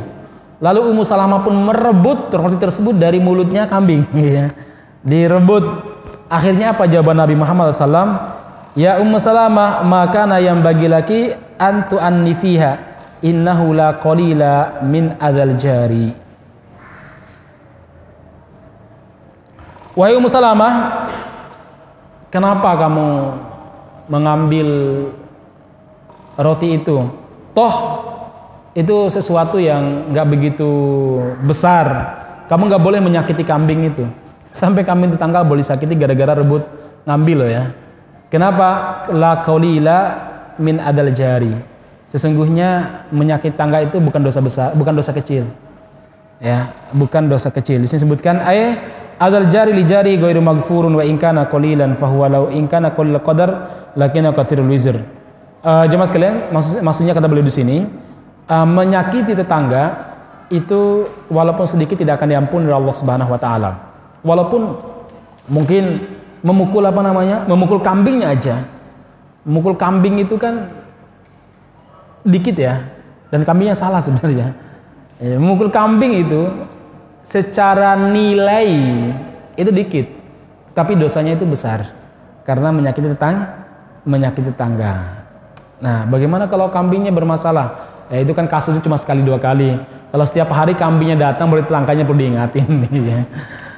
Lalu 0.63 0.81
Ummu 0.95 1.03
Salamah 1.03 1.43
pun 1.43 1.53
merebut 1.53 2.33
roti 2.33 2.57
tersebut 2.57 2.97
dari 2.97 3.19
mulutnya 3.19 3.67
kambing. 3.69 4.07
Ya. 4.15 4.51
direbut. 5.05 5.93
Akhirnya 6.33 6.73
apa 6.73 6.89
jawaban 6.89 7.21
Nabi 7.21 7.37
Muhammad 7.37 7.77
SAW 7.77 8.17
Ya 8.73 8.97
Ummu 8.99 9.21
Salamah 9.21 9.85
maka 9.85 10.25
yang 10.41 10.65
bagi 10.65 10.89
laki 10.89 11.21
antu 11.61 12.01
annifiha 12.01 12.81
innahu 13.21 13.77
la 13.77 14.01
qalila 14.01 14.83
min 14.83 15.13
adal 15.21 15.55
jari. 15.55 16.11
Wahai 19.95 20.19
Ummu 20.19 20.27
Salamah 20.27 21.07
Kenapa 22.35 22.75
kamu 22.75 23.31
mengambil 24.11 24.69
roti 26.35 26.83
itu? 26.83 27.07
Toh 27.55 27.75
itu 28.75 28.97
sesuatu 29.07 29.62
yang 29.62 30.11
nggak 30.11 30.27
begitu 30.27 30.70
besar. 31.47 31.87
Kamu 32.51 32.66
nggak 32.66 32.83
boleh 32.83 33.01
menyakiti 33.01 33.47
kambing 33.47 33.95
itu. 33.95 34.05
Sampai 34.51 34.83
kambing 34.83 35.14
tetangga 35.14 35.47
boleh 35.47 35.62
sakiti 35.62 35.95
gara-gara 35.95 36.35
rebut 36.35 36.66
ngambil 37.07 37.37
loh 37.47 37.51
ya. 37.51 37.64
Kenapa? 38.29 39.03
La 39.14 39.41
kaulila 39.41 39.99
min 40.59 40.83
adal 40.83 41.14
jari. 41.14 41.55
Sesungguhnya 42.11 43.03
menyakiti 43.14 43.55
tangga 43.55 43.83
itu 43.83 44.03
bukan 44.03 44.22
dosa 44.22 44.43
besar, 44.43 44.75
bukan 44.75 44.95
dosa 44.95 45.14
kecil. 45.14 45.47
Ya, 46.43 46.75
bukan 46.91 47.31
dosa 47.31 47.55
kecil. 47.55 47.79
Di 47.79 47.87
sini 47.87 48.05
sebutkan 48.05 48.43
ayat 48.43 48.83
adal 49.22 49.47
jari 49.47 49.70
li 49.70 49.87
jari 49.87 50.18
ghairu 50.18 50.43
maghfurun 50.43 50.99
wa 50.99 51.03
in 51.07 51.14
kana 51.14 51.47
qalilan 51.47 51.95
huwa 51.95 52.27
law 52.27 52.45
in 52.51 52.66
kana 52.66 52.91
qadar 52.95 53.70
lakinna 53.95 54.35
kathirul 54.35 54.66
wizr. 54.66 54.99
Uh, 55.64 55.89
jemaah 55.89 56.05
sekalian, 56.05 56.53
maksud, 56.53 56.85
maksudnya 56.85 57.16
kata 57.16 57.25
beliau 57.25 57.47
di 57.47 57.55
sini 57.55 58.04
uh, 58.49 58.67
menyakiti 58.69 59.33
tetangga 59.33 60.15
itu 60.53 61.09
walaupun 61.33 61.65
sedikit 61.65 61.97
tidak 61.97 62.21
akan 62.21 62.29
diampuni 62.31 62.69
oleh 62.69 62.79
Allah 62.79 62.97
Subhanahu 62.97 63.31
wa 63.33 63.41
taala. 63.41 63.71
Walaupun 64.25 64.63
mungkin 65.49 66.01
memukul 66.45 66.85
apa 66.85 67.01
namanya? 67.01 67.49
memukul 67.49 67.81
kambingnya 67.81 68.33
aja. 68.33 68.57
Memukul 69.45 69.77
kambing 69.77 70.21
itu 70.21 70.37
kan 70.41 70.69
dikit 72.25 72.57
ya. 72.57 72.85
Dan 73.29 73.45
kambingnya 73.45 73.77
salah 73.77 74.01
sebenarnya. 74.01 74.57
Ya, 75.21 75.37
memukul 75.37 75.69
kambing 75.69 76.25
itu 76.25 76.49
secara 77.25 77.97
nilai 77.97 78.69
itu 79.57 79.71
dikit, 79.73 80.07
tapi 80.77 80.99
dosanya 80.99 81.39
itu 81.39 81.47
besar 81.49 81.87
karena 82.45 82.69
menyakiti 82.75 83.09
tetang 83.09 83.49
menyakiti 84.05 84.53
tetangga. 84.53 85.25
Nah, 85.81 86.05
bagaimana 86.05 86.45
kalau 86.47 86.69
kambingnya 86.69 87.11
bermasalah? 87.11 87.94
Ya 88.13 88.21
itu 88.21 88.33
kan 88.37 88.45
kasusnya 88.45 88.85
cuma 88.85 89.01
sekali 89.01 89.25
dua 89.25 89.41
kali. 89.41 89.77
Kalau 90.13 90.25
setiap 90.29 90.53
hari 90.55 90.79
kambingnya 90.79 91.33
datang 91.33 91.51
berarti 91.51 91.69
tetangganya 91.71 92.05
perlu 92.07 92.21
diingatin 92.21 92.69
ya. 93.11 93.21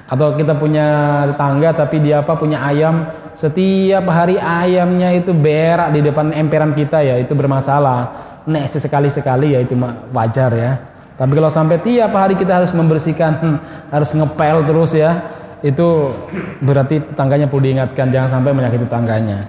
Atau 0.07 0.39
kita 0.39 0.55
punya 0.55 0.87
tetangga 1.35 1.71
tapi 1.75 1.99
dia 1.99 2.23
apa 2.23 2.39
punya 2.39 2.63
ayam, 2.63 3.11
setiap 3.35 4.07
hari 4.07 4.39
ayamnya 4.39 5.11
itu 5.17 5.35
berak 5.35 5.91
di 5.91 6.01
depan 6.05 6.31
emperan 6.31 6.77
kita 6.77 7.03
ya 7.03 7.19
itu 7.19 7.35
bermasalah. 7.35 8.35
Nek 8.47 8.71
sekali-sekali 8.71 9.59
ya 9.59 9.61
itu 9.67 9.75
wajar 10.15 10.51
ya. 10.55 10.73
Tapi 11.17 11.33
kalau 11.33 11.49
sampai 11.49 11.81
tiap 11.81 12.13
hari 12.13 12.37
kita 12.37 12.61
harus 12.61 12.77
membersihkan, 12.77 13.33
harus 13.95 14.11
ngepel 14.13 14.63
terus 14.69 14.93
ya, 14.93 15.25
itu 15.65 16.13
berarti 16.61 17.01
tetangganya 17.01 17.49
perlu 17.49 17.65
diingatkan 17.65 18.13
jangan 18.13 18.39
sampai 18.39 18.53
menyakiti 18.53 18.85
tetangganya. 18.85 19.49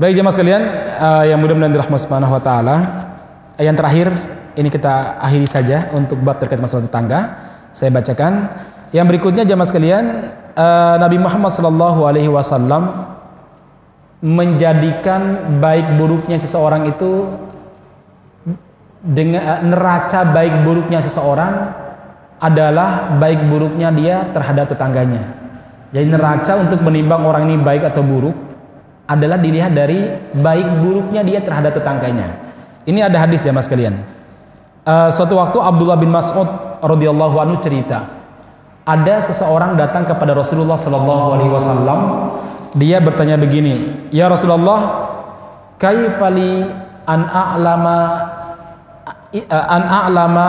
Baik 0.00 0.16
jemaah 0.16 0.32
sekalian, 0.32 0.62
uh, 0.96 1.24
yang 1.28 1.38
mudah-mudahan 1.38 1.72
dirahmati 1.76 2.02
Subhanahu 2.02 2.32
wa 2.32 2.42
taala. 2.42 2.76
Yang 3.60 3.76
terakhir 3.80 4.08
ini 4.56 4.68
kita 4.68 5.20
akhiri 5.20 5.48
saja 5.48 5.92
untuk 5.96 6.20
bab 6.20 6.36
terkait 6.40 6.60
masalah 6.60 6.84
tetangga. 6.88 7.20
Saya 7.72 7.88
bacakan. 7.92 8.52
Yang 8.92 9.06
berikutnya 9.08 9.48
jemaah 9.48 9.68
sekalian, 9.68 10.04
uh, 10.52 10.96
Nabi 11.00 11.16
Muhammad 11.16 11.48
sallallahu 11.48 12.04
alaihi 12.04 12.28
wasallam 12.28 13.12
menjadikan 14.22 15.56
baik 15.58 15.98
buruknya 15.98 16.38
seseorang 16.38 16.86
itu 16.86 17.26
dengan 19.02 19.42
eh, 19.42 19.60
neraca 19.66 20.22
baik 20.30 20.62
buruknya 20.62 21.02
seseorang 21.02 21.74
adalah 22.38 23.18
baik 23.18 23.50
buruknya 23.50 23.90
dia 23.90 24.30
terhadap 24.30 24.70
tetangganya. 24.70 25.26
Jadi 25.90 26.06
neraca 26.06 26.52
untuk 26.62 26.80
menimbang 26.86 27.26
orang 27.26 27.50
ini 27.50 27.58
baik 27.58 27.82
atau 27.90 28.06
buruk 28.06 28.34
adalah 29.10 29.36
dilihat 29.36 29.74
dari 29.74 30.06
baik 30.38 30.78
buruknya 30.78 31.26
dia 31.26 31.42
terhadap 31.42 31.74
tetangganya. 31.74 32.51
Ini 32.82 33.06
ada 33.06 33.22
hadis 33.22 33.46
ya 33.46 33.54
mas 33.54 33.70
kalian. 33.70 33.94
Uh, 34.82 35.06
suatu 35.14 35.38
waktu 35.38 35.58
Abdullah 35.62 35.94
bin 35.94 36.10
Mas'ud 36.10 36.46
radhiyallahu 36.82 37.38
anhu 37.38 37.56
cerita, 37.62 38.02
ada 38.82 39.22
seseorang 39.22 39.78
datang 39.78 40.02
kepada 40.02 40.34
Rasulullah 40.34 40.74
sallallahu 40.74 41.38
alaihi 41.38 41.52
wasallam. 41.54 41.98
Dia 42.74 42.98
bertanya 42.98 43.38
begini, 43.38 44.08
"Ya 44.10 44.26
Rasulullah, 44.26 45.12
kaifali 45.78 46.66
an 47.06 47.20
a'lama 47.30 47.98
an 49.50 49.82
a'lama 49.88 50.48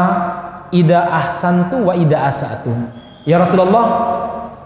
ida 0.73 1.07
ahsantu 1.07 1.88
wa 1.88 1.93
ida 1.95 2.27
asatu. 2.27 2.73
Ya 3.23 3.39
Rasulullah, 3.39 3.86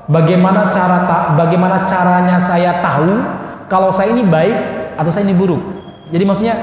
bagaimana 0.09 0.65
cara 0.68 1.05
tak 1.05 1.24
bagaimana 1.38 1.86
caranya 1.86 2.41
saya 2.41 2.82
tahu 2.82 3.22
kalau 3.70 3.93
saya 3.93 4.15
ini 4.15 4.26
baik 4.26 4.57
atau 4.97 5.11
saya 5.13 5.28
ini 5.28 5.36
buruk? 5.38 5.61
Jadi 6.09 6.24
maksudnya 6.24 6.55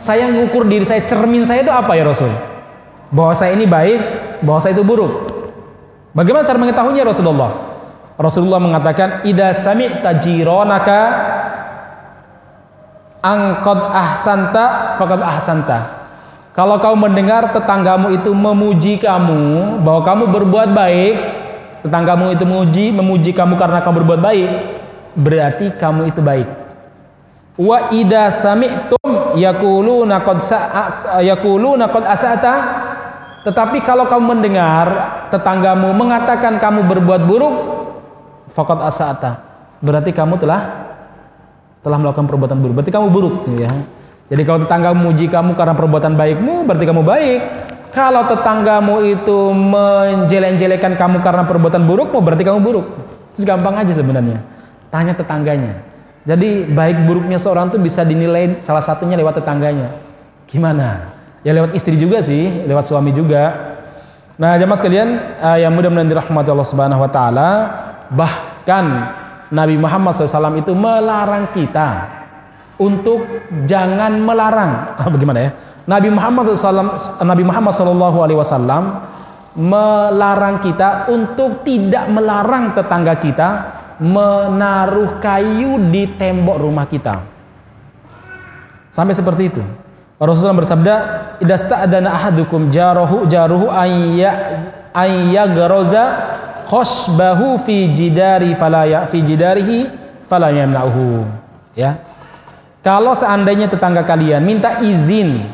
saya 0.00 0.32
ngukur 0.32 0.64
diri 0.64 0.88
saya 0.88 1.04
cermin 1.04 1.44
saya 1.44 1.60
itu 1.60 1.68
apa 1.68 1.92
ya 1.92 2.08
Rasul? 2.08 2.32
Bahwa 3.12 3.36
saya 3.36 3.52
ini 3.52 3.68
baik, 3.68 4.00
bahwa 4.40 4.56
saya 4.56 4.72
itu 4.72 4.80
buruk. 4.80 5.28
Bagaimana 6.16 6.42
cara 6.42 6.56
mengetahuinya 6.56 7.04
Rasulullah? 7.04 7.52
Rasulullah 8.16 8.60
mengatakan 8.60 9.28
ida 9.28 9.52
sami 9.52 9.92
tajironaka 10.00 11.00
angkod 13.20 13.80
ahsanta 13.92 14.96
faqad 14.96 15.20
ahsanta 15.20 16.00
Kalau 16.50 16.76
kau 16.82 16.98
mendengar 16.98 17.54
tetanggamu 17.54 18.10
itu 18.10 18.34
memuji 18.34 18.98
kamu 18.98 19.80
bahwa 19.86 20.02
kamu 20.02 20.24
berbuat 20.34 20.74
baik, 20.74 21.14
tetanggamu 21.86 22.34
itu 22.34 22.42
memuji 22.42 22.84
memuji 22.90 23.30
kamu 23.30 23.54
karena 23.54 23.78
kamu 23.80 24.02
berbuat 24.02 24.20
baik, 24.20 24.50
berarti 25.14 25.72
kamu 25.78 26.10
itu 26.10 26.20
baik. 26.20 26.69
Wa 27.58 27.90
idza 27.90 28.30
sami'tum 28.30 29.34
yaquluna 29.38 30.22
qad 30.22 30.38
yaquluna 31.24 31.90
qad 31.90 32.04
asata 32.06 32.54
tetapi 33.40 33.80
kalau 33.80 34.04
kamu 34.04 34.36
mendengar 34.36 34.86
tetanggamu 35.32 35.96
mengatakan 35.96 36.60
kamu 36.60 36.84
berbuat 36.84 37.24
buruk, 37.24 37.54
faqad 38.52 38.84
asata. 38.84 39.40
Berarti 39.80 40.12
kamu 40.12 40.36
telah 40.36 40.60
telah 41.80 41.96
melakukan 41.96 42.28
perbuatan 42.28 42.60
buruk. 42.60 42.74
Berarti 42.80 42.92
kamu 42.92 43.08
buruk 43.08 43.48
ya. 43.56 43.72
Jadi 44.28 44.42
kalau 44.44 44.60
tetangga 44.68 44.92
memuji 44.92 45.26
kamu 45.32 45.56
karena 45.56 45.72
perbuatan 45.72 46.12
baikmu, 46.20 46.68
berarti 46.68 46.84
kamu 46.84 47.02
baik. 47.02 47.40
Kalau 47.90 48.22
tetanggamu 48.28 49.02
itu 49.08 49.38
menjelek-jelekan 49.50 50.94
kamu 50.94 51.18
karena 51.24 51.42
perbuatan 51.48 51.82
burukmu, 51.88 52.20
berarti 52.20 52.44
kamu 52.44 52.60
buruk. 52.60 52.86
Gampang 53.40 53.80
aja 53.80 53.96
sebenarnya. 53.96 54.38
Tanya 54.92 55.16
tetangganya. 55.16 55.89
Jadi 56.30 56.62
baik 56.70 57.10
buruknya 57.10 57.42
seorang 57.42 57.74
itu 57.74 57.82
bisa 57.82 58.06
dinilai 58.06 58.62
salah 58.62 58.78
satunya 58.78 59.18
lewat 59.18 59.42
tetangganya. 59.42 59.90
Gimana? 60.46 61.10
Ya 61.42 61.50
lewat 61.50 61.74
istri 61.74 61.98
juga 61.98 62.22
sih, 62.22 62.62
lewat 62.70 62.86
suami 62.86 63.10
juga. 63.10 63.74
Nah, 64.38 64.54
jamaah 64.54 64.78
sekalian 64.78 65.18
uh, 65.42 65.58
yang 65.58 65.74
mudah-mudahan 65.74 66.06
dirahmati 66.06 66.48
Allah 66.54 66.68
Subhanahu 66.70 67.02
wa 67.02 67.10
taala, 67.10 67.50
bahkan 68.14 69.10
Nabi 69.50 69.74
Muhammad 69.74 70.14
SAW 70.14 70.54
itu 70.54 70.70
melarang 70.70 71.50
kita 71.50 72.06
untuk 72.78 73.26
jangan 73.66 74.14
melarang. 74.22 74.94
Bagaimana 75.18 75.38
ya? 75.42 75.50
Nabi 75.90 76.14
Muhammad 76.14 76.54
SAW, 76.54 77.26
Nabi 77.26 77.42
Muhammad 77.42 77.74
SAW 77.74 79.10
melarang 79.58 80.62
kita 80.62 81.10
untuk 81.10 81.66
tidak 81.66 82.06
melarang 82.06 82.70
tetangga 82.70 83.18
kita 83.18 83.48
menaruh 84.00 85.20
kayu 85.20 85.76
di 85.92 86.08
tembok 86.16 86.56
rumah 86.56 86.88
kita. 86.88 87.20
Sampai 88.88 89.12
seperti 89.12 89.52
itu. 89.52 89.62
Rasulullah 90.16 90.60
bersabda, 90.60 90.94
"Idasta'dana 91.40 92.12
ahadukum 92.12 92.68
jaruhu 92.68 93.24
jaruhu 93.24 93.72
ayya 93.72 94.60
ayyaghraza 94.92 96.04
khosbahu 96.68 97.56
fi 97.60 97.88
jidari 97.92 98.52
fala 98.52 98.84
ya 98.84 99.08
fi 99.08 99.24
jidarihi 99.24 99.88
fala 100.28 100.52
yamna'uhu." 100.52 101.24
Ya. 101.72 102.04
Kalau 102.80 103.12
seandainya 103.12 103.68
tetangga 103.68 104.04
kalian 104.04 104.44
minta 104.44 104.80
izin 104.80 105.44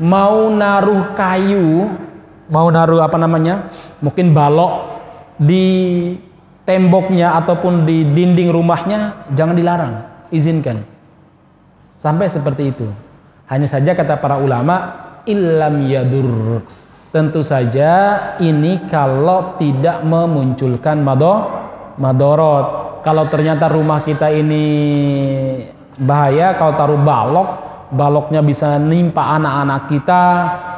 mau 0.00 0.48
naruh 0.48 1.12
kayu, 1.12 1.92
mau 2.48 2.68
naruh 2.72 3.04
apa 3.04 3.20
namanya? 3.20 3.68
Mungkin 4.00 4.32
balok 4.32 5.00
di 5.36 6.16
temboknya 6.70 7.34
ataupun 7.42 7.82
di 7.82 8.06
dinding 8.06 8.54
rumahnya, 8.54 9.26
jangan 9.34 9.58
dilarang, 9.58 9.94
izinkan. 10.30 10.78
Sampai 11.98 12.30
seperti 12.30 12.70
itu. 12.70 12.86
Hanya 13.50 13.66
saja 13.66 13.90
kata 13.98 14.22
para 14.22 14.38
ulama, 14.38 14.94
illam 15.26 15.82
yadur. 15.82 16.62
Tentu 17.10 17.42
saja 17.42 17.90
ini 18.38 18.86
kalau 18.86 19.58
tidak 19.58 20.06
memunculkan 20.06 21.02
mado 21.02 21.50
madorot. 21.98 23.02
Kalau 23.02 23.26
ternyata 23.26 23.66
rumah 23.66 24.06
kita 24.06 24.30
ini 24.30 24.62
bahaya 25.98 26.54
kalau 26.54 26.78
taruh 26.78 27.00
balok 27.02 27.48
baloknya 27.90 28.38
bisa 28.40 28.78
nimpa 28.78 29.34
anak-anak 29.34 29.90
kita 29.90 30.22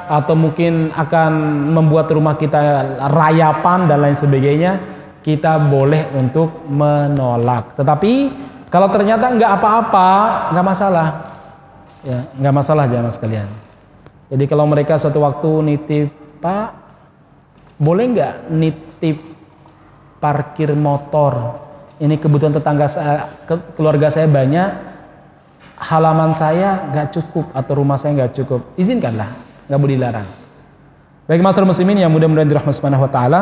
atau 0.08 0.32
mungkin 0.32 0.88
akan 0.88 1.32
membuat 1.76 2.08
rumah 2.08 2.40
kita 2.40 2.96
rayapan 3.12 3.84
dan 3.86 4.00
lain 4.00 4.16
sebagainya 4.16 4.72
kita 5.22 5.56
boleh 5.62 6.10
untuk 6.18 6.66
menolak. 6.66 7.78
Tetapi 7.78 8.12
kalau 8.68 8.90
ternyata 8.90 9.30
nggak 9.30 9.52
apa-apa 9.58 10.08
nggak 10.52 10.66
masalah. 10.66 11.08
Ya 12.02 12.26
nggak 12.34 12.54
masalah 12.54 12.84
jangan 12.90 13.12
sekalian. 13.14 13.48
Jadi 14.28 14.44
kalau 14.50 14.66
mereka 14.66 14.98
suatu 14.98 15.22
waktu 15.22 15.50
nitip 15.62 16.10
pak 16.42 16.74
boleh 17.78 18.04
nggak 18.10 18.34
nitip 18.50 19.16
parkir 20.18 20.74
motor? 20.74 21.62
Ini 22.02 22.18
kebutuhan 22.18 22.50
tetangga 22.50 22.90
saya 22.90 23.30
keluarga 23.78 24.10
saya 24.10 24.26
banyak 24.26 24.92
halaman 25.82 26.30
saya 26.30 26.86
nggak 26.94 27.10
cukup 27.10 27.50
atau 27.50 27.72
rumah 27.74 27.98
saya 27.98 28.14
nggak 28.22 28.32
cukup, 28.38 28.74
izinkanlah, 28.78 29.30
nggak 29.66 29.80
boleh 29.82 29.94
dilarang. 29.98 30.28
Bagi 31.26 31.42
masyarakat 31.42 31.66
muslimin 31.66 32.02
yang 32.02 32.10
mudah-mudahan 32.14 32.46
dirahmati 32.46 32.76
subhanahu 32.78 33.06
wa 33.06 33.10
taala, 33.10 33.40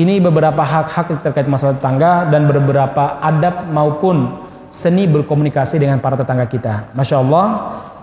ini 0.00 0.20
beberapa 0.22 0.64
hak-hak 0.64 1.20
terkait 1.20 1.48
masalah 1.48 1.76
tetangga 1.76 2.24
dan 2.32 2.48
beberapa 2.48 3.20
adab 3.20 3.68
maupun 3.68 4.40
seni 4.72 5.04
berkomunikasi 5.04 5.76
dengan 5.76 6.00
para 6.00 6.16
tetangga 6.16 6.48
kita. 6.48 6.96
Masya 6.96 7.20
Allah, 7.20 7.46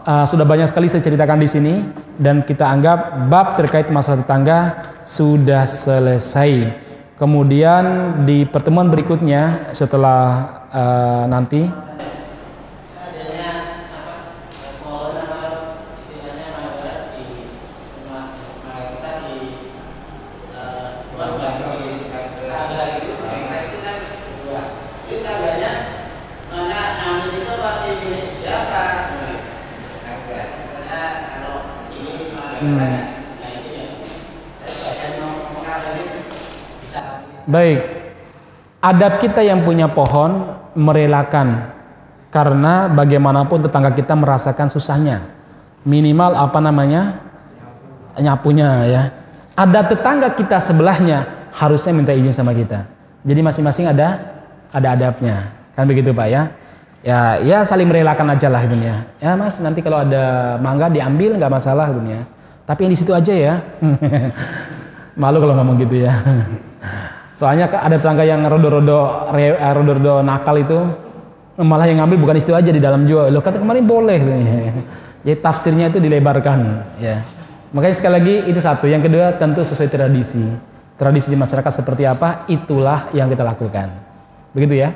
uh, 0.06 0.26
sudah 0.30 0.46
banyak 0.46 0.70
sekali 0.70 0.86
saya 0.86 1.02
ceritakan 1.02 1.42
di 1.42 1.50
sini 1.50 1.74
dan 2.22 2.46
kita 2.46 2.70
anggap 2.70 3.26
bab 3.26 3.58
terkait 3.58 3.90
masalah 3.90 4.22
tetangga 4.22 4.60
sudah 5.02 5.66
selesai. 5.66 6.86
Kemudian 7.18 7.84
di 8.24 8.46
pertemuan 8.46 8.88
berikutnya 8.88 9.74
setelah 9.74 10.22
uh, 10.72 11.26
nanti 11.28 11.89
Baik. 37.50 37.80
Adab 38.80 39.14
kita 39.20 39.42
yang 39.42 39.66
punya 39.66 39.90
pohon 39.90 40.56
merelakan 40.78 41.74
karena 42.30 42.86
bagaimanapun 42.88 43.66
tetangga 43.66 43.92
kita 43.92 44.14
merasakan 44.14 44.70
susahnya. 44.70 45.26
Minimal 45.84 46.38
apa 46.38 46.60
namanya? 46.62 47.26
nyapunya 48.20 48.70
ya. 48.86 49.04
Ada 49.56 49.92
tetangga 49.92 50.32
kita 50.36 50.60
sebelahnya 50.60 51.50
harusnya 51.56 51.92
minta 51.92 52.14
izin 52.14 52.32
sama 52.32 52.56
kita. 52.56 52.88
Jadi 53.24 53.40
masing-masing 53.44 53.92
ada 53.92 54.40
ada 54.72 54.88
adabnya. 54.96 55.52
Kan 55.76 55.88
begitu 55.88 56.14
Pak 56.16 56.28
ya? 56.30 56.44
Ya, 57.00 57.40
ya 57.40 57.58
saling 57.64 57.88
merelakan 57.88 58.36
aja 58.36 58.48
lah 58.52 58.64
gitu 58.68 58.76
ya. 58.80 59.08
Mas, 59.40 59.64
nanti 59.64 59.80
kalau 59.80 60.04
ada 60.04 60.56
mangga 60.60 60.92
diambil 60.92 61.40
nggak 61.40 61.52
masalah 61.52 61.92
ya. 62.08 62.24
Tapi 62.70 62.86
yang 62.86 62.94
di 62.94 63.00
situ 63.02 63.10
aja 63.18 63.34
ya. 63.34 63.54
Malu 65.22 65.42
kalau 65.42 65.58
ngomong 65.58 65.82
gitu 65.82 66.06
ya. 66.06 66.14
Soalnya 67.34 67.66
ada 67.66 67.98
tetangga 67.98 68.22
yang 68.22 68.46
rodo-rodo 68.46 69.26
eh, 69.34 69.58
rodo-rodo 69.58 70.22
nakal 70.22 70.54
itu 70.62 70.78
malah 71.58 71.90
yang 71.90 72.06
ngambil 72.06 72.30
bukan 72.30 72.38
itu 72.38 72.54
aja 72.54 72.70
di 72.70 72.78
dalam 72.78 73.10
juga. 73.10 73.26
Lo 73.34 73.42
kata 73.42 73.58
kemarin 73.58 73.90
boleh. 73.90 74.22
Jadi 75.26 75.42
tafsirnya 75.42 75.90
itu 75.90 75.98
dilebarkan 75.98 76.60
ya. 77.02 77.26
Makanya 77.74 77.96
sekali 77.98 78.14
lagi 78.22 78.36
itu 78.46 78.62
satu. 78.62 78.86
Yang 78.86 79.10
kedua 79.10 79.34
tentu 79.42 79.66
sesuai 79.66 79.90
tradisi. 79.90 80.46
Tradisi 80.94 81.34
di 81.34 81.38
masyarakat 81.42 81.74
seperti 81.74 82.06
apa, 82.06 82.46
itulah 82.52 83.10
yang 83.18 83.34
kita 83.34 83.42
lakukan. 83.42 83.90
Begitu 84.54 84.78
ya. 84.78 84.94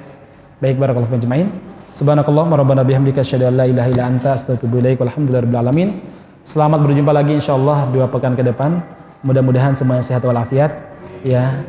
Baik 0.61 0.77
barakallahu 0.77 1.09
fiikum 1.09 1.49
Subhanakallah 1.93 2.49
rabbana 2.49 2.81
bihamdika 2.85 3.21
asyhadu 3.21 3.49
an 3.49 3.55
la 3.57 3.65
ilaha 3.69 3.87
illa 3.89 4.03
anta 4.09 4.33
astaghfiruka 4.33 5.05
wa 5.05 5.61
atubu. 5.61 6.22
Selamat 6.43 6.83
berjumpa 6.83 7.15
lagi 7.15 7.39
insyaallah 7.39 7.87
dua 7.87 8.11
pekan 8.11 8.35
ke 8.35 8.43
depan. 8.43 8.83
Mudah-mudahan 9.23 9.79
semuanya 9.79 10.03
sehat 10.03 10.27
walafiat 10.27 10.75
ya. 11.23 11.63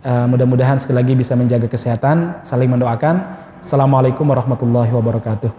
Uh, 0.00 0.24
mudah-mudahan 0.32 0.80
sekali 0.80 0.96
lagi 1.04 1.12
bisa 1.12 1.36
menjaga 1.36 1.68
kesehatan, 1.68 2.40
saling 2.40 2.72
mendoakan. 2.72 3.20
Assalamualaikum 3.60 4.24
warahmatullahi 4.24 4.88
wabarakatuh. 4.96 5.52